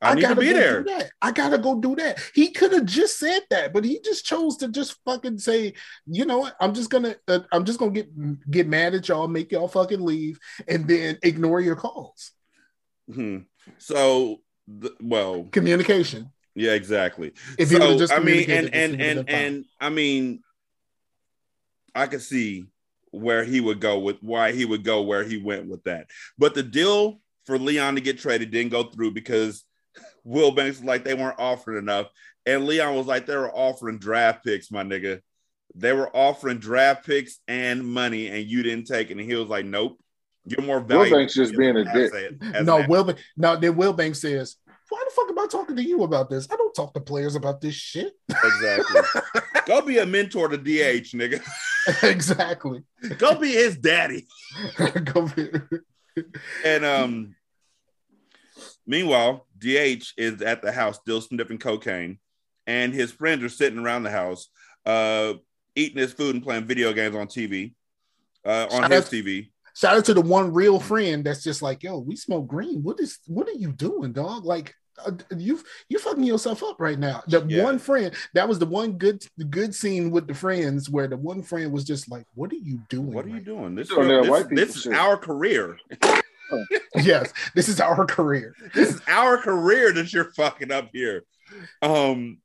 I, 0.00 0.14
need 0.14 0.20
to 0.20 0.28
gotta 0.28 0.40
be 0.40 0.52
there. 0.52 0.84
I 1.20 1.32
gotta 1.32 1.58
go 1.58 1.80
do 1.80 1.96
that. 1.96 2.20
He 2.34 2.50
could 2.52 2.72
have 2.72 2.84
just 2.84 3.18
said 3.18 3.42
that, 3.50 3.72
but 3.72 3.84
he 3.84 3.98
just 4.04 4.24
chose 4.24 4.56
to 4.58 4.68
just 4.68 4.94
fucking 5.04 5.38
say, 5.38 5.72
you 6.06 6.24
know 6.24 6.38
what? 6.38 6.54
I'm 6.60 6.72
just 6.74 6.90
gonna, 6.90 7.16
uh, 7.26 7.40
I'm 7.50 7.64
just 7.64 7.78
gonna 7.80 7.90
get 7.92 8.50
get 8.50 8.68
mad 8.68 8.94
at 8.94 9.08
y'all, 9.08 9.26
make 9.26 9.50
y'all 9.50 9.68
fucking 9.68 10.00
leave, 10.00 10.38
and 10.68 10.86
then 10.86 11.18
ignore 11.22 11.60
your 11.60 11.74
calls. 11.74 12.30
Hmm. 13.12 13.38
So, 13.78 14.40
the, 14.66 14.94
well, 15.00 15.44
Communication. 15.50 16.30
yeah, 16.54 16.72
exactly. 16.72 17.32
If 17.58 17.68
so, 17.68 17.78
would've 17.78 17.98
just 17.98 18.12
I 18.12 18.18
mean, 18.18 18.50
and 18.50 18.74
and 18.74 19.00
and 19.00 19.28
and 19.30 19.64
I 19.80 19.88
mean, 19.88 20.42
I 21.94 22.06
could 22.06 22.22
see 22.22 22.66
where 23.10 23.44
he 23.44 23.60
would 23.60 23.80
go 23.80 23.98
with 23.98 24.22
why 24.22 24.52
he 24.52 24.64
would 24.64 24.84
go 24.84 25.02
where 25.02 25.24
he 25.24 25.38
went 25.38 25.66
with 25.66 25.84
that. 25.84 26.08
But 26.36 26.54
the 26.54 26.62
deal 26.62 27.20
for 27.46 27.58
Leon 27.58 27.94
to 27.94 28.00
get 28.00 28.18
traded 28.18 28.50
didn't 28.50 28.72
go 28.72 28.84
through 28.84 29.12
because 29.12 29.64
Will 30.24 30.52
Banks 30.52 30.78
was 30.78 30.84
like 30.84 31.04
they 31.04 31.14
weren't 31.14 31.38
offering 31.38 31.78
enough, 31.78 32.08
and 32.44 32.66
Leon 32.66 32.94
was 32.94 33.06
like 33.06 33.26
they 33.26 33.36
were 33.36 33.54
offering 33.54 33.98
draft 33.98 34.44
picks, 34.44 34.70
my 34.70 34.82
nigga. 34.82 35.20
They 35.74 35.92
were 35.92 36.14
offering 36.14 36.58
draft 36.58 37.06
picks 37.06 37.38
and 37.46 37.86
money, 37.86 38.28
and 38.28 38.44
you 38.46 38.62
didn't 38.62 38.86
take 38.86 39.10
it. 39.10 39.18
And 39.18 39.20
he 39.20 39.34
was 39.34 39.48
like, 39.48 39.64
"Nope, 39.64 39.98
You're 40.48 40.66
more 40.66 40.80
valuable. 40.80 41.18
Wilbanks 41.18 41.32
just 41.34 41.56
being 41.56 41.76
a 41.76 41.84
dick. 41.84 42.12
as 42.54 42.66
no, 42.66 42.78
an- 42.78 42.88
Wilbank. 42.88 43.18
No, 43.36 43.56
then 43.56 43.74
Wilbank 43.74 44.16
says, 44.16 44.56
"Why 44.88 45.02
the 45.06 45.14
fuck 45.14 45.28
am 45.30 45.38
I 45.38 45.46
talking 45.46 45.76
to 45.76 45.82
you 45.82 46.02
about 46.04 46.30
this? 46.30 46.46
I 46.50 46.56
don't 46.56 46.74
talk 46.74 46.94
to 46.94 47.00
players 47.00 47.34
about 47.34 47.60
this 47.60 47.74
shit." 47.74 48.12
exactly. 48.28 49.00
Go 49.66 49.82
be 49.82 49.98
a 49.98 50.06
mentor 50.06 50.48
to 50.48 50.56
DH, 50.56 51.12
nigga. 51.12 51.42
exactly. 52.02 52.82
Go 53.18 53.34
be 53.38 53.52
his 53.52 53.76
daddy. 53.76 54.26
Go 55.04 55.28
be- 55.28 55.50
And 56.64 56.84
um, 56.84 57.34
meanwhile, 58.86 59.46
DH 59.58 60.12
is 60.16 60.42
at 60.42 60.62
the 60.62 60.72
house 60.72 60.96
still 60.96 61.20
sniffing 61.20 61.58
cocaine, 61.58 62.18
and 62.66 62.92
his 62.94 63.12
friends 63.12 63.44
are 63.44 63.48
sitting 63.48 63.78
around 63.78 64.02
the 64.04 64.10
house, 64.10 64.48
uh, 64.86 65.34
eating 65.76 65.98
his 65.98 66.12
food 66.12 66.34
and 66.34 66.42
playing 66.44 66.64
video 66.64 66.92
games 66.92 67.14
on 67.14 67.26
TV, 67.26 67.74
uh, 68.46 68.66
on 68.70 68.82
Shout 68.82 68.90
his 68.92 69.04
out- 69.04 69.10
TV. 69.10 69.50
Shout 69.78 69.96
out 69.96 70.04
to 70.06 70.14
the 70.14 70.20
one 70.20 70.52
real 70.52 70.80
friend 70.80 71.24
that's 71.24 71.44
just 71.44 71.62
like, 71.62 71.84
"Yo, 71.84 71.98
we 72.00 72.16
smoke 72.16 72.48
green. 72.48 72.82
What 72.82 72.98
is? 72.98 73.18
What 73.28 73.48
are 73.48 73.52
you 73.52 73.72
doing, 73.72 74.12
dog? 74.12 74.44
Like." 74.44 74.74
Uh, 75.06 75.12
you 75.36 75.60
you 75.88 75.96
fucking 75.96 76.24
yourself 76.24 76.60
up 76.64 76.80
right 76.80 76.98
now. 76.98 77.22
The 77.28 77.46
Yeah. 77.48 77.62
one 77.62 77.78
friend 77.78 78.12
that 78.34 78.48
was 78.48 78.58
the 78.58 78.66
one 78.66 78.94
good 78.94 79.24
good 79.48 79.72
scene 79.72 80.10
with 80.10 80.26
the 80.26 80.34
friends 80.34 80.90
where 80.90 81.06
the 81.06 81.16
one 81.16 81.40
friend 81.44 81.70
was 81.70 81.84
just 81.84 82.10
like, 82.10 82.26
"What 82.34 82.50
are 82.50 82.56
you 82.56 82.80
doing? 82.88 83.12
What 83.12 83.24
are 83.24 83.28
you 83.28 83.34
right 83.34 83.44
doing? 83.44 83.74
This, 83.76 83.86
Doing 83.90 84.08
that 84.08 84.22
this, 84.22 84.28
white 84.30 84.46
this 84.50 84.74
is 84.74 84.82
shit. 84.82 84.94
our 84.94 85.16
career. 85.16 85.78
yes, 86.96 87.32
this 87.54 87.68
is 87.68 87.80
our 87.80 88.04
career. 88.06 88.56
this 88.74 88.96
is 88.96 89.00
our 89.06 89.38
career 89.38 89.92
that 89.92 90.12
you're 90.12 90.32
fucking 90.32 90.72
up 90.72 90.88
here. 90.92 91.22
Um, 91.80 92.38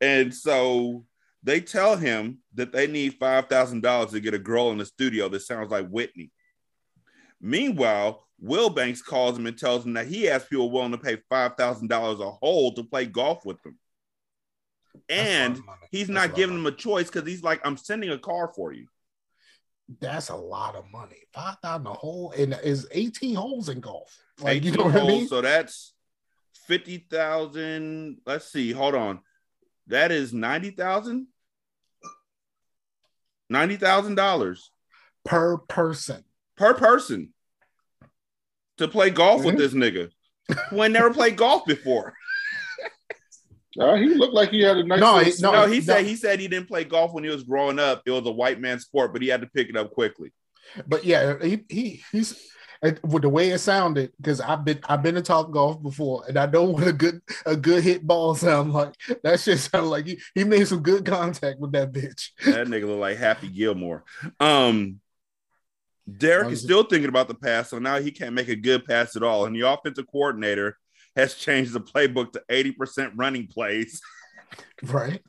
and 0.00 0.32
so 0.32 1.04
they 1.42 1.60
tell 1.60 1.96
him 1.96 2.38
that 2.54 2.70
they 2.70 2.86
need 2.86 3.14
five 3.14 3.48
thousand 3.48 3.82
dollars 3.82 4.12
to 4.12 4.20
get 4.20 4.34
a 4.34 4.38
girl 4.38 4.70
in 4.70 4.78
the 4.78 4.86
studio 4.86 5.28
that 5.30 5.40
sounds 5.40 5.72
like 5.72 5.88
Whitney. 5.88 6.30
Meanwhile, 7.40 8.26
Will 8.38 8.70
Banks 8.70 9.02
calls 9.02 9.38
him 9.38 9.46
and 9.46 9.56
tells 9.58 9.84
him 9.84 9.94
that 9.94 10.06
he 10.06 10.24
has 10.24 10.44
people 10.44 10.70
willing 10.70 10.92
to 10.92 10.98
pay 10.98 11.18
five 11.28 11.56
thousand 11.56 11.88
dollars 11.88 12.20
a 12.20 12.30
hole 12.30 12.72
to 12.74 12.84
play 12.84 13.06
golf 13.06 13.44
with 13.44 13.62
them. 13.62 13.78
And 15.08 15.56
That's 15.56 15.60
a 15.60 15.62
lot 15.62 15.74
of 15.74 15.80
money. 15.80 15.88
he's 15.90 16.06
That's 16.08 16.14
not 16.28 16.34
giving 16.34 16.56
them 16.56 16.66
a 16.66 16.72
choice 16.72 17.06
because 17.10 17.28
he's 17.28 17.42
like, 17.42 17.60
I'm 17.64 17.76
sending 17.76 18.10
a 18.10 18.18
car 18.18 18.48
for 18.54 18.72
you. 18.72 18.86
That's 20.00 20.28
a 20.28 20.36
lot 20.36 20.76
of 20.76 20.84
money. 20.90 21.16
Five 21.32 21.56
thousand 21.62 21.86
a 21.86 21.92
hole, 21.92 22.32
and 22.36 22.58
is 22.62 22.86
eighteen 22.92 23.34
holes 23.34 23.68
in 23.68 23.80
golf. 23.80 24.16
Like 24.40 24.62
you 24.64 24.70
18 24.70 24.78
know 24.78 24.84
what 24.86 24.96
I 24.96 24.98
holes, 25.00 25.12
mean? 25.12 25.28
So 25.28 25.40
that's 25.40 25.94
fifty 26.66 26.98
thousand. 27.10 28.18
Let's 28.24 28.50
see. 28.52 28.72
Hold 28.72 28.94
on. 28.94 29.20
That 29.88 30.12
is 30.12 30.32
ninety 30.32 30.70
thousand. 30.70 31.26
Ninety 33.48 33.76
thousand 33.76 34.14
dollars 34.14 34.70
per 35.24 35.58
person. 35.58 36.24
Per 36.60 36.74
person 36.74 37.32
to 38.76 38.86
play 38.86 39.08
golf 39.10 39.44
with 39.44 39.54
Mhm. 39.54 39.58
this 39.58 39.72
nigga 39.74 40.10
who 40.68 40.82
ain't 40.84 40.92
never 40.92 41.12
played 41.12 41.36
golf 41.36 41.64
before. 41.66 42.14
Uh, 43.78 43.94
he 43.94 44.08
looked 44.08 44.34
like 44.34 44.50
he 44.50 44.62
had 44.62 44.76
a 44.78 44.82
nice. 44.84 44.98
No, 44.98 45.18
he- 45.18 45.32
no, 45.40 45.52
No, 45.52 45.66
he 45.68 45.76
no. 45.78 45.80
said 45.84 46.04
he 46.04 46.16
said 46.16 46.40
he 46.40 46.48
didn't 46.48 46.66
play 46.66 46.82
golf 46.82 47.12
when 47.14 47.22
he 47.22 47.30
was 47.30 47.44
growing 47.44 47.78
up. 47.78 48.02
It 48.04 48.10
was 48.10 48.26
a 48.26 48.30
white 48.32 48.60
man 48.60 48.80
sport, 48.80 49.12
but 49.12 49.22
he 49.22 49.28
had 49.28 49.42
to 49.42 49.46
pick 49.46 49.68
it 49.68 49.76
up 49.76 49.92
quickly. 49.92 50.32
But 50.88 51.04
yeah, 51.04 51.36
he, 51.40 51.60
he 51.68 52.02
he's 52.10 52.50
and 52.82 52.98
with 53.04 53.22
the 53.22 53.28
way 53.28 53.50
it 53.50 53.60
sounded 53.60 54.10
because 54.16 54.40
I've 54.40 54.64
been 54.64 54.80
I've 54.88 55.04
been 55.04 55.14
to 55.14 55.22
top 55.22 55.52
golf 55.52 55.80
before 55.84 56.24
and 56.26 56.36
I 56.36 56.46
know 56.46 56.64
what 56.64 56.88
a 56.88 56.92
good 56.92 57.20
a 57.46 57.54
good 57.56 57.84
hit 57.84 58.04
ball 58.04 58.34
sound 58.46 58.72
like. 58.72 58.92
That 59.22 59.38
shit 59.38 59.60
sounded 59.60 59.88
like 59.88 60.06
he, 60.06 60.18
he 60.34 60.42
made 60.42 60.66
some 60.66 60.82
good 60.82 61.04
contact 61.06 61.60
with 61.60 61.70
that 61.72 61.92
bitch. 61.92 62.30
That 62.44 62.66
nigga 62.66 62.86
look 62.88 62.98
like 62.98 63.18
Happy 63.18 63.46
Gilmore. 63.48 64.02
Um, 64.40 64.98
Derek 66.18 66.50
is 66.52 66.62
still 66.62 66.82
thinking 66.84 67.08
about 67.08 67.28
the 67.28 67.34
pass, 67.34 67.70
so 67.70 67.78
now 67.78 67.98
he 68.00 68.10
can't 68.10 68.34
make 68.34 68.48
a 68.48 68.56
good 68.56 68.84
pass 68.84 69.16
at 69.16 69.22
all. 69.22 69.46
And 69.46 69.54
the 69.54 69.68
offensive 69.68 70.06
coordinator 70.10 70.76
has 71.16 71.34
changed 71.34 71.72
the 71.72 71.80
playbook 71.80 72.32
to 72.32 72.42
80% 72.50 73.12
running 73.16 73.46
plays. 73.46 74.00
Right. 74.82 75.22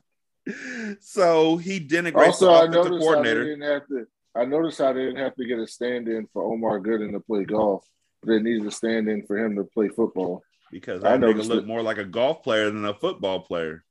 So 0.98 1.56
he 1.56 1.78
denigrates 1.78 2.26
Also, 2.26 2.46
the 2.46 2.52
offensive 2.52 2.74
noticed 2.74 2.90
how 2.92 2.98
they 2.98 2.98
coordinator. 3.04 3.44
didn't 3.44 3.62
have 3.62 3.86
to. 3.86 4.06
I 4.34 4.44
noticed 4.46 4.78
how 4.78 4.92
they 4.92 5.04
didn't 5.04 5.18
have 5.18 5.36
to 5.36 5.44
get 5.44 5.58
a 5.60 5.66
stand-in 5.68 6.26
for 6.32 6.42
Omar 6.42 6.80
Gooding 6.80 7.12
to 7.12 7.20
play 7.20 7.44
golf. 7.44 7.86
but 8.20 8.30
They 8.32 8.40
needed 8.40 8.66
a 8.66 8.70
stand-in 8.72 9.24
for 9.26 9.38
him 9.38 9.54
to 9.56 9.64
play 9.64 9.88
football. 9.90 10.42
Because 10.72 11.04
I 11.04 11.10
that 11.12 11.20
nigga 11.20 11.34
noticed 11.34 11.50
looked 11.50 11.66
more 11.68 11.82
like 11.82 11.98
a 11.98 12.04
golf 12.04 12.42
player 12.42 12.68
than 12.70 12.84
a 12.84 12.94
football 12.94 13.40
player. 13.40 13.84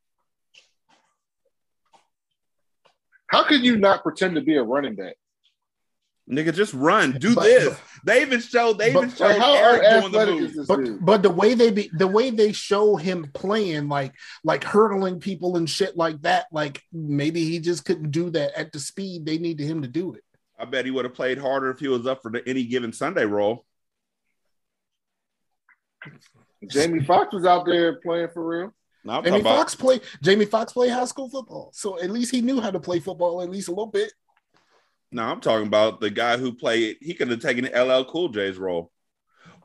How 3.27 3.45
could 3.45 3.63
you 3.63 3.77
not 3.77 4.03
pretend 4.03 4.35
to 4.35 4.41
be 4.41 4.57
a 4.57 4.63
running 4.63 4.95
back? 4.95 5.15
Nigga, 6.31 6.53
just 6.53 6.73
run. 6.73 7.11
Do 7.19 7.35
But- 7.35 7.43
this. 7.43 7.77
They 8.05 8.21
even 8.21 8.39
showed 8.39 8.77
they 8.77 8.91
even 8.91 9.09
But- 9.09 9.17
showed 9.17 9.27
Like, 9.31 9.37
how 9.37 9.53
Eric 9.53 9.81
doing 9.81 10.11
the 10.11 10.19
athletic 10.19 10.55
move. 10.55 10.67
But 10.67 11.05
but 11.05 11.23
the 11.23 11.29
way 11.29 11.53
they 11.55 11.71
be 11.71 11.91
the 11.93 12.07
way 12.07 12.29
they 12.29 12.53
show 12.53 12.95
him 12.95 13.29
playing 13.33 13.89
like 13.89 14.15
like 14.43 14.63
hurdling 14.63 15.19
people 15.19 15.57
and 15.57 15.69
shit 15.69 15.97
like 15.97 16.21
that, 16.21 16.45
like 16.51 16.81
maybe 16.93 17.43
he 17.43 17.59
just 17.59 17.83
couldn't 17.85 18.11
do 18.11 18.29
that 18.31 18.57
at 18.57 18.71
the 18.71 18.79
speed 18.79 19.25
they 19.25 19.37
needed 19.37 19.65
him 19.67 19.81
to 19.81 19.87
do 19.89 20.13
it. 20.13 20.23
I 20.57 20.65
bet 20.65 20.85
he 20.85 20.91
would 20.91 21.05
have 21.05 21.13
played 21.13 21.37
harder 21.37 21.69
if 21.69 21.79
he 21.79 21.87
was 21.89 22.07
up 22.07 22.21
for 22.21 22.31
the 22.31 22.47
any 22.47 22.63
given 22.63 22.93
Sunday 22.93 23.25
role. 23.25 23.65
Jamie 26.67 27.03
Foxx 27.03 27.33
was 27.33 27.45
out 27.45 27.65
there 27.65 27.95
playing 27.95 28.29
for 28.33 28.45
real. 28.47 28.73
No, 29.03 29.15
Jamie 29.15 29.29
talking 29.29 29.41
about 29.41 29.57
Foxx 29.57 29.75
play 29.75 29.99
Jamie 30.21 30.45
Foxx 30.45 30.73
played 30.73 30.91
high 30.91 31.05
school 31.05 31.29
football, 31.29 31.71
so 31.73 31.99
at 31.99 32.09
least 32.09 32.31
he 32.31 32.41
knew 32.41 32.61
how 32.61 32.71
to 32.71 32.79
play 32.79 32.99
football 32.99 33.41
at 33.41 33.49
least 33.49 33.67
a 33.67 33.71
little 33.71 33.87
bit. 33.87 34.13
No, 35.11 35.23
I'm 35.23 35.41
talking 35.41 35.67
about 35.67 35.99
the 35.99 36.09
guy 36.09 36.37
who 36.37 36.53
played. 36.53 36.97
He 37.01 37.13
could 37.13 37.29
have 37.29 37.41
taken 37.41 37.65
LL 37.65 38.05
Cool 38.05 38.29
J's 38.29 38.57
role, 38.57 38.91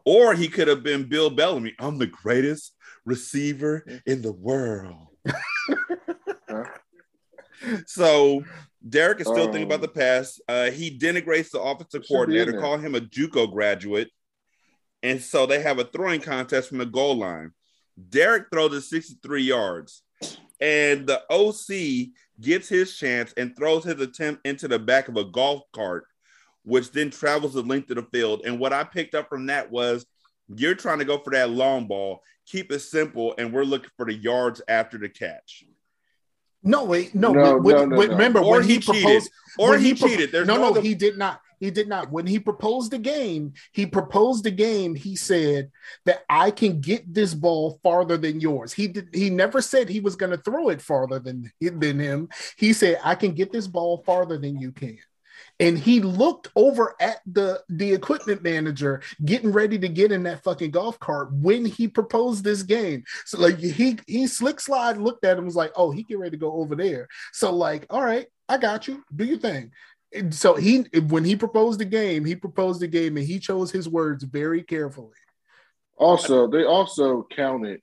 or 0.05 0.35
he 0.35 0.49
could 0.49 0.69
have 0.69 0.83
been 0.83 1.09
Bill 1.09 1.31
Bellamy. 1.31 1.75
I'm 1.79 1.99
the 1.99 2.07
greatest 2.07 2.75
receiver 3.05 3.85
in 4.07 4.23
the 4.23 4.33
world. 4.33 5.07
so 7.87 8.45
Derek 8.89 9.21
is 9.21 9.27
still 9.27 9.47
thinking 9.47 9.63
about 9.63 9.81
the 9.81 9.89
past. 9.89 10.41
Uh, 10.49 10.71
he 10.71 10.97
denigrates 10.97 11.51
the 11.51 11.61
offensive 11.61 12.05
Should 12.05 12.29
be 12.29 12.39
in 12.39 12.47
coordinator, 12.47 12.61
call 12.61 12.79
him 12.79 12.95
a 12.97 13.01
JUCO 13.01 13.53
graduate, 13.53 14.11
and 15.03 15.23
so 15.23 15.47
they 15.47 15.63
have 15.63 15.79
a 15.79 15.85
throwing 15.85 16.21
contest 16.21 16.69
from 16.69 16.79
the 16.79 16.87
goal 16.87 17.17
line. 17.17 17.53
Derek 18.09 18.47
throws 18.53 18.75
it 18.75 18.83
63 18.83 19.43
yards, 19.43 20.03
and 20.61 21.07
the 21.07 21.23
OC 21.31 22.11
gets 22.41 22.69
his 22.69 22.97
chance 22.97 23.33
and 23.37 23.57
throws 23.57 23.85
his 23.85 24.01
attempt 24.01 24.47
into 24.47 24.69
the 24.69 24.79
back 24.79 25.09
of 25.09 25.17
a 25.17 25.25
golf 25.25 25.63
cart, 25.73 26.07
which 26.65 26.93
then 26.93 27.11
travels 27.11 27.55
the 27.55 27.63
length 27.63 27.91
of 27.91 27.97
the 27.97 28.03
field. 28.03 28.43
And 28.45 28.59
what 28.59 28.73
I 28.73 28.85
picked 28.85 29.15
up 29.15 29.29
from 29.29 29.47
that 29.47 29.71
was 29.71 30.05
you're 30.55 30.75
trying 30.75 30.99
to 30.99 31.05
go 31.05 31.19
for 31.19 31.31
that 31.31 31.51
long 31.51 31.87
ball, 31.87 32.21
keep 32.47 32.71
it 32.71 32.81
simple, 32.81 33.35
and 33.39 33.53
we're 33.53 33.65
looking 33.65 33.91
for 33.97 34.07
the 34.07 34.15
yards 34.15 34.63
after 34.69 34.99
the 34.99 35.09
catch. 35.09 35.65
No, 36.63 36.85
wait, 36.85 37.15
no. 37.15 37.33
No, 37.33 37.59
when- 37.59 37.77
no, 37.77 37.85
no, 37.87 37.97
when- 37.97 38.09
no. 38.09 38.15
Remember 38.15 38.41
Or 38.41 38.53
when 38.53 38.65
he 38.65 38.75
he, 38.75 38.81
cheated. 38.81 39.23
Or 39.59 39.71
when 39.71 39.81
he, 39.81 39.95
cheated. 39.95 40.33
There's 40.33 40.47
no, 40.47 40.57
no, 40.57 40.63
no, 40.63 40.69
other- 40.71 40.81
he 40.81 40.95
did 40.95 41.17
not. 41.17 41.41
He 41.59 41.71
did 41.71 41.89
not. 41.89 42.11
When 42.11 42.27
he 42.27 42.39
proposed 42.39 42.91
the 42.91 42.99
game, 42.99 43.55
he 43.73 43.87
proposed 43.87 44.45
the 44.45 44.51
game. 44.51 44.95
He 44.95 45.17
said 45.17 45.71
that 46.05 46.25
I 46.29 46.51
can 46.51 46.81
get 46.81 47.13
this 47.13 47.35
ball 47.35 47.81
farther 47.83 48.17
than 48.17 48.41
yours. 48.41 48.73
He 48.73 48.89
did. 48.89 49.09
He 49.13 49.31
never 49.31 49.61
said 49.61 49.89
he 49.89 50.01
was 50.01 50.17
going 50.17 50.33
to 50.33 50.43
throw 50.43 50.69
it 50.69 50.83
farther 50.83 51.19
than 51.19 51.51
than 51.61 51.99
him. 51.99 52.29
He 52.57 52.73
said 52.73 53.01
I 53.03 53.15
can 53.15 53.33
get 53.33 53.53
this 53.53 53.67
ball 53.67 54.03
farther 54.05 54.39
than 54.39 54.59
you 54.59 54.73
can. 54.73 54.99
And 55.59 55.79
he 55.79 56.01
looked 56.01 56.49
over 56.55 56.95
at 57.01 57.21
the 57.27 57.63
the 57.69 57.93
equipment 57.93 58.43
manager, 58.43 59.03
getting 59.25 59.53
ready 59.53 59.79
to 59.79 59.89
get 59.89 60.13
in 60.13 60.23
that 60.25 60.43
fucking 60.43 60.71
golf 60.71 60.99
cart 60.99 61.33
when 61.33 61.65
he 61.65 61.89
proposed 61.89 62.45
this 62.45 62.63
game. 62.63 63.05
So 63.25 63.41
like 63.41 63.59
he 63.59 63.99
he 64.07 64.27
slick 64.27 64.61
slide 64.61 64.99
looked 64.99 65.25
at 65.25 65.39
him 65.39 65.47
was 65.47 65.57
like, 65.57 65.73
oh, 65.77 65.91
he 65.91 66.03
get 66.03 66.19
ready 66.19 66.33
to 66.33 66.37
go 66.37 66.53
over 66.53 66.77
there. 66.77 67.09
So 67.33 67.53
like, 67.53 67.87
all 67.91 68.05
right, 68.05 68.27
I 68.49 68.59
got 68.59 68.87
you. 68.87 69.03
Do 69.15 69.25
your 69.25 69.39
thing. 69.39 69.73
And 70.17 70.35
so 70.35 70.55
he 70.55 70.87
when 71.09 71.25
he 71.25 71.37
proposed 71.37 71.79
the 71.81 71.85
game, 71.85 72.25
he 72.25 72.35
proposed 72.35 72.81
the 72.81 72.89
game 72.89 73.17
and 73.17 73.27
he 73.27 73.39
chose 73.39 73.71
his 73.71 73.89
words 73.89 74.25
very 74.25 74.63
carefully. 74.63 75.13
Also, 75.99 76.47
they 76.49 76.65
also 76.65 77.27
counted 77.35 77.81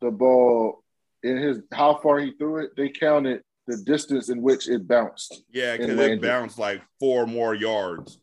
the 0.00 0.10
ball 0.10 0.82
in 1.22 1.36
his 1.36 1.58
how 1.72 1.96
far 1.96 2.18
he 2.18 2.32
threw 2.38 2.58
it. 2.64 2.70
They 2.76 2.88
counted 2.88 3.42
the 3.66 3.76
distance 3.78 4.28
in 4.28 4.42
which 4.42 4.68
it 4.68 4.86
bounced. 4.86 5.42
Yeah, 5.50 5.76
because 5.76 5.98
it 5.98 6.22
bounced 6.22 6.58
like 6.58 6.82
four 7.00 7.26
more 7.26 7.54
yards. 7.54 8.18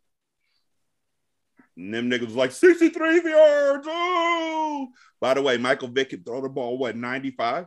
And 1.76 1.94
them 1.94 2.10
niggas 2.10 2.26
was 2.28 2.36
like 2.36 2.52
63 2.52 3.22
yards. 3.30 3.88
Oh, 3.90 4.88
by 5.20 5.34
the 5.34 5.42
way, 5.42 5.58
Michael 5.58 5.88
Vick 5.88 6.10
can 6.12 6.24
throw 6.24 6.42
the 6.42 6.50
ball, 6.50 6.78
what, 6.78 6.96
95? 6.96 7.66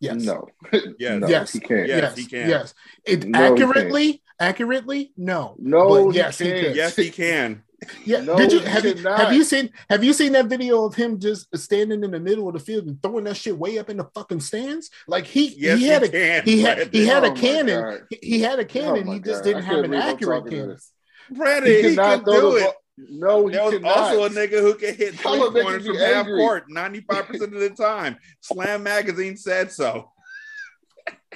Yes. 0.00 0.24
No, 0.24 0.46
Yes. 0.98 1.20
no, 1.20 1.28
Yes. 1.28 1.52
he 1.52 1.60
can't. 1.60 1.88
Yes, 1.88 2.16
he 2.16 2.24
can. 2.26 2.48
Yes. 2.48 2.74
It 3.04 3.24
No, 3.26 3.38
he 3.38 3.62
accurately, 3.62 4.22
accurately, 4.40 5.12
no. 5.16 5.56
No, 5.58 6.06
But 6.06 6.14
yes, 6.14 6.38
he 6.38 6.46
can't. 6.50 6.60
could. 6.66 6.76
Yes, 6.76 6.96
he 6.96 7.10
can. 7.10 7.62
Yeah. 8.04 8.22
No, 8.22 8.36
Did 8.36 8.52
you 8.52 8.58
he 8.60 8.66
have 8.66 8.84
you 8.84 8.94
have 9.04 9.32
you 9.32 9.44
seen 9.44 9.70
have 9.88 10.02
you 10.02 10.12
seen 10.12 10.32
that 10.32 10.46
video 10.46 10.84
of 10.84 10.96
him 10.96 11.20
just 11.20 11.46
standing 11.56 12.02
in 12.02 12.10
the 12.10 12.18
middle 12.18 12.48
of 12.48 12.54
the 12.54 12.60
field 12.60 12.86
and 12.88 13.00
throwing 13.00 13.24
that 13.24 13.36
shit 13.36 13.56
way 13.56 13.78
up 13.78 13.88
in 13.88 13.98
the 13.98 14.04
fucking 14.14 14.40
stands? 14.40 14.90
Like 15.06 15.26
he 15.26 15.54
Yes, 15.56 15.78
he 15.78 15.84
he, 15.84 15.90
had 15.90 16.02
a 16.02 16.08
can. 16.08 16.42
he 16.44 16.60
had 16.60 16.92
he 16.94 17.06
had 17.06 17.24
Oh 17.24 17.32
a 17.32 17.34
cannon. 17.34 18.00
He- 18.10 18.18
He 18.20 18.40
had 18.40 18.58
a 18.58 18.62
oh 18.62 18.64
cannon. 18.66 19.08
Oh 19.08 19.12
he 19.12 19.20
just 19.20 19.44
God. 19.44 19.48
didn't 19.50 19.62
have 19.64 19.84
an 19.84 19.94
accurate 19.94 20.50
cannon. 20.50 20.68
this. 20.70 20.92
Brandon, 21.30 21.70
He 21.72 21.90
he, 21.90 21.94
can 21.94 22.24
do 22.24 22.56
it. 22.56 22.62
ball. 22.64 22.74
No, 22.96 23.46
he 23.46 23.52
There 23.54 23.64
was 23.64 23.74
cannot. 23.74 23.96
also 23.96 24.24
a 24.24 24.28
nigga 24.30 24.60
who 24.60 24.74
can 24.74 24.94
hit 24.96 25.14
three 25.14 25.30
Y'all 25.36 25.44
are 25.56 25.62
pointers 25.62 25.86
from 25.86 25.96
half 25.98 26.26
court 26.26 26.64
95% 26.68 27.42
of 27.42 27.50
the 27.52 27.70
time. 27.70 28.16
Slam 28.40 28.82
Magazine 28.82 29.36
said 29.36 29.70
so. 29.70 30.10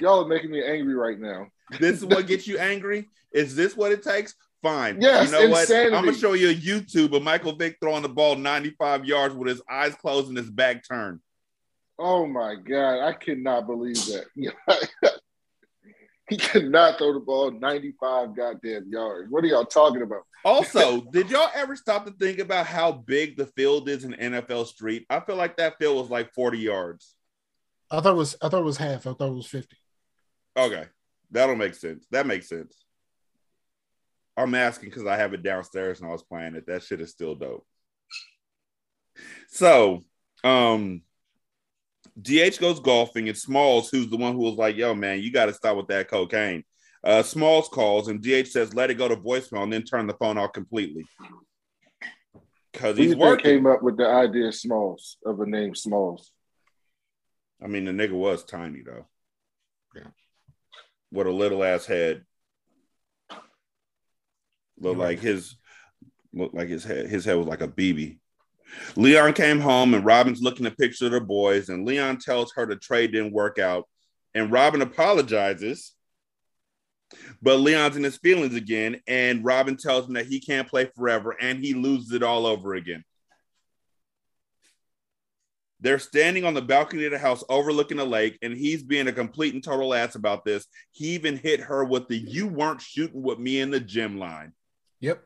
Y'all 0.01 0.25
are 0.25 0.27
making 0.27 0.51
me 0.51 0.61
angry 0.61 0.93
right 0.93 1.17
now. 1.17 1.47
This 1.79 1.97
is 1.97 2.05
what 2.05 2.27
gets 2.27 2.47
you 2.47 2.57
angry? 2.57 3.09
Is 3.31 3.55
this 3.55 3.75
what 3.75 3.91
it 3.91 4.03
takes? 4.03 4.35
Fine. 4.61 5.01
Yes, 5.01 5.25
you 5.25 5.31
know 5.31 5.49
what? 5.49 5.61
insanity. 5.61 5.95
I'm 5.95 6.05
gonna 6.05 6.17
show 6.17 6.33
you 6.33 6.49
a 6.49 6.55
YouTube 6.55 7.15
of 7.15 7.23
Michael 7.23 7.55
Vick 7.55 7.77
throwing 7.81 8.01
the 8.01 8.09
ball 8.09 8.35
95 8.35 9.05
yards 9.05 9.35
with 9.35 9.49
his 9.49 9.61
eyes 9.69 9.93
closed 9.95 10.29
and 10.29 10.37
his 10.37 10.49
back 10.49 10.87
turned. 10.87 11.19
Oh 11.99 12.25
my 12.25 12.55
god, 12.55 13.05
I 13.05 13.13
cannot 13.13 13.67
believe 13.67 13.97
that. 14.05 14.25
he 16.29 16.37
cannot 16.37 16.97
throw 16.97 17.13
the 17.13 17.19
ball 17.19 17.51
95 17.51 18.35
goddamn 18.35 18.85
yards. 18.89 19.29
What 19.29 19.43
are 19.43 19.47
y'all 19.47 19.65
talking 19.65 20.01
about? 20.01 20.23
Also, 20.45 21.01
did 21.11 21.29
y'all 21.29 21.51
ever 21.53 21.75
stop 21.75 22.05
to 22.05 22.11
think 22.11 22.39
about 22.39 22.65
how 22.65 22.91
big 22.91 23.35
the 23.35 23.47
field 23.47 23.89
is 23.89 24.05
in 24.05 24.13
NFL 24.13 24.67
Street? 24.67 25.05
I 25.09 25.19
feel 25.19 25.35
like 25.35 25.57
that 25.57 25.77
field 25.77 25.97
was 25.97 26.09
like 26.09 26.33
40 26.33 26.57
yards. 26.59 27.15
I 27.93 28.01
thought 28.01 28.13
it 28.13 28.17
was 28.17 28.35
I 28.41 28.49
thought 28.49 28.61
it 28.61 28.65
was 28.65 28.77
half. 28.77 29.05
I 29.05 29.13
thought 29.13 29.29
it 29.29 29.35
was 29.35 29.45
fifty. 29.45 29.77
Okay, 30.57 30.85
that'll 31.33 31.55
make 31.55 31.75
sense. 31.75 32.05
That 32.11 32.27
makes 32.27 32.47
sense. 32.47 32.85
I'm 34.35 34.55
asking 34.55 34.89
because 34.89 35.05
I 35.05 35.17
have 35.17 35.33
it 35.33 35.43
downstairs 35.43 35.99
and 35.99 36.09
I 36.09 36.11
was 36.11 36.23
playing 36.23 36.55
it. 36.55 36.65
That 36.67 36.83
shit 36.83 37.01
is 37.01 37.11
still 37.11 37.35
dope. 37.35 37.65
So, 39.49 40.01
um, 40.43 41.01
DH 42.19 42.59
goes 42.59 42.79
golfing 42.79 43.27
and 43.27 43.37
Smalls, 43.37 43.89
who's 43.89 44.09
the 44.09 44.17
one 44.17 44.33
who 44.33 44.39
was 44.39 44.55
like, 44.55 44.75
"Yo, 44.75 44.95
man, 44.95 45.19
you 45.19 45.31
got 45.31 45.47
to 45.47 45.53
stop 45.53 45.77
with 45.77 45.87
that 45.87 46.09
cocaine." 46.09 46.63
Uh, 47.03 47.21
Smalls 47.21 47.67
calls 47.67 48.07
and 48.07 48.21
DH 48.21 48.47
says, 48.47 48.73
"Let 48.73 48.89
it 48.89 48.95
go 48.95 49.07
to 49.07 49.15
voicemail," 49.15 49.63
and 49.63 49.73
then 49.73 49.83
turn 49.83 50.07
the 50.07 50.13
phone 50.13 50.37
off 50.37 50.53
completely 50.53 51.05
because 52.73 52.97
Who 52.97 53.03
he's 53.03 53.11
you 53.13 53.17
working. 53.17 53.43
came 53.43 53.67
up 53.67 53.83
with 53.83 53.97
the 53.97 54.07
idea 54.07 54.47
of 54.47 54.55
Smalls 54.55 55.17
of 55.25 55.39
a 55.39 55.45
name 55.45 55.75
Smalls? 55.75 56.31
I 57.63 57.67
mean, 57.67 57.85
the 57.85 57.91
nigga 57.91 58.13
was 58.13 58.43
tiny 58.43 58.81
though. 58.81 59.07
Yeah. 59.95 60.07
With 61.13 61.27
a 61.27 61.31
little 61.31 61.63
ass 61.63 61.85
head. 61.85 62.25
Looked 64.79 64.99
like 64.99 65.19
his 65.19 65.55
looked 66.33 66.55
like 66.55 66.67
his 66.67 66.83
head. 66.83 67.07
His 67.07 67.23
head 67.23 67.37
was 67.37 67.45
like 67.47 67.61
a 67.61 67.67
BB. 67.67 68.17
Leon 68.95 69.33
came 69.33 69.59
home 69.59 69.93
and 69.93 70.03
Robin's 70.03 70.41
looking 70.41 70.65
at 70.65 70.75
pictures 70.77 71.03
of 71.03 71.11
the 71.11 71.21
boys, 71.21 71.69
and 71.69 71.85
Leon 71.85 72.17
tells 72.17 72.51
her 72.53 72.65
the 72.65 72.75
trade 72.75 73.11
didn't 73.11 73.31
work 73.31 73.59
out. 73.59 73.87
And 74.33 74.51
Robin 74.51 74.81
apologizes, 74.81 75.93
but 77.43 77.57
Leon's 77.57 77.95
in 77.95 78.03
his 78.03 78.17
feelings 78.17 78.55
again. 78.55 78.99
And 79.07 79.45
Robin 79.45 79.77
tells 79.77 80.07
him 80.07 80.13
that 80.13 80.25
he 80.25 80.39
can't 80.39 80.67
play 80.67 80.89
forever, 80.95 81.37
and 81.39 81.59
he 81.59 81.75
loses 81.75 82.11
it 82.11 82.23
all 82.23 82.47
over 82.47 82.73
again. 82.73 83.03
They're 85.83 85.99
standing 85.99 86.45
on 86.45 86.53
the 86.53 86.61
balcony 86.61 87.03
of 87.03 87.11
the 87.11 87.19
house 87.19 87.43
overlooking 87.49 87.97
the 87.97 88.05
lake, 88.05 88.39
and 88.41 88.55
he's 88.55 88.81
being 88.81 89.09
a 89.09 89.11
complete 89.11 89.53
and 89.53 89.61
total 89.61 89.93
ass 89.93 90.15
about 90.15 90.45
this. 90.45 90.65
He 90.91 91.09
even 91.09 91.35
hit 91.35 91.59
her 91.59 91.83
with 91.83 92.07
the 92.07 92.17
you 92.17 92.47
weren't 92.47 92.79
shooting 92.81 93.21
with 93.21 93.37
me 93.37 93.59
in 93.59 93.69
the 93.69 93.81
gym 93.81 94.17
line. 94.17 94.53
Yep. 95.01 95.21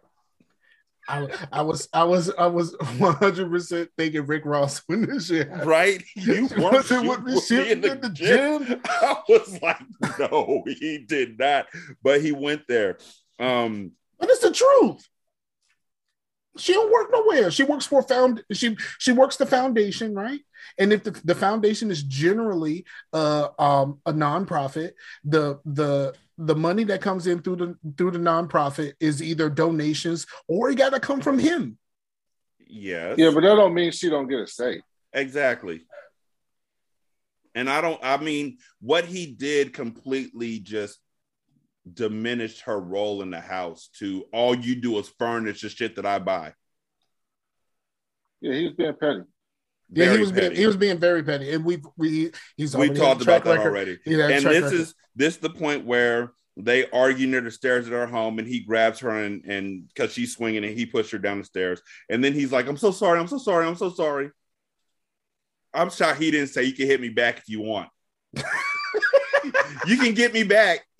I, 1.08 1.28
I 1.52 1.62
was 1.62 1.88
I 1.94 2.04
was 2.04 2.34
I 2.38 2.48
was 2.48 2.76
one 2.98 3.14
hundred 3.14 3.52
percent 3.52 3.92
thinking 3.98 4.26
Rick 4.26 4.46
Ross 4.46 4.82
when 4.88 5.06
this 5.06 5.28
shit 5.28 5.48
happened. 5.48 5.70
Right? 5.70 6.04
You 6.16 6.50
weren't 6.58 6.86
shooting 6.86 7.08
with 7.08 7.24
me 7.24 7.36
me 7.36 7.42
shooting 7.42 7.72
in 7.74 7.82
the, 7.82 7.92
in 7.92 8.02
the 8.02 8.10
gym. 8.10 8.66
gym? 8.66 8.82
I 8.86 9.16
was 9.30 9.62
like, 9.62 9.78
no, 10.20 10.64
he 10.66 10.98
did 10.98 11.38
not. 11.38 11.68
But 12.02 12.22
he 12.22 12.32
went 12.32 12.64
there. 12.68 12.98
Um, 13.40 13.92
But 14.20 14.30
it's 14.32 14.42
the 14.42 14.52
truth. 14.52 15.08
She 16.58 16.74
don't 16.74 16.92
work 16.92 17.10
nowhere. 17.12 17.52
She 17.52 17.64
works 17.64 17.86
for 17.86 18.02
found. 18.02 18.44
She 18.52 18.78
she 19.00 19.12
works 19.12 19.38
the 19.38 19.46
foundation, 19.46 20.14
right? 20.14 20.40
And 20.78 20.92
if 20.92 21.04
the, 21.04 21.12
the 21.24 21.36
foundation 21.36 21.92
is 21.92 22.04
generally 22.04 22.86
uh, 23.14 23.50
um, 23.58 24.00
a 24.06 24.14
nonprofit, 24.14 24.92
the 25.24 25.60
the 25.66 26.14
the 26.38 26.56
money 26.56 26.84
that 26.86 27.02
comes 27.02 27.28
in 27.28 27.42
through 27.42 27.56
the 27.56 27.78
through 27.98 28.12
the 28.12 28.20
nonprofit 28.20 28.94
is 29.00 29.22
either 29.22 29.50
donations 29.50 30.28
or 30.48 30.70
it 30.70 30.76
got 30.76 30.94
to 30.94 31.00
come 31.00 31.22
from 31.22 31.40
him. 31.40 31.78
yes. 32.68 33.16
Yeah, 33.18 33.32
but 33.34 33.42
that 33.42 33.56
don't 33.56 33.74
mean 33.74 33.92
she 33.92 34.10
don't 34.10 34.28
get 34.28 34.40
a 34.40 34.48
say. 34.48 34.82
Exactly. 35.14 35.86
And 37.56 37.70
I 37.70 37.82
don't, 37.82 38.00
I 38.04 38.18
mean, 38.18 38.60
what 38.82 39.06
he 39.06 39.26
did 39.26 39.74
completely 39.74 40.60
just 40.60 41.00
diminished 41.94 42.62
her 42.62 42.80
role 42.80 43.22
in 43.22 43.32
the 43.32 43.40
house 43.40 43.90
to 44.00 44.26
all 44.34 44.56
you 44.56 44.76
do 44.76 44.98
is 45.00 45.10
furnish 45.20 45.62
the 45.62 45.70
shit 45.70 45.96
that 45.96 46.06
I 46.06 46.20
buy. 46.20 46.54
Yeah, 48.42 48.54
he 48.54 48.64
was 48.66 48.74
being 48.74 48.94
petty. 49.00 49.22
Yeah, 49.92 50.12
he 50.14 50.20
was 50.20 50.32
being 50.32 50.56
he 50.56 50.68
was 50.68 50.78
being 50.78 51.00
very 51.00 51.24
petty, 51.24 51.52
and 51.54 51.64
we 51.64 51.82
we 51.96 52.32
he's 52.58 52.76
we 52.76 52.90
talked 52.90 52.98
had 52.98 53.22
a 53.22 53.24
track 53.24 53.42
about 53.42 53.44
that 53.46 53.50
record. 53.58 53.68
already. 53.70 54.00
He 54.04 54.14
And 54.22 54.32
this 54.32 54.46
record. 54.46 54.74
is 54.74 54.96
this 55.16 55.36
is 55.36 55.40
the 55.40 55.50
point 55.50 55.86
where 55.86 56.34
they 56.58 56.90
argue 56.90 57.28
near 57.28 57.42
the 57.42 57.52
stairs 57.52 57.88
at 57.88 57.94
her 57.94 58.08
home, 58.08 58.40
and 58.40 58.48
he 58.48 58.60
grabs 58.60 59.00
her 59.00 59.10
and 59.10 59.46
and 59.46 59.88
because 59.88 60.12
she's 60.12 60.34
swinging, 60.36 60.64
and 60.66 60.78
he 60.78 60.86
pushed 60.86 61.12
her 61.12 61.18
down 61.18 61.38
the 61.40 61.46
stairs, 61.46 61.82
and 62.10 62.24
then 62.24 62.34
he's 62.34 62.52
like, 62.52 62.68
"I'm 62.68 62.78
so 62.78 62.92
sorry, 62.92 63.20
I'm 63.20 63.28
so 63.28 63.38
sorry, 63.38 63.66
I'm 63.66 63.76
so 63.76 63.90
sorry." 63.90 64.30
I'm 65.74 65.90
shocked 65.90 66.20
he 66.20 66.32
didn't 66.32 66.50
say 66.50 66.64
you 66.64 66.74
can 66.74 66.88
hit 66.88 67.00
me 67.00 67.10
back 67.10 67.38
if 67.38 67.50
you 67.50 67.62
want. 67.62 67.90
you 69.86 69.98
can 69.98 70.14
get 70.14 70.34
me 70.34 70.44
back. 70.44 70.80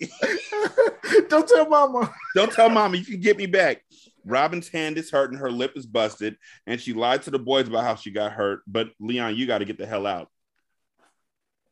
Don't 1.28 1.48
tell 1.48 1.68
mama. 1.68 2.12
Don't 2.34 2.52
tell 2.52 2.68
mama 2.68 2.96
you 2.96 3.04
can 3.04 3.20
get 3.20 3.36
me 3.36 3.46
back. 3.46 3.82
Robin's 4.24 4.68
hand 4.68 4.98
is 4.98 5.10
hurt 5.10 5.30
and 5.30 5.40
her 5.40 5.50
lip 5.50 5.72
is 5.76 5.86
busted, 5.86 6.36
and 6.66 6.80
she 6.80 6.92
lied 6.92 7.22
to 7.22 7.30
the 7.30 7.38
boys 7.38 7.68
about 7.68 7.84
how 7.84 7.94
she 7.94 8.10
got 8.10 8.32
hurt. 8.32 8.60
But 8.66 8.88
Leon, 9.00 9.36
you 9.36 9.46
got 9.46 9.58
to 9.58 9.64
get 9.64 9.78
the 9.78 9.86
hell 9.86 10.06
out. 10.06 10.28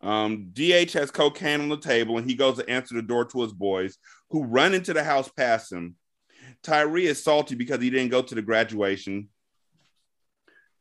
Um, 0.01 0.51
DH 0.53 0.93
has 0.93 1.11
cocaine 1.11 1.61
on 1.61 1.69
the 1.69 1.79
table, 1.79 2.19
and 2.19 2.29
he 2.29 2.37
goes 2.37 2.57
to 2.59 2.69
answer 2.69 2.95
the 2.95 3.03
door 3.03 3.25
to 3.27 3.43
his 3.43 3.53
boys, 3.53 3.99
who 4.31 4.45
run 4.45 4.75
into 4.75 4.93
the 4.93 5.03
house 5.03 5.29
past 5.37 5.73
him. 5.73 5.97
Tyree 6.63 7.07
is 7.07 7.23
salty 7.23 7.55
because 7.55 7.81
he 7.81 7.91
didn't 7.91 8.11
go 8.11 8.23
to 8.23 8.35
the 8.35 8.43
graduation, 8.43 9.29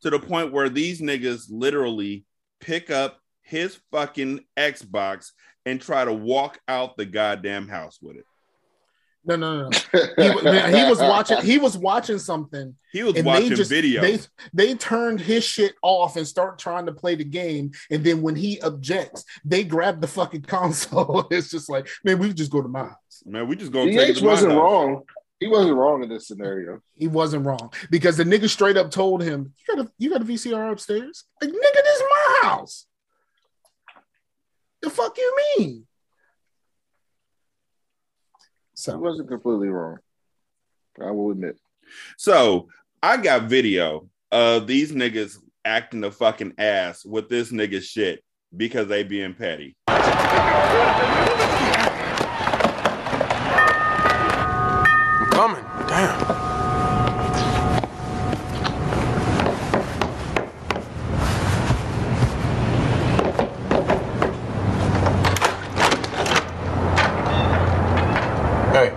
to 0.01 0.09
the 0.09 0.19
point 0.19 0.51
where 0.53 0.69
these 0.69 1.01
niggas 1.01 1.45
literally 1.49 2.25
pick 2.59 2.89
up 2.89 3.19
his 3.41 3.79
fucking 3.91 4.41
Xbox 4.57 5.31
and 5.65 5.81
try 5.81 6.05
to 6.05 6.13
walk 6.13 6.59
out 6.67 6.97
the 6.97 7.05
goddamn 7.05 7.67
house 7.67 7.99
with 8.01 8.17
it. 8.17 8.25
No, 9.27 9.35
no, 9.37 9.63
no. 9.63 9.69
He, 10.17 10.29
was- 10.29 10.43
man, 10.43 10.73
he 10.73 10.87
was 10.87 10.99
watching. 10.99 11.41
He 11.41 11.57
was 11.57 11.75
watching 11.75 12.19
something. 12.19 12.75
He 12.91 13.01
was 13.01 13.15
watching 13.23 13.49
they 13.49 13.55
just 13.55 13.71
video. 13.71 13.99
they 14.01 14.19
they 14.53 14.75
turned 14.75 15.19
his 15.19 15.43
shit 15.43 15.73
off 15.81 16.15
and 16.15 16.27
start 16.27 16.59
trying 16.59 16.85
to 16.85 16.91
play 16.91 17.15
the 17.15 17.23
game. 17.23 17.71
And 17.89 18.03
then 18.03 18.21
when 18.21 18.35
he 18.35 18.61
objects, 18.61 19.25
they 19.43 19.63
grab 19.63 19.99
the 19.99 20.07
fucking 20.07 20.41
console. 20.47 21.27
it's 21.31 21.49
just 21.49 21.69
like, 21.69 21.87
man, 22.03 22.19
we 22.19 22.33
just 22.33 22.51
go 22.51 22.61
to 22.61 22.67
my 22.67 22.83
house. 22.83 23.23
Man, 23.25 23.47
we 23.47 23.55
just 23.55 23.71
go 23.71 23.85
to 23.85 23.91
take 23.91 24.09
it 24.09 24.13
DH 24.17 24.19
to 24.19 24.25
wasn't 24.25 24.51
house. 24.51 24.61
wrong. 24.61 25.01
He 25.39 25.47
wasn't 25.47 25.75
wrong 25.75 26.03
in 26.03 26.09
this 26.09 26.27
scenario. 26.27 26.79
He 26.93 27.07
wasn't 27.07 27.45
wrong 27.47 27.73
because 27.89 28.17
the 28.17 28.23
nigga 28.23 28.47
straight 28.47 28.77
up 28.77 28.91
told 28.91 29.23
him, 29.23 29.53
"You 29.67 29.75
got 29.75 29.85
a 29.87 29.91
you 29.97 30.09
got 30.11 30.21
a 30.21 30.25
VCR 30.25 30.71
upstairs? 30.71 31.23
Like, 31.41 31.49
nigga, 31.49 31.73
this 31.83 31.95
is 31.95 32.03
my 32.09 32.47
house. 32.47 32.85
The 34.85 34.91
fuck 34.91 35.17
you 35.17 35.37
mean?" 35.57 35.87
So 38.75 38.97
wasn't 38.99 39.29
completely 39.29 39.69
wrong. 39.69 39.97
I 41.01 41.09
will 41.09 41.31
admit. 41.31 41.57
So 42.17 42.69
I 43.01 43.17
got 43.17 43.49
video 43.49 44.07
of 44.31 44.67
these 44.67 44.91
niggas 44.91 45.39
acting 45.65 46.03
a 46.03 46.11
fucking 46.11 46.53
ass 46.59 47.03
with 47.03 47.29
this 47.29 47.51
nigga 47.51 47.81
shit 47.81 48.23
because 48.55 48.87
they 48.87 49.01
being 49.01 49.33
petty. 49.33 49.75
I'm 49.87 49.97
coming. 55.31 55.65
Damn. 55.87 56.45
Hey, 68.75 68.91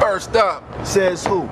first 0.00 0.34
up. 0.36 0.64
Says 0.98 1.24
who? 1.24 1.42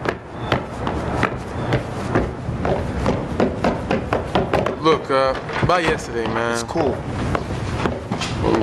Look, 4.82 5.08
uh, 5.08 5.40
about 5.62 5.84
yesterday, 5.84 6.26
man. 6.26 6.54
It's 6.54 6.64
cool. 6.64 6.96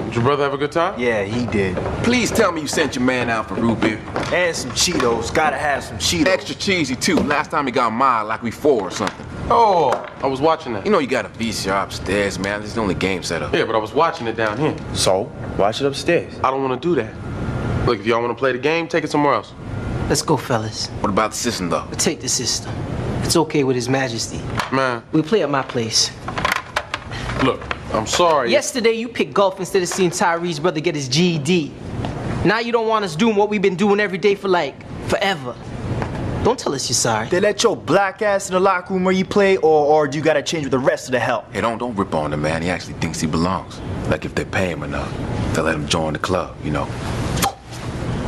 Did 0.04 0.16
your 0.16 0.26
brother 0.26 0.44
have 0.44 0.54
a 0.54 0.58
good 0.58 0.74
time? 0.74 1.00
Yeah, 1.00 1.24
he 1.24 1.46
did. 1.46 1.78
Please 2.04 2.32
tell 2.32 2.52
me 2.52 2.60
you 2.60 2.68
sent 2.68 2.98
your 2.98 3.06
man 3.06 3.30
out 3.30 3.48
for 3.48 3.54
root 3.54 3.80
beer. 3.80 4.02
And 4.34 4.54
some 4.54 4.72
Cheetos. 4.72 5.34
Gotta 5.34 5.56
have 5.56 5.86
some 5.86 6.00
Cheetos. 6.00 6.28
Extra 6.28 6.56
cheesy 6.56 6.98
too. 6.98 7.16
Last 7.16 7.50
time 7.50 7.66
he 7.66 7.72
got 7.72 7.94
mild, 7.94 8.28
like 8.28 8.44
we 8.44 8.52
four 8.52 8.82
or 8.82 8.92
something. 8.92 9.26
Oh, 9.50 9.92
I 10.22 10.28
was 10.28 10.42
watching 10.42 10.74
that. 10.74 10.86
You 10.86 10.92
know 10.92 11.00
you 11.00 11.08
got 11.08 11.26
a 11.26 11.30
VCR 11.30 11.82
upstairs, 11.82 12.38
man. 12.38 12.60
This 12.60 12.72
is 12.72 12.76
the 12.76 12.82
only 12.82 12.96
game 12.96 13.24
set 13.24 13.42
up. 13.42 13.54
Yeah, 13.54 13.64
but 13.64 13.76
I 13.76 13.80
was 13.80 13.94
watching 13.94 14.28
it 14.28 14.36
down 14.36 14.58
here. 14.58 14.76
So, 14.94 15.32
watch 15.58 15.80
it 15.80 15.88
upstairs. 15.88 16.38
I 16.44 16.52
don't 16.52 16.62
want 16.62 16.82
to 16.82 16.86
do 16.90 17.02
that. 17.02 17.86
Look, 17.86 18.02
if 18.02 18.06
y'all 18.06 18.22
want 18.22 18.32
to 18.32 18.38
play 18.38 18.52
the 18.52 18.60
game, 18.60 18.90
take 18.90 19.06
it 19.06 19.12
somewhere 19.12 19.36
else. 19.36 19.54
Let's 20.10 20.22
go, 20.22 20.38
fellas. 20.38 20.88
What 21.02 21.10
about 21.10 21.32
the 21.32 21.38
system 21.38 21.70
though? 21.70 21.86
We'll 21.86 21.96
take 21.98 22.22
the 22.22 22.30
system. 22.30 22.74
It's 23.24 23.36
okay 23.38 23.64
with 23.64 23.76
His 23.76 23.88
Majesty. 23.90 24.40
Man, 24.72 25.02
We 25.12 25.22
play 25.22 25.44
at 25.44 25.50
my 25.50 25.62
place. 25.64 26.12
look, 27.44 27.62
I'm 27.94 28.06
sorry. 28.08 28.52
Yesterday, 28.52 28.92
you 28.94 29.08
picked 29.08 29.34
golf 29.34 29.60
instead 29.60 29.82
of 29.82 29.88
seeing 29.88 30.10
Tyree's 30.10 30.60
brother 30.60 30.80
get 30.82 30.96
his 30.96 31.08
GED. 31.08 31.72
Now 32.46 32.60
you 32.60 32.72
don't 32.72 32.88
want 32.88 33.06
us 33.06 33.16
doing 33.16 33.36
what 33.36 33.50
we've 33.50 33.62
been 33.62 33.76
doing 33.78 34.00
every 34.00 34.18
day 34.18 34.36
for 34.36 34.50
like 34.50 34.76
forever. 35.08 35.56
Don't 36.44 36.60
tell 36.60 36.74
us 36.76 36.90
you're 36.90 36.96
sorry. 36.96 37.30
They 37.30 37.40
let 37.40 37.64
your 37.64 37.78
black 37.78 38.22
ass 38.22 38.50
in 38.50 38.54
the 38.54 38.60
locker 38.60 38.94
room 38.94 39.06
where 39.06 39.14
you 39.14 39.24
play, 39.24 39.56
or, 39.58 39.86
or 39.86 40.08
do 40.10 40.18
you 40.18 40.24
gotta 40.24 40.44
change 40.44 40.66
with 40.66 40.72
the 40.72 40.80
rest 40.80 41.08
of 41.08 41.14
the 41.14 41.20
help? 41.20 41.52
Hey, 41.54 41.62
don't 41.62 41.78
don't 41.78 41.96
rip 41.96 42.14
on 42.14 42.32
the 42.32 42.38
man. 42.38 42.62
He 42.62 42.70
actually 42.70 42.96
thinks 42.96 43.22
he 43.22 43.28
belongs. 43.28 43.80
Like 44.10 44.26
if 44.26 44.36
they 44.36 44.44
pay 44.44 44.70
him 44.70 44.84
enough, 44.84 45.10
they'll 45.54 45.64
let 45.64 45.76
him 45.76 45.88
join 45.88 46.12
the 46.14 46.20
club. 46.20 46.58
You 46.64 46.72
know, 46.72 46.86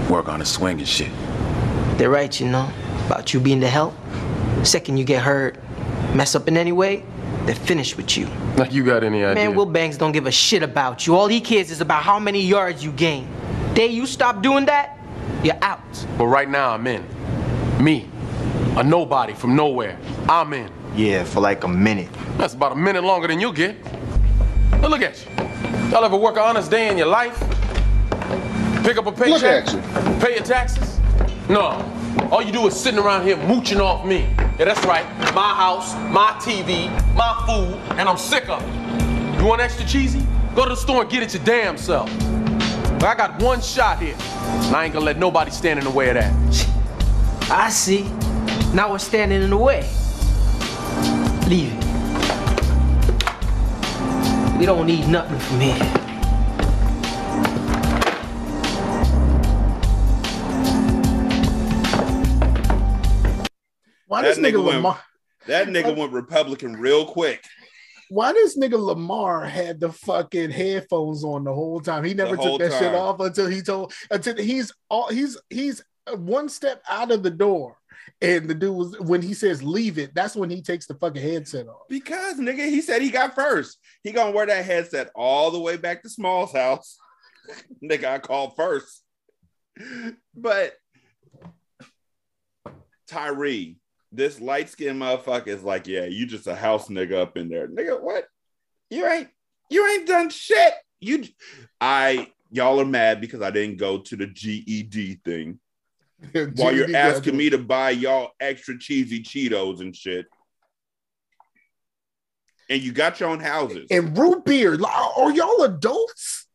work 0.09 0.29
on 0.29 0.39
his 0.39 0.47
swing 0.49 0.79
and 0.79 0.87
shit. 0.87 1.11
They're 1.97 2.09
right, 2.09 2.37
you 2.39 2.47
know, 2.47 2.69
about 3.05 3.33
you 3.33 3.39
being 3.39 3.61
the 3.61 3.69
help. 3.69 3.93
Second 4.63 4.97
you 4.97 5.05
get 5.05 5.21
hurt, 5.23 5.57
mess 6.13 6.35
up 6.35 6.47
in 6.47 6.57
any 6.57 6.71
way, 6.73 7.03
they're 7.45 7.55
finished 7.55 7.95
with 7.95 8.17
you. 8.17 8.27
Like 8.57 8.73
you 8.73 8.83
got 8.83 9.03
any 9.03 9.23
idea? 9.23 9.45
Man, 9.45 9.55
Will 9.55 9.65
Banks 9.65 9.97
don't 9.97 10.11
give 10.11 10.25
a 10.25 10.31
shit 10.31 10.61
about 10.63 11.07
you. 11.07 11.15
All 11.15 11.27
he 11.27 11.39
cares 11.39 11.71
is 11.71 11.79
about 11.79 12.03
how 12.03 12.19
many 12.19 12.41
yards 12.41 12.83
you 12.83 12.91
gain. 12.91 13.29
Day 13.73 13.87
you 13.87 14.05
stop 14.05 14.41
doing 14.41 14.65
that, 14.65 14.97
you're 15.43 15.57
out. 15.61 15.81
But 16.17 16.25
right 16.27 16.49
now 16.49 16.71
I'm 16.71 16.85
in. 16.87 17.05
Me, 17.81 18.09
a 18.75 18.83
nobody 18.83 19.33
from 19.33 19.55
nowhere. 19.55 19.97
I'm 20.27 20.51
in. 20.53 20.69
Yeah, 20.95 21.23
for 21.23 21.39
like 21.39 21.63
a 21.63 21.67
minute. 21.67 22.09
That's 22.37 22.53
about 22.53 22.71
a 22.71 22.75
minute 22.75 23.03
longer 23.03 23.27
than 23.27 23.39
you'll 23.39 23.53
get. 23.53 23.75
Now 24.71 24.87
look 24.87 25.01
at 25.01 25.23
you. 25.23 25.91
Y'all 25.91 26.03
ever 26.03 26.17
work 26.17 26.35
an 26.35 26.43
honest 26.43 26.71
day 26.71 26.89
in 26.89 26.97
your 26.97 27.07
life? 27.07 27.39
Pick 28.83 28.97
up 28.97 29.05
a 29.07 29.11
paycheck? 29.11 29.67
at 29.67 29.73
you. 29.73 30.19
Pay 30.19 30.35
your 30.35 30.43
taxes? 30.43 30.99
No. 31.49 32.27
All 32.31 32.41
you 32.41 32.51
do 32.51 32.65
is 32.67 32.75
sitting 32.75 32.99
around 32.99 33.25
here 33.25 33.37
mooching 33.37 33.79
off 33.79 34.03
me. 34.05 34.21
Yeah, 34.57 34.65
that's 34.65 34.83
right. 34.85 35.05
My 35.35 35.53
house, 35.53 35.93
my 36.11 36.31
TV, 36.39 36.89
my 37.13 37.43
food, 37.45 37.75
and 37.99 38.09
I'm 38.09 38.17
sick 38.17 38.49
of 38.49 38.61
it. 38.63 39.39
You 39.39 39.45
want 39.45 39.61
extra 39.61 39.85
cheesy? 39.85 40.25
Go 40.55 40.63
to 40.63 40.69
the 40.69 40.75
store 40.75 41.01
and 41.01 41.11
get 41.11 41.21
it 41.21 41.33
your 41.33 41.43
damn 41.43 41.77
self. 41.77 42.09
But 42.99 43.05
I 43.05 43.15
got 43.15 43.41
one 43.43 43.61
shot 43.61 43.99
here, 44.01 44.15
and 44.17 44.75
I 44.75 44.85
ain't 44.85 44.93
gonna 44.93 45.05
let 45.05 45.19
nobody 45.19 45.51
stand 45.51 45.77
in 45.77 45.85
the 45.85 45.91
way 45.91 46.09
of 46.09 46.15
that. 46.15 46.33
I 47.51 47.69
see. 47.69 48.03
Now 48.73 48.91
we're 48.91 48.97
standing 48.97 49.43
in 49.43 49.51
the 49.51 49.57
way. 49.57 49.87
Leave 51.47 51.71
it. 51.73 51.85
We 54.57 54.65
don't 54.65 54.87
need 54.87 55.07
nothing 55.07 55.37
from 55.37 55.59
here. 55.59 56.04
Why 64.15 64.21
That 64.21 64.27
does 64.29 64.37
nigga, 64.37 64.53
nigga 64.53 64.63
went- 64.63 64.75
Lamar? 64.77 65.01
That 65.47 65.67
nigga 65.67 65.93
went 65.93 66.13
Republican 66.13 66.77
real 66.77 67.05
quick. 67.05 67.43
Why 68.07 68.31
does 68.31 68.55
nigga 68.55 68.81
Lamar 68.81 69.45
had 69.45 69.81
the 69.81 69.91
fucking 69.91 70.51
headphones 70.51 71.25
on 71.25 71.43
the 71.43 71.53
whole 71.53 71.81
time? 71.81 72.05
He 72.05 72.13
never 72.13 72.37
took 72.37 72.59
that 72.59 72.71
shit 72.79 72.95
off 72.95 73.19
until 73.19 73.47
he 73.47 73.61
told 73.61 73.93
until 74.09 74.37
he's 74.37 74.71
all 74.87 75.09
he's 75.09 75.37
he's 75.49 75.83
one 76.15 76.47
step 76.47 76.81
out 76.87 77.11
of 77.11 77.23
the 77.23 77.29
door. 77.29 77.77
And 78.21 78.47
the 78.47 78.53
dude 78.53 78.73
was 78.73 78.97
when 79.01 79.21
he 79.21 79.33
says 79.33 79.61
leave 79.61 79.97
it, 79.97 80.15
that's 80.15 80.33
when 80.37 80.49
he 80.49 80.61
takes 80.61 80.87
the 80.87 80.93
fucking 80.95 81.21
headset 81.21 81.67
off. 81.67 81.81
Because 81.89 82.39
nigga, 82.39 82.69
he 82.69 82.79
said 82.79 83.01
he 83.01 83.09
got 83.09 83.35
first. 83.35 83.79
He 84.01 84.13
gonna 84.13 84.31
wear 84.31 84.45
that 84.45 84.63
headset 84.63 85.11
all 85.13 85.51
the 85.51 85.59
way 85.59 85.75
back 85.75 86.03
to 86.03 86.09
Small's 86.09 86.53
house. 86.53 86.97
nigga, 87.83 88.05
I 88.05 88.19
called 88.19 88.55
first. 88.55 89.03
But 90.33 90.73
Tyree, 93.07 93.77
this 94.15 94.39
light 94.39 94.69
skinned 94.69 95.01
motherfucker 95.01 95.47
is 95.47 95.63
like, 95.63 95.87
yeah, 95.87 96.05
you 96.05 96.25
just 96.25 96.47
a 96.47 96.55
house 96.55 96.87
nigga 96.87 97.13
up 97.13 97.37
in 97.37 97.49
there. 97.49 97.67
Nigga, 97.67 98.01
what? 98.01 98.25
You 98.89 99.05
ain't 99.07 99.29
you 99.69 99.87
ain't 99.87 100.07
done 100.07 100.29
shit. 100.29 100.73
You 100.99 101.25
I 101.81 102.31
y'all 102.51 102.79
are 102.79 102.85
mad 102.85 103.21
because 103.21 103.41
I 103.41 103.51
didn't 103.51 103.77
go 103.77 103.99
to 103.99 104.15
the 104.15 104.27
GED 104.27 105.21
thing 105.25 105.59
while 106.55 106.73
you're 106.73 106.95
asking 106.95 107.35
me 107.35 107.49
to 107.49 107.57
buy 107.57 107.91
y'all 107.91 108.31
extra 108.39 108.77
cheesy 108.77 109.21
Cheetos 109.21 109.81
and 109.81 109.95
shit. 109.95 110.25
And 112.69 112.81
you 112.81 112.93
got 112.93 113.19
your 113.19 113.29
own 113.29 113.39
houses. 113.39 113.87
and 113.91 114.17
root 114.17 114.43
beer. 114.43 114.73
Are 114.83 115.31
y'all 115.31 115.63
adults? 115.63 116.47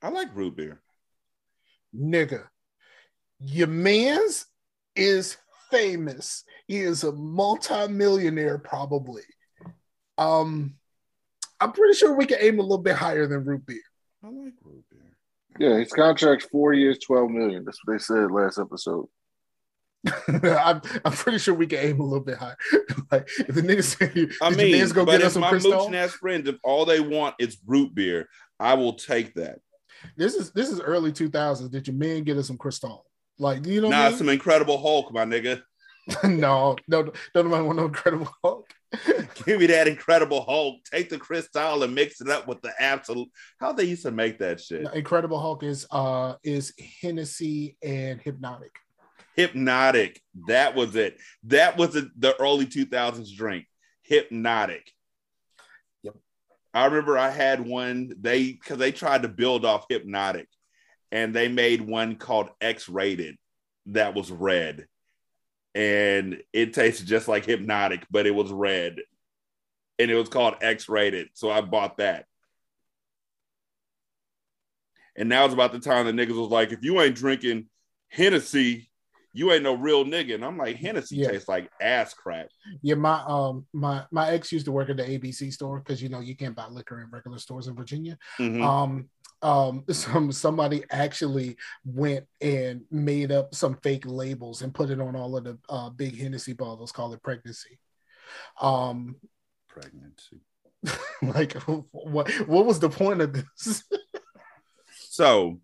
I 0.00 0.08
like 0.08 0.34
root 0.34 0.56
beer. 0.56 0.80
Nigga, 1.94 2.44
your 3.40 3.66
man's 3.66 4.46
is 4.96 5.36
famous. 5.70 6.44
He 6.68 6.78
is 6.78 7.02
a 7.02 7.12
multimillionaire, 7.12 8.58
probably. 8.58 9.22
Um, 10.18 10.74
I'm 11.60 11.72
pretty 11.72 11.94
sure 11.94 12.14
we 12.14 12.26
can 12.26 12.38
aim 12.40 12.58
a 12.58 12.62
little 12.62 12.78
bit 12.78 12.94
higher 12.94 13.26
than 13.26 13.44
root 13.44 13.66
beer. 13.66 13.80
I 14.22 14.28
like 14.28 14.52
root 14.62 14.84
beer. 14.90 15.00
Yeah, 15.58 15.78
his 15.78 15.92
contract's 15.92 16.44
four 16.46 16.72
years, 16.74 16.98
twelve 17.04 17.30
million. 17.30 17.64
That's 17.64 17.78
what 17.84 17.94
they 17.94 17.98
said 17.98 18.30
last 18.30 18.58
episode. 18.58 19.06
I'm, 20.28 20.80
I'm 21.04 21.12
pretty 21.12 21.38
sure 21.38 21.54
we 21.54 21.66
can 21.66 21.80
aim 21.80 21.98
a 22.00 22.04
little 22.04 22.24
bit 22.24 22.36
higher. 22.36 22.56
like 23.10 23.28
if 23.38 23.54
the 23.54 23.62
niggas 23.62 23.96
say 23.98 24.06
I 24.06 24.50
did 24.50 24.58
your 24.58 24.66
mean, 24.68 24.78
man's 24.78 24.92
go 24.92 25.04
but 25.04 25.12
get 25.12 25.22
us 25.22 25.26
if 25.28 25.32
some 25.32 25.40
my 25.42 25.50
Cristal? 25.50 25.72
mooching 25.72 25.94
ass 25.96 26.12
friends, 26.12 26.48
if 26.48 26.56
all 26.62 26.84
they 26.84 27.00
want 27.00 27.34
is 27.40 27.58
root 27.66 27.94
beer, 27.94 28.28
I 28.60 28.74
will 28.74 28.92
take 28.92 29.34
that. 29.34 29.58
This 30.16 30.34
is 30.34 30.52
this 30.52 30.70
is 30.70 30.80
early 30.80 31.10
2000s. 31.12 31.70
Did 31.70 31.88
your 31.88 31.96
man 31.96 32.22
get 32.22 32.36
us 32.36 32.46
some 32.46 32.58
Cristal? 32.58 33.04
Like 33.40 33.66
you 33.66 33.80
know, 33.80 33.88
what 33.88 33.96
I 33.96 34.02
Nah, 34.04 34.08
mean? 34.10 34.18
some 34.18 34.28
Incredible 34.28 34.78
Hulk, 34.80 35.12
my 35.12 35.24
nigga. 35.24 35.62
no, 36.24 36.76
no, 36.86 37.02
don't 37.02 37.14
nobody 37.34 37.62
want 37.62 37.78
no 37.78 37.86
Incredible 37.86 38.30
Hulk. 38.42 38.70
Give 39.44 39.60
me 39.60 39.66
that 39.66 39.88
Incredible 39.88 40.42
Hulk. 40.42 40.76
Take 40.90 41.10
the 41.10 41.18
Cristal 41.18 41.82
and 41.82 41.94
mix 41.94 42.20
it 42.20 42.28
up 42.28 42.48
with 42.48 42.62
the 42.62 42.72
Absolut. 42.80 43.28
How 43.60 43.72
they 43.72 43.84
used 43.84 44.04
to 44.04 44.10
make 44.10 44.38
that 44.38 44.60
shit? 44.60 44.86
Incredible 44.94 45.38
Hulk 45.38 45.62
is 45.62 45.86
uh 45.90 46.34
is 46.42 46.72
Hennessy 47.02 47.76
and 47.82 48.22
Hpnotiq. 48.22 48.70
Hpnotiq. 49.36 50.16
That 50.46 50.74
was 50.74 50.96
it. 50.96 51.18
That 51.44 51.76
was 51.76 51.90
the, 51.90 52.10
the 52.18 52.34
early 52.40 52.66
2000s 52.66 53.34
drink. 53.36 53.66
Hpnotiq. 54.10 54.82
Yep. 56.02 56.16
I 56.72 56.84
remember 56.86 57.18
I 57.18 57.30
had 57.30 57.66
one, 57.66 58.14
they 58.18 58.52
because 58.52 58.78
they 58.78 58.92
tried 58.92 59.22
to 59.22 59.28
build 59.28 59.66
off 59.66 59.88
Hpnotiq 59.88 60.46
and 61.12 61.34
they 61.34 61.48
made 61.48 61.82
one 61.82 62.16
called 62.16 62.48
X 62.60 62.88
rated 62.88 63.36
that 63.86 64.14
was 64.14 64.30
red. 64.30 64.86
And 65.78 66.42
it 66.52 66.74
tasted 66.74 67.06
just 67.06 67.28
like 67.28 67.46
Hpnotiq, 67.46 68.02
but 68.10 68.26
it 68.26 68.34
was 68.34 68.50
red. 68.50 68.96
And 70.00 70.10
it 70.10 70.16
was 70.16 70.28
called 70.28 70.56
X 70.60 70.88
rated. 70.88 71.28
So 71.34 71.52
I 71.52 71.60
bought 71.60 71.98
that. 71.98 72.24
And 75.16 75.28
now 75.28 75.44
it's 75.44 75.54
about 75.54 75.70
the 75.70 75.78
time 75.78 76.06
the 76.06 76.12
niggas 76.12 76.38
was 76.38 76.50
like, 76.50 76.72
if 76.72 76.82
you 76.82 77.00
ain't 77.00 77.14
drinking 77.14 77.66
Hennessy, 78.08 78.90
you 79.32 79.52
ain't 79.52 79.62
no 79.62 79.74
real 79.74 80.04
nigga. 80.04 80.34
And 80.34 80.44
I'm 80.44 80.58
like, 80.58 80.78
Hennessy 80.78 81.16
Yeah. 81.18 81.30
tastes 81.30 81.48
like 81.48 81.70
ass 81.80 82.12
crack. 82.12 82.48
Yeah, 82.82 82.96
my 82.96 83.22
um 83.24 83.64
my 83.72 84.04
my 84.10 84.30
ex 84.32 84.50
used 84.50 84.64
to 84.66 84.72
work 84.72 84.90
at 84.90 84.96
the 84.96 85.04
ABC 85.04 85.52
store 85.52 85.78
because 85.78 86.02
you 86.02 86.08
know 86.08 86.18
you 86.18 86.34
can't 86.34 86.56
buy 86.56 86.66
liquor 86.66 87.00
in 87.02 87.10
regular 87.12 87.38
stores 87.38 87.68
in 87.68 87.76
Virginia. 87.76 88.18
Mhm. 88.40 88.62
Um 88.62 89.10
um 89.42 89.84
some 89.90 90.32
somebody 90.32 90.84
actually 90.90 91.56
went 91.84 92.26
and 92.40 92.82
made 92.90 93.32
up 93.32 93.54
some 93.54 93.76
fake 93.82 94.04
labels 94.06 94.62
and 94.62 94.74
put 94.74 94.90
it 94.90 95.00
on 95.00 95.16
all 95.16 95.36
of 95.36 95.44
the 95.44 95.58
uh, 95.68 95.90
big 95.90 96.18
Hennessy 96.18 96.52
bottles, 96.52 96.92
call 96.92 97.12
it 97.12 97.22
pregnancy. 97.22 97.78
Um 98.60 99.16
Pregnancy. 99.68 100.40
like 101.22 101.54
what 101.92 102.30
what 102.46 102.66
was 102.66 102.80
the 102.80 102.90
point 102.90 103.20
of 103.20 103.32
this? 103.32 103.84
So 105.10 105.60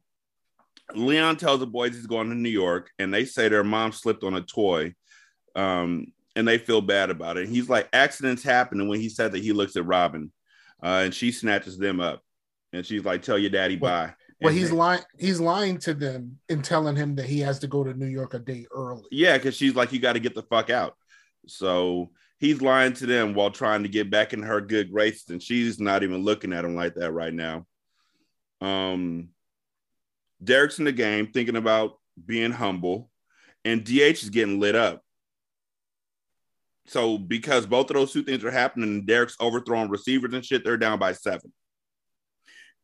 Leon 0.95 1.37
tells 1.37 1.61
the 1.61 1.67
boys 1.67 1.95
he's 1.95 2.09
going 2.09 2.29
to 2.29 2.35
New 2.35 2.49
York, 2.49 2.91
and 2.99 3.15
they 3.15 3.25
say 3.25 3.49
their 3.49 3.63
mom 3.63 3.93
slipped 3.93 4.25
on 4.25 4.35
a 4.35 4.41
toy. 4.41 4.95
Um, 5.55 6.13
and 6.37 6.47
they 6.47 6.59
feel 6.59 6.81
bad 6.81 7.11
about 7.11 7.37
it. 7.37 7.45
And 7.47 7.55
He's 7.55 7.69
like, 7.69 7.89
accidents 7.93 8.43
happen. 8.43 8.81
And 8.81 8.89
when 8.89 9.01
he 9.01 9.09
said 9.09 9.31
that, 9.33 9.43
he 9.43 9.53
looks 9.53 9.77
at 9.77 9.87
Robin, 9.87 10.33
uh, 10.83 11.03
and 11.05 11.15
she 11.15 11.31
snatches 11.31 11.79
them 11.79 12.01
up. 12.01 12.24
And 12.75 12.85
she's 12.85 13.05
like, 13.05 13.23
Tell 13.23 13.39
your 13.39 13.51
daddy 13.51 13.77
Well- 13.77 14.07
bye. 14.07 14.15
well, 14.41 14.51
And 14.51 14.59
he's 14.59 14.73
lying 14.73 15.03
he's 15.19 15.41
lying 15.41 15.79
to 15.79 15.95
them 15.95 16.39
and 16.49 16.65
telling 16.65 16.97
him 16.97 17.15
that 17.17 17.27
he 17.27 17.41
has 17.41 17.59
to 17.61 17.67
go 17.67 17.85
to 17.85 17.95
New 17.95 18.07
York 18.07 18.35
a 18.35 18.39
day 18.39 18.67
early. 18.75 19.05
Yeah, 19.11 19.39
because 19.39 19.55
she's 19.57 19.75
like, 19.75 19.93
you 19.93 20.01
got 20.01 20.15
to 20.15 20.21
get 20.21 20.35
the 20.35 20.43
fuck 20.43 20.71
out. 20.71 20.97
So 21.47 22.11
he's 22.39 22.61
lying 22.61 22.93
to 22.95 23.07
them 23.07 23.35
while 23.35 23.51
trying 23.51 23.83
to 23.85 23.89
get 23.89 24.11
back 24.11 24.33
in 24.33 24.43
her 24.43 24.61
good 24.61 24.91
graces, 24.91 25.31
and 25.31 25.43
she's 25.43 25.79
not 25.79 26.03
even 26.03 26.23
looking 26.25 26.53
at 26.53 26.65
him 26.65 26.75
like 26.75 26.95
that 26.95 27.13
right 27.13 27.33
now. 27.33 27.67
Um, 28.61 29.29
Derek's 30.43 30.79
in 30.79 30.85
the 30.85 30.93
game 30.93 31.29
thinking 31.29 31.57
about 31.57 31.99
being 32.27 32.51
humble, 32.51 33.11
and 33.65 33.85
DH 33.85 34.23
is 34.23 34.31
getting 34.31 34.59
lit 34.61 34.75
up. 34.75 35.03
So 36.87 37.17
because 37.17 37.67
both 37.67 37.89
of 37.91 37.95
those 37.95 38.13
two 38.13 38.23
things 38.23 38.45
are 38.45 38.51
happening, 38.51 39.07
Derek's 39.07 39.37
overthrowing 39.41 39.89
receivers 39.89 40.35
and 40.35 40.45
shit, 40.45 40.65
they're 40.65 40.77
down 40.77 40.99
by 40.99 41.13
seven. 41.13 41.53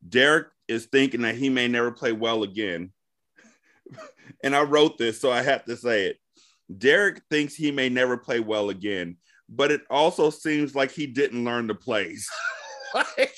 Derek 0.07 0.47
is 0.67 0.85
thinking 0.85 1.21
that 1.21 1.35
he 1.35 1.49
may 1.49 1.67
never 1.67 1.91
play 1.91 2.11
well 2.11 2.43
again. 2.43 2.91
and 4.43 4.55
I 4.55 4.61
wrote 4.61 4.97
this, 4.97 5.19
so 5.19 5.31
I 5.31 5.41
have 5.41 5.65
to 5.65 5.75
say 5.75 6.05
it. 6.05 6.17
Derek 6.77 7.21
thinks 7.29 7.55
he 7.55 7.71
may 7.71 7.89
never 7.89 8.17
play 8.17 8.39
well 8.39 8.69
again, 8.69 9.17
but 9.49 9.71
it 9.71 9.81
also 9.89 10.29
seems 10.29 10.75
like 10.75 10.91
he 10.91 11.05
didn't 11.07 11.43
learn 11.43 11.67
the 11.67 11.75
plays. 11.75 12.29
like, 12.93 13.35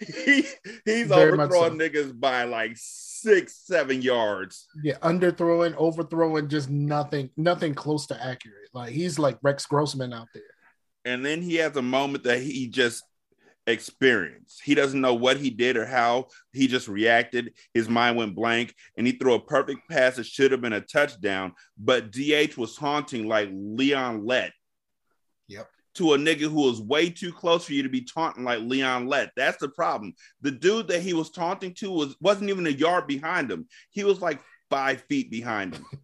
he, 0.00 0.46
he's 0.84 1.08
Very 1.08 1.32
overthrowing 1.32 1.78
so. 1.78 1.88
niggas 1.88 2.18
by 2.18 2.44
like 2.44 2.72
six, 2.76 3.66
seven 3.66 4.02
yards. 4.02 4.68
Yeah, 4.82 4.98
underthrowing, 5.02 5.74
overthrowing, 5.76 6.48
just 6.48 6.70
nothing, 6.70 7.30
nothing 7.36 7.74
close 7.74 8.06
to 8.06 8.24
accurate. 8.24 8.70
Like 8.72 8.92
he's 8.92 9.18
like 9.18 9.38
Rex 9.42 9.66
Grossman 9.66 10.12
out 10.12 10.28
there. 10.32 10.42
And 11.04 11.24
then 11.24 11.42
he 11.42 11.56
has 11.56 11.76
a 11.76 11.82
moment 11.82 12.24
that 12.24 12.40
he 12.40 12.68
just 12.68 13.04
experienced. 13.66 14.60
He 14.62 14.74
doesn't 14.74 15.00
know 15.00 15.14
what 15.14 15.38
he 15.38 15.50
did 15.50 15.76
or 15.76 15.86
how 15.86 16.28
he 16.52 16.66
just 16.66 16.88
reacted. 16.88 17.54
His 17.72 17.88
mind 17.88 18.16
went 18.16 18.34
blank 18.34 18.74
and 18.96 19.06
he 19.06 19.14
threw 19.14 19.34
a 19.34 19.40
perfect 19.40 19.88
pass 19.90 20.16
that 20.16 20.26
should 20.26 20.52
have 20.52 20.60
been 20.60 20.72
a 20.72 20.80
touchdown, 20.80 21.54
but 21.78 22.10
DH 22.10 22.56
was 22.56 22.76
haunting 22.76 23.26
like 23.26 23.48
Leon 23.52 24.26
Lett. 24.26 24.52
Yep. 25.48 25.68
To 25.94 26.14
a 26.14 26.18
nigga 26.18 26.40
who 26.40 26.62
was 26.62 26.80
way 26.80 27.08
too 27.08 27.32
close 27.32 27.64
for 27.64 27.72
you 27.72 27.84
to 27.84 27.88
be 27.88 28.02
taunting 28.02 28.44
like 28.44 28.60
Leon 28.60 29.06
Lett. 29.06 29.30
That's 29.36 29.58
the 29.58 29.68
problem. 29.68 30.14
The 30.42 30.50
dude 30.50 30.88
that 30.88 31.02
he 31.02 31.14
was 31.14 31.30
taunting 31.30 31.72
to 31.74 31.90
was 31.90 32.16
wasn't 32.20 32.50
even 32.50 32.66
a 32.66 32.70
yard 32.70 33.06
behind 33.06 33.50
him. 33.50 33.66
He 33.90 34.04
was 34.04 34.20
like 34.20 34.40
five 34.70 35.02
feet 35.08 35.30
behind 35.30 35.76
him. 35.76 35.86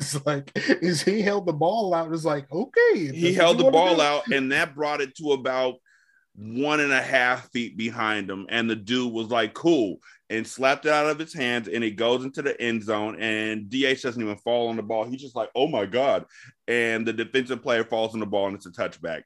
It's 0.00 0.24
like 0.24 0.52
is 0.54 1.02
he 1.02 1.22
held 1.22 1.46
the 1.46 1.52
ball 1.52 1.92
out? 1.92 2.12
It's 2.12 2.24
like 2.24 2.46
okay, 2.52 3.10
he 3.10 3.34
held 3.34 3.58
the 3.58 3.68
ball 3.68 4.00
out, 4.00 4.28
and 4.28 4.52
that 4.52 4.76
brought 4.76 5.00
it 5.00 5.16
to 5.16 5.32
about 5.32 5.74
one 6.38 6.78
and 6.78 6.92
a 6.92 7.02
half 7.02 7.50
feet 7.50 7.76
behind 7.76 8.30
him. 8.30 8.46
And 8.48 8.70
the 8.70 8.76
dude 8.76 9.12
was 9.12 9.28
like, 9.28 9.54
cool, 9.54 9.98
and 10.30 10.46
slapped 10.46 10.86
it 10.86 10.92
out 10.92 11.10
of 11.10 11.18
his 11.18 11.34
hands, 11.34 11.68
and 11.68 11.82
it 11.82 11.92
goes 11.92 12.24
into 12.24 12.42
the 12.42 12.58
end 12.60 12.84
zone. 12.84 13.20
And 13.20 13.68
DH 13.68 14.02
doesn't 14.02 14.22
even 14.22 14.36
fall 14.36 14.68
on 14.68 14.76
the 14.76 14.82
ball. 14.82 15.04
He's 15.04 15.20
just 15.20 15.36
like, 15.36 15.50
oh 15.54 15.66
my 15.66 15.84
God. 15.84 16.26
And 16.68 17.06
the 17.06 17.12
defensive 17.12 17.62
player 17.62 17.84
falls 17.84 18.14
on 18.14 18.20
the 18.20 18.26
ball, 18.26 18.46
and 18.46 18.56
it's 18.56 18.66
a 18.66 18.70
touchback. 18.70 19.22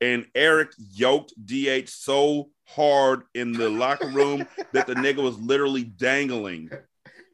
And 0.00 0.26
Eric 0.34 0.70
yoked 0.92 1.32
DH 1.44 1.88
so 1.88 2.50
hard 2.66 3.22
in 3.34 3.52
the 3.52 3.70
locker 3.70 4.08
room 4.08 4.46
that 4.72 4.86
the 4.86 4.94
nigga 4.94 5.22
was 5.22 5.38
literally 5.38 5.84
dangling. 5.84 6.70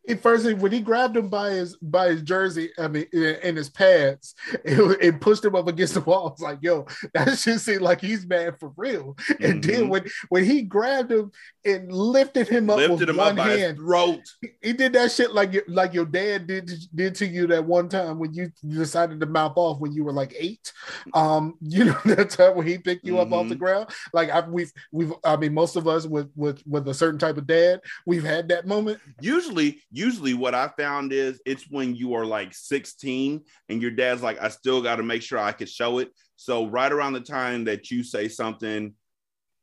At 0.09 0.22
first, 0.22 0.51
when 0.59 0.72
he 0.72 0.80
grabbed 0.80 1.16
him 1.16 1.28
by 1.28 1.51
his 1.51 1.76
by 1.76 2.09
his 2.09 2.22
jersey, 2.22 2.70
I 2.78 2.88
mean, 2.88 3.07
and 3.12 3.57
his 3.57 3.68
pads, 3.68 4.34
it, 4.64 4.98
it 5.01 5.20
pushed 5.20 5.44
him 5.44 5.55
up 5.55 5.68
against 5.68 5.94
the 5.94 6.01
wall. 6.01 6.28
I 6.28 6.30
was 6.30 6.40
like, 6.40 6.59
"Yo, 6.62 6.86
that 7.14 7.38
should 7.38 7.61
seem 7.61 7.80
like 7.82 8.01
he's 8.01 8.26
mad 8.26 8.59
for 8.59 8.72
real." 8.76 9.16
And 9.40 9.62
then 9.62 9.84
Mhm. 9.84 9.88
when 9.90 10.05
when 10.30 10.44
he 10.44 10.62
grabbed 10.62 11.12
him 11.12 11.30
and 11.64 11.92
lifted 11.92 12.48
him 12.48 12.70
up 12.70 12.78
Lifted 12.78 13.01
with 13.01 13.09
him 13.11 13.16
one 13.18 13.38
up 13.38 13.46
hand, 13.46 13.76
throat. 13.76 14.20
he- 14.40 14.48
he 14.62 14.72
did 14.72 14.94
that 14.94 15.12
shit 15.12 15.32
like 15.32 15.53
your 15.53 15.64
like 15.68 15.92
your 15.92 16.07
dad 16.07 16.46
did 16.46 16.70
did 16.94 17.14
to 17.16 17.26
you 17.26 17.46
that 17.48 17.64
one 17.64 17.88
time 17.88 18.18
when 18.18 18.32
you 18.32 18.51
decided 18.66 19.20
to 19.20 19.26
mouth 19.26 19.53
off 19.57 19.80
when 19.80 19.92
you 19.92 20.03
were 20.05 20.12
like 20.12 20.34
eight. 20.38 20.72
Um, 21.12 21.57
you 21.61 21.84
know 21.86 21.98
that 22.07 22.30
time 22.30 22.57
when 22.57 22.66
he 22.66 22.78
picked 22.78 23.05
you 23.07 23.18
up 23.18 23.32
off 23.32 23.48
the 23.48 23.55
Mhm. 23.55 23.59
ground. 23.59 23.90
Like 24.14 24.30
I, 24.30 24.40
we've 24.48 24.72
we've 24.92 25.12
I 25.24 25.36
mean 25.36 25.53
most 25.55 25.76
of 25.76 25.86
us 25.86 26.07
with 26.07 26.30
with 26.34 26.62
with 26.66 26.88
a 26.88 26.94
certain 26.94 27.18
type 27.18 27.36
of 27.36 27.46
dad, 27.46 27.80
we've 28.07 28.24
had 28.24 28.48
that 28.48 28.66
moment. 28.66 28.98
usually 29.20 29.82
usually 29.93 30.34
what 30.34 30.55
i 30.55 30.68
found 30.78 31.12
is 31.12 31.41
it's 31.45 31.64
when 31.68 31.95
you 31.95 32.14
are 32.14 32.24
like 32.24 32.55
16 32.55 33.43
and 33.68 33.82
your 33.82 33.91
dad's 33.91 34.22
like 34.22 34.41
i 34.41 34.49
still 34.49 34.82
got 34.82 34.97
to 34.97 35.03
make 35.03 35.22
sure 35.22 35.38
i 35.38 35.53
can 35.53 35.66
show 35.66 35.99
it. 35.99 36.11
So 36.36 36.66
right 36.66 36.91
around 36.91 37.12
the 37.12 37.20
time 37.20 37.64
that 37.64 37.91
you 37.91 38.03
say 38.03 38.28
something 38.28 38.95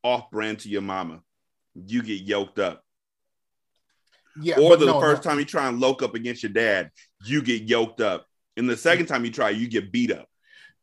off 0.03 0.29
brand 0.29 0.59
to 0.59 0.69
your 0.69 0.81
mama 0.81 1.21
you 1.85 2.01
get 2.01 2.21
yoked 2.21 2.59
up. 2.59 2.83
Yeah, 4.39 4.59
or 4.59 4.77
the 4.77 4.85
no, 4.85 4.99
first 4.99 5.23
no. 5.23 5.31
time 5.31 5.39
you 5.39 5.45
try 5.45 5.67
and 5.67 5.79
loke 5.79 6.03
up 6.03 6.13
against 6.13 6.43
your 6.43 6.51
dad 6.51 6.91
you 7.25 7.41
get 7.41 7.63
yoked 7.63 8.01
up. 8.01 8.27
And 8.55 8.69
the 8.69 8.77
second 8.77 9.07
time 9.07 9.25
you 9.25 9.31
try 9.31 9.49
you 9.49 9.67
get 9.67 9.91
beat 9.91 10.11
up. 10.11 10.27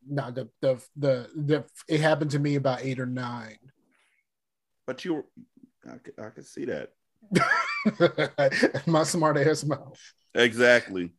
No 0.09 0.31
the, 0.31 0.49
the 0.61 0.85
the 0.97 1.29
the 1.35 1.65
it 1.89 2.01
happened 2.01 2.33
to 2.33 2.39
me 2.39 2.57
about 2.57 2.83
eight 2.83 3.01
or 3.01 3.07
nine. 3.07 3.59
But 4.87 5.05
you 5.05 5.15
were 5.15 5.25
i 5.87 5.97
could, 5.99 6.15
I 6.19 6.31
could 6.31 6.47
see 6.47 6.65
that 6.67 6.91
my 8.87 9.03
smart 9.03 9.37
ass 9.37 9.65
mouth 9.65 9.99
Exactly. 10.35 11.13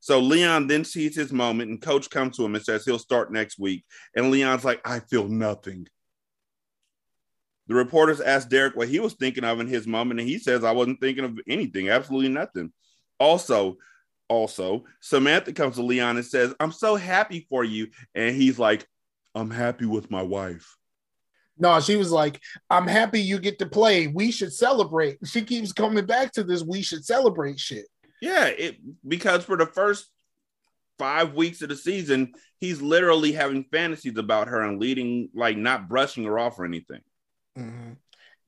So 0.00 0.20
Leon 0.20 0.68
then 0.68 0.84
sees 0.84 1.16
his 1.16 1.32
moment, 1.32 1.70
and 1.70 1.82
coach 1.82 2.08
comes 2.10 2.36
to 2.36 2.44
him 2.44 2.54
and 2.54 2.64
says 2.64 2.84
he'll 2.84 2.98
start 2.98 3.32
next 3.32 3.58
week. 3.58 3.84
And 4.14 4.30
Leon's 4.30 4.64
like, 4.64 4.80
I 4.84 5.00
feel 5.00 5.28
nothing. 5.28 5.86
The 7.66 7.74
reporters 7.74 8.20
asked 8.20 8.48
Derek 8.48 8.76
what 8.76 8.88
he 8.88 9.00
was 9.00 9.14
thinking 9.14 9.44
of 9.44 9.60
in 9.60 9.66
his 9.66 9.86
moment, 9.86 10.20
and 10.20 10.28
he 10.28 10.38
says, 10.38 10.64
I 10.64 10.72
wasn't 10.72 11.00
thinking 11.00 11.24
of 11.24 11.38
anything, 11.46 11.90
absolutely 11.90 12.30
nothing. 12.30 12.72
Also, 13.20 13.76
also, 14.28 14.84
Samantha 15.00 15.52
comes 15.52 15.76
to 15.76 15.82
Leon 15.82 16.16
and 16.16 16.24
says, 16.24 16.54
I'm 16.60 16.72
so 16.72 16.96
happy 16.96 17.46
for 17.48 17.64
you. 17.64 17.88
And 18.14 18.34
he's 18.34 18.58
like, 18.58 18.86
I'm 19.34 19.50
happy 19.50 19.86
with 19.86 20.10
my 20.10 20.22
wife. 20.22 20.77
No 21.58 21.80
she 21.80 21.96
was 21.96 22.10
like 22.10 22.40
i'm 22.70 22.86
happy 22.86 23.20
you 23.20 23.38
get 23.38 23.58
to 23.58 23.66
play 23.66 24.06
we 24.06 24.30
should 24.30 24.52
celebrate 24.52 25.18
she 25.24 25.42
keeps 25.42 25.72
coming 25.72 26.06
back 26.06 26.32
to 26.32 26.44
this 26.44 26.62
we 26.62 26.82
should 26.82 27.04
celebrate 27.04 27.58
shit 27.58 27.86
Yeah, 28.20 28.46
it 28.46 28.76
because 29.06 29.44
for 29.44 29.56
the 29.56 29.66
first 29.66 30.10
five 30.98 31.34
weeks 31.34 31.62
of 31.62 31.68
the 31.68 31.76
season, 31.76 32.32
he's 32.58 32.82
literally 32.82 33.30
having 33.30 33.64
fantasies 33.70 34.18
about 34.18 34.48
her 34.48 34.62
and 34.62 34.80
leading, 34.80 35.28
like 35.32 35.56
not 35.56 35.88
brushing 35.88 36.24
her 36.24 36.40
off 36.40 36.58
or 36.58 36.64
anything. 36.64 37.00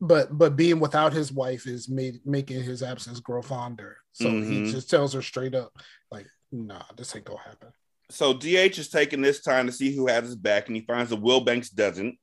but 0.00 0.36
but 0.36 0.56
being 0.56 0.80
without 0.80 1.12
his 1.12 1.30
wife 1.32 1.66
is 1.66 1.88
made, 1.88 2.20
making 2.24 2.62
his 2.62 2.82
absence 2.82 3.20
grow 3.20 3.42
fonder 3.42 3.98
so 4.12 4.40
he 4.40 4.60
Mhm. 4.62 4.70
just 4.70 4.90
tells 4.90 5.12
her 5.14 5.22
straight 5.22 5.54
up 5.54 5.72
like 6.10 6.26
nah 6.50 6.82
this 6.96 7.14
ain't 7.14 7.24
gonna 7.24 7.40
happen 7.40 7.68
So 8.10 8.32
DH 8.34 8.76
is 8.78 8.88
taking 8.88 9.20
this 9.22 9.40
time 9.40 9.66
to 9.66 9.72
see 9.72 9.94
who 9.94 10.08
has 10.08 10.24
his 10.24 10.34
back, 10.34 10.66
and 10.66 10.74
he 10.74 10.82
finds 10.84 11.10
that 11.10 11.20
Will 11.22 11.42
Banks 11.42 11.70
doesn't. 11.70 12.18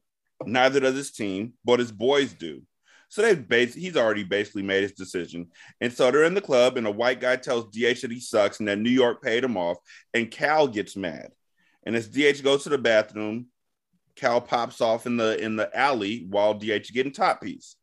Neither 0.45 0.79
does 0.79 0.95
his 0.95 1.11
team, 1.11 1.53
but 1.65 1.79
his 1.79 1.91
boys 1.91 2.33
do. 2.33 2.61
So 3.09 3.21
they 3.21 3.35
bas- 3.35 3.73
he's 3.73 3.97
already 3.97 4.23
basically 4.23 4.63
made 4.63 4.83
his 4.83 4.91
decision. 4.93 5.47
And 5.79 5.91
so 5.91 6.11
they're 6.11 6.25
in 6.25 6.33
the 6.33 6.41
club, 6.41 6.77
and 6.77 6.85
a 6.85 6.91
white 6.91 7.21
guy 7.21 7.38
tells 7.38 7.71
DH 7.71 8.01
that 8.01 8.11
he 8.11 8.19
sucks 8.19 8.59
and 8.59 8.67
that 8.67 8.79
New 8.79 8.89
York 8.89 9.21
paid 9.21 9.43
him 9.43 9.57
off, 9.57 9.77
and 10.13 10.29
Cal 10.29 10.67
gets 10.67 10.95
mad. 10.95 11.31
And 11.83 11.95
as 11.95 12.09
DH 12.09 12.43
goes 12.43 12.63
to 12.63 12.69
the 12.69 12.77
bathroom, 12.77 13.47
Cal 14.15 14.41
pops 14.41 14.81
off 14.81 15.05
in 15.05 15.15
the 15.15 15.41
in 15.41 15.55
the 15.55 15.75
alley 15.77 16.25
while 16.29 16.53
DH 16.53 16.63
is 16.63 16.91
getting 16.91 17.13
top 17.13 17.41
piece. 17.41 17.75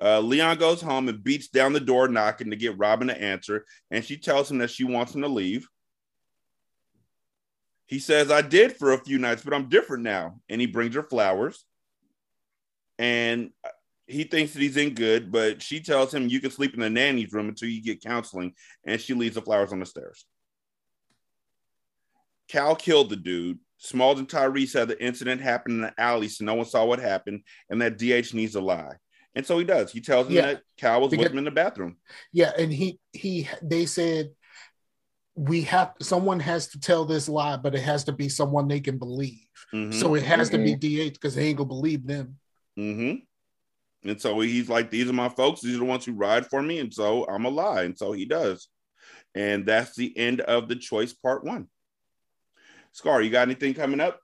Uh, 0.00 0.20
Leon 0.20 0.58
goes 0.58 0.82
home 0.82 1.08
and 1.08 1.24
beats 1.24 1.48
down 1.48 1.72
the 1.72 1.80
door 1.80 2.06
knocking 2.06 2.50
to 2.50 2.56
get 2.56 2.78
Robin 2.78 3.08
to 3.08 3.20
answer, 3.20 3.64
and 3.90 4.04
she 4.04 4.16
tells 4.18 4.50
him 4.50 4.58
that 4.58 4.70
she 4.70 4.84
wants 4.84 5.14
him 5.14 5.22
to 5.22 5.28
leave. 5.28 5.66
He 7.86 7.98
says, 7.98 8.30
I 8.30 8.42
did 8.42 8.76
for 8.76 8.92
a 8.92 8.98
few 8.98 9.18
nights, 9.18 9.42
but 9.42 9.54
I'm 9.54 9.68
different 9.68 10.02
now. 10.02 10.40
And 10.48 10.60
he 10.60 10.66
brings 10.66 10.94
her 10.94 11.04
flowers. 11.04 11.64
And 12.98 13.50
he 14.06 14.24
thinks 14.24 14.52
that 14.52 14.62
he's 14.62 14.76
in 14.76 14.94
good, 14.94 15.30
but 15.30 15.62
she 15.62 15.80
tells 15.80 16.12
him 16.12 16.28
you 16.28 16.40
can 16.40 16.50
sleep 16.50 16.74
in 16.74 16.80
the 16.80 16.90
nanny's 16.90 17.32
room 17.32 17.48
until 17.48 17.68
you 17.68 17.82
get 17.82 18.02
counseling. 18.02 18.54
And 18.84 19.00
she 19.00 19.14
leaves 19.14 19.34
the 19.34 19.42
flowers 19.42 19.72
on 19.72 19.80
the 19.80 19.86
stairs. 19.86 20.24
Cal 22.48 22.76
killed 22.76 23.10
the 23.10 23.16
dude. 23.16 23.58
Smalls 23.78 24.18
and 24.18 24.28
Tyrese 24.28 24.68
said 24.68 24.88
the 24.88 25.04
incident 25.04 25.40
happened 25.40 25.76
in 25.76 25.80
the 25.82 26.00
alley, 26.00 26.28
so 26.28 26.44
no 26.44 26.54
one 26.54 26.66
saw 26.66 26.84
what 26.84 26.98
happened, 26.98 27.42
and 27.68 27.82
that 27.82 27.98
DH 27.98 28.32
needs 28.32 28.52
to 28.52 28.60
lie. 28.60 28.94
And 29.34 29.44
so 29.44 29.58
he 29.58 29.64
does. 29.64 29.92
He 29.92 30.00
tells 30.00 30.28
him 30.28 30.34
Yeah. 30.34 30.42
that 30.42 30.62
Cal 30.78 31.02
was 31.02 31.10
with 31.10 31.30
him 31.30 31.38
in 31.38 31.44
the 31.44 31.50
bathroom. 31.50 31.98
Yeah, 32.32 32.52
and 32.56 32.72
he 32.72 32.98
he 33.12 33.48
they 33.62 33.84
said 33.84 34.30
we 35.36 35.62
have 35.62 35.92
someone 36.00 36.40
has 36.40 36.68
to 36.68 36.80
tell 36.80 37.04
this 37.04 37.28
lie, 37.28 37.56
but 37.58 37.74
it 37.74 37.82
has 37.82 38.04
to 38.04 38.12
be 38.12 38.28
someone 38.28 38.66
they 38.66 38.80
can 38.80 38.96
believe. 38.98 39.46
Mhm. 39.72 39.92
So 39.94 40.14
it 40.14 40.22
has 40.22 40.48
to 40.50 40.58
be 40.58 40.74
DH 40.74 41.12
because 41.12 41.34
they 41.34 41.48
ain't 41.48 41.58
gonna 41.58 41.68
believe 41.68 42.06
them. 42.06 42.38
Mm-hmm. 42.78 44.08
And 44.08 44.20
so 44.20 44.40
he's 44.40 44.68
like, 44.70 44.90
These 44.90 45.10
are 45.10 45.12
my 45.12 45.28
folks, 45.28 45.60
these 45.60 45.76
are 45.76 45.80
the 45.80 45.84
ones 45.84 46.04
who 46.06 46.12
ride 46.12 46.46
for 46.46 46.62
me, 46.62 46.78
and 46.78 46.92
so 46.92 47.26
I'm 47.26 47.44
a 47.44 47.50
lie. 47.50 47.82
And 47.82 47.96
so 47.98 48.12
he 48.12 48.24
does. 48.24 48.68
And 49.34 49.66
that's 49.66 49.94
the 49.94 50.16
end 50.16 50.40
of 50.40 50.68
the 50.68 50.76
choice 50.76 51.12
part 51.12 51.44
one. 51.44 51.68
Scar, 52.92 53.20
you 53.20 53.28
got 53.30 53.42
anything 53.48 53.74
coming 53.74 54.00
up? 54.00 54.18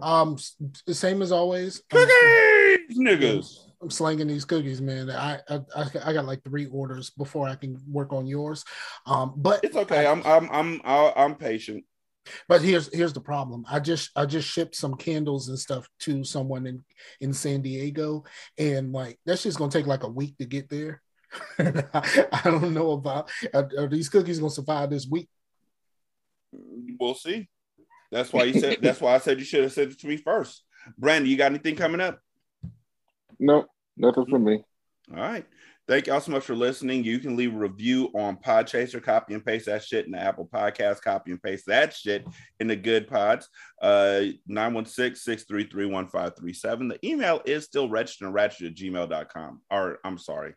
Um, 0.00 0.34
s- 0.34 0.56
s- 0.88 0.98
same 0.98 1.20
as 1.20 1.32
always. 1.32 1.82
Cookies, 1.90 2.98
niggas. 2.98 3.58
I'm 3.82 3.90
slanging 3.90 4.26
these 4.26 4.44
cookies, 4.44 4.80
man. 4.80 5.10
I, 5.10 5.40
I 5.48 5.60
I 5.74 5.84
I 6.04 6.12
got 6.12 6.26
like 6.26 6.44
three 6.44 6.66
orders 6.66 7.10
before 7.10 7.48
I 7.48 7.54
can 7.54 7.80
work 7.88 8.12
on 8.12 8.26
yours. 8.26 8.64
Um, 9.06 9.34
but 9.36 9.64
It's 9.64 9.76
okay. 9.76 10.06
I'm 10.06 10.22
I'm 10.24 10.50
I'm 10.50 10.80
I'll- 10.84 11.14
I'm 11.16 11.34
patient. 11.34 11.84
But 12.48 12.60
here's 12.60 12.94
here's 12.94 13.14
the 13.14 13.20
problem. 13.20 13.64
I 13.68 13.80
just 13.80 14.10
I 14.14 14.26
just 14.26 14.46
shipped 14.46 14.76
some 14.76 14.94
candles 14.94 15.48
and 15.48 15.58
stuff 15.58 15.88
to 16.00 16.22
someone 16.24 16.66
in 16.66 16.84
in 17.22 17.32
San 17.32 17.62
Diego, 17.62 18.24
and 18.58 18.92
like 18.92 19.18
that's 19.24 19.42
just 19.42 19.56
gonna 19.58 19.72
take 19.72 19.86
like 19.86 20.02
a 20.02 20.08
week 20.08 20.36
to 20.38 20.44
get 20.44 20.68
there. 20.68 21.00
I, 21.58 22.26
I 22.44 22.50
don't 22.50 22.74
know 22.74 22.92
about 22.92 23.30
are, 23.54 23.70
are 23.78 23.88
these 23.88 24.10
cookies 24.10 24.38
gonna 24.38 24.50
survive 24.50 24.90
this 24.90 25.08
week. 25.10 25.28
We'll 26.52 27.14
see. 27.14 27.48
That's 28.12 28.32
why 28.32 28.44
you 28.44 28.60
said 28.60 28.78
that's 28.82 29.00
why 29.00 29.14
I 29.14 29.18
said 29.18 29.38
you 29.38 29.44
should 29.46 29.62
have 29.62 29.72
said 29.72 29.90
it 29.90 30.00
to 30.00 30.06
me 30.06 30.18
first. 30.18 30.64
Brandon, 30.98 31.30
you 31.30 31.38
got 31.38 31.52
anything 31.52 31.76
coming 31.76 32.00
up? 32.02 32.20
No, 33.40 33.66
nothing 33.96 34.26
for 34.26 34.38
me. 34.38 34.62
All 35.10 35.16
right. 35.16 35.44
Thank 35.88 36.06
y'all 36.06 36.20
so 36.20 36.30
much 36.30 36.44
for 36.44 36.54
listening. 36.54 37.02
You 37.02 37.18
can 37.18 37.36
leave 37.36 37.52
a 37.52 37.58
review 37.58 38.12
on 38.14 38.36
Podchaser, 38.36 39.02
copy 39.02 39.34
and 39.34 39.44
paste 39.44 39.66
that 39.66 39.82
shit 39.82 40.06
in 40.06 40.12
the 40.12 40.20
Apple 40.20 40.46
Podcast, 40.46 41.02
copy 41.02 41.32
and 41.32 41.42
paste 41.42 41.66
that 41.66 41.92
shit 41.92 42.24
in 42.60 42.68
the 42.68 42.76
good 42.76 43.08
pods. 43.08 43.48
Uh 43.82 44.26
916-633-1537. 44.48 46.90
The 46.90 47.04
email 47.04 47.42
is 47.44 47.64
still 47.64 47.88
registered 47.88 48.26
and 48.26 48.34
ratchet 48.34 48.68
at 48.68 48.76
gmail.com. 48.76 49.62
Or 49.68 49.98
I'm 50.04 50.18
sorry. 50.18 50.54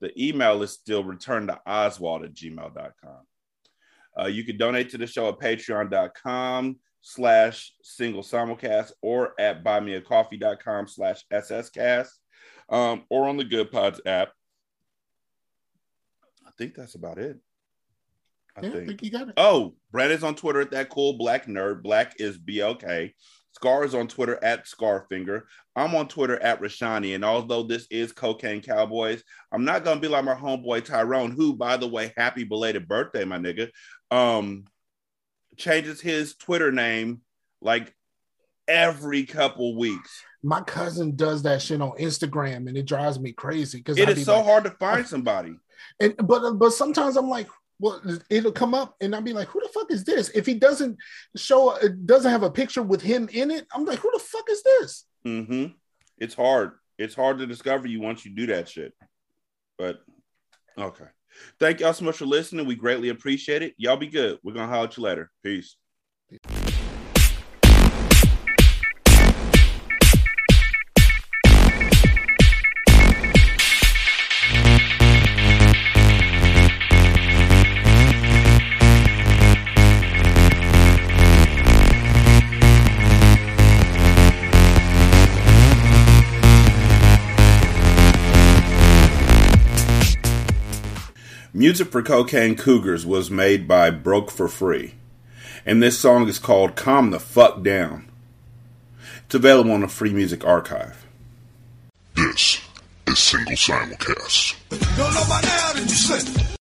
The 0.00 0.12
email 0.22 0.62
is 0.62 0.72
still 0.72 1.04
returned 1.04 1.48
to 1.48 1.58
Oswald 1.64 2.24
at 2.24 2.34
gmail.com. 2.34 3.20
Uh, 4.20 4.26
you 4.26 4.44
can 4.44 4.58
donate 4.58 4.90
to 4.90 4.98
the 4.98 5.06
show 5.06 5.28
at 5.28 5.38
patreon.com 5.38 6.76
slash 7.02 7.72
single 7.82 8.22
simulcast 8.22 8.92
or 9.02 9.34
at 9.38 9.62
buymeacoffee.com 9.62 10.86
slash 10.88 11.24
sscast 11.32 12.08
um, 12.68 13.04
or 13.10 13.28
on 13.28 13.36
the 13.36 13.44
Good 13.44 13.70
Pods 13.70 14.00
app. 14.06 14.30
I 16.46 16.50
think 16.56 16.74
that's 16.74 16.94
about 16.94 17.18
it. 17.18 17.38
I 18.56 18.62
Yeah, 18.62 18.68
I 18.68 18.72
think. 18.72 18.86
think 18.86 19.02
you 19.02 19.10
got 19.10 19.28
it. 19.28 19.34
Oh, 19.36 19.74
Brad 19.90 20.10
is 20.10 20.22
on 20.24 20.34
Twitter 20.34 20.60
at 20.60 20.70
that 20.70 20.90
cool 20.90 21.14
black 21.14 21.46
nerd. 21.46 21.82
Black 21.82 22.14
is 22.20 22.38
BLK. 22.38 23.12
Scar 23.52 23.84
is 23.84 23.94
on 23.94 24.08
Twitter 24.08 24.42
at 24.42 24.64
Scarfinger. 24.66 25.42
I'm 25.76 25.94
on 25.94 26.08
Twitter 26.08 26.40
at 26.42 26.60
Rashani. 26.60 27.14
And 27.14 27.24
although 27.24 27.62
this 27.62 27.86
is 27.90 28.12
Cocaine 28.12 28.62
Cowboys, 28.62 29.22
I'm 29.52 29.64
not 29.64 29.84
gonna 29.84 30.00
be 30.00 30.08
like 30.08 30.24
my 30.24 30.34
homeboy 30.34 30.84
Tyrone, 30.84 31.32
who, 31.32 31.54
by 31.54 31.76
the 31.76 31.88
way, 31.88 32.12
happy 32.16 32.44
belated 32.44 32.88
birthday, 32.88 33.24
my 33.24 33.38
nigga. 33.38 33.70
Um, 34.10 34.64
changes 35.62 36.00
his 36.00 36.34
Twitter 36.34 36.72
name 36.72 37.22
like 37.60 37.94
every 38.68 39.24
couple 39.24 39.78
weeks. 39.78 40.22
My 40.42 40.60
cousin 40.60 41.14
does 41.14 41.42
that 41.44 41.62
shit 41.62 41.80
on 41.80 41.92
Instagram, 41.92 42.68
and 42.68 42.76
it 42.76 42.86
drives 42.86 43.20
me 43.20 43.32
crazy 43.32 43.78
because 43.78 43.96
It 43.96 44.08
is 44.08 44.24
so 44.24 44.42
hard 44.42 44.64
to 44.64 44.70
find 44.72 45.06
somebody. 45.06 45.54
And 46.00 46.14
but 46.26 46.54
but 46.54 46.70
sometimes 46.70 47.16
I'm 47.16 47.28
like, 47.28 47.48
well, 47.78 48.00
it'll 48.28 48.52
come 48.52 48.74
up, 48.74 48.96
and 49.00 49.14
I'll 49.14 49.22
be 49.22 49.32
like, 49.32 49.48
who 49.48 49.60
the 49.60 49.68
fuck 49.68 49.90
is 49.90 50.04
this? 50.04 50.30
If 50.30 50.46
he 50.46 50.54
doesn't 50.54 50.98
show, 51.36 51.76
it 51.76 52.06
doesn't 52.06 52.30
have 52.30 52.42
a 52.42 52.50
picture 52.50 52.82
with 52.82 53.00
him 53.00 53.28
in 53.32 53.50
it, 53.50 53.66
I'm 53.72 53.84
like, 53.84 54.00
who 54.00 54.10
the 54.12 54.18
fuck 54.18 54.44
is 54.50 54.62
this? 54.62 55.04
hmm 55.24 55.66
It's 56.18 56.34
hard. 56.34 56.72
It's 56.98 57.14
hard 57.14 57.38
to 57.38 57.46
discover 57.46 57.86
you 57.86 58.00
once 58.00 58.24
you 58.24 58.32
do 58.34 58.46
that 58.46 58.68
shit. 58.68 58.92
But 59.78 60.00
okay. 60.78 61.06
Thank 61.58 61.80
y'all 61.80 61.92
so 61.92 62.04
much 62.04 62.16
for 62.16 62.26
listening. 62.26 62.66
We 62.66 62.74
greatly 62.74 63.08
appreciate 63.10 63.62
it. 63.62 63.74
Y'all 63.76 63.96
be 63.96 64.08
good. 64.08 64.38
We're 64.42 64.54
gonna 64.54 64.68
holler 64.68 64.84
at 64.86 64.96
you 64.96 65.02
later. 65.02 65.30
Peace. 65.42 65.76
Music 91.62 91.92
for 91.92 92.02
Cocaine 92.02 92.56
Cougars 92.56 93.06
was 93.06 93.30
made 93.30 93.68
by 93.68 93.88
Broke 93.88 94.32
for 94.32 94.48
Free. 94.48 94.94
And 95.64 95.80
this 95.80 95.96
song 95.96 96.26
is 96.26 96.40
called 96.40 96.74
Calm 96.74 97.12
the 97.12 97.20
Fuck 97.20 97.62
Down. 97.62 98.10
It's 99.26 99.36
available 99.36 99.70
on 99.70 99.82
the 99.82 99.86
Free 99.86 100.12
Music 100.12 100.44
Archive. 100.44 101.06
This 102.16 102.60
is 103.06 103.20
Single 103.20 103.54
Simulcast. 103.54 104.56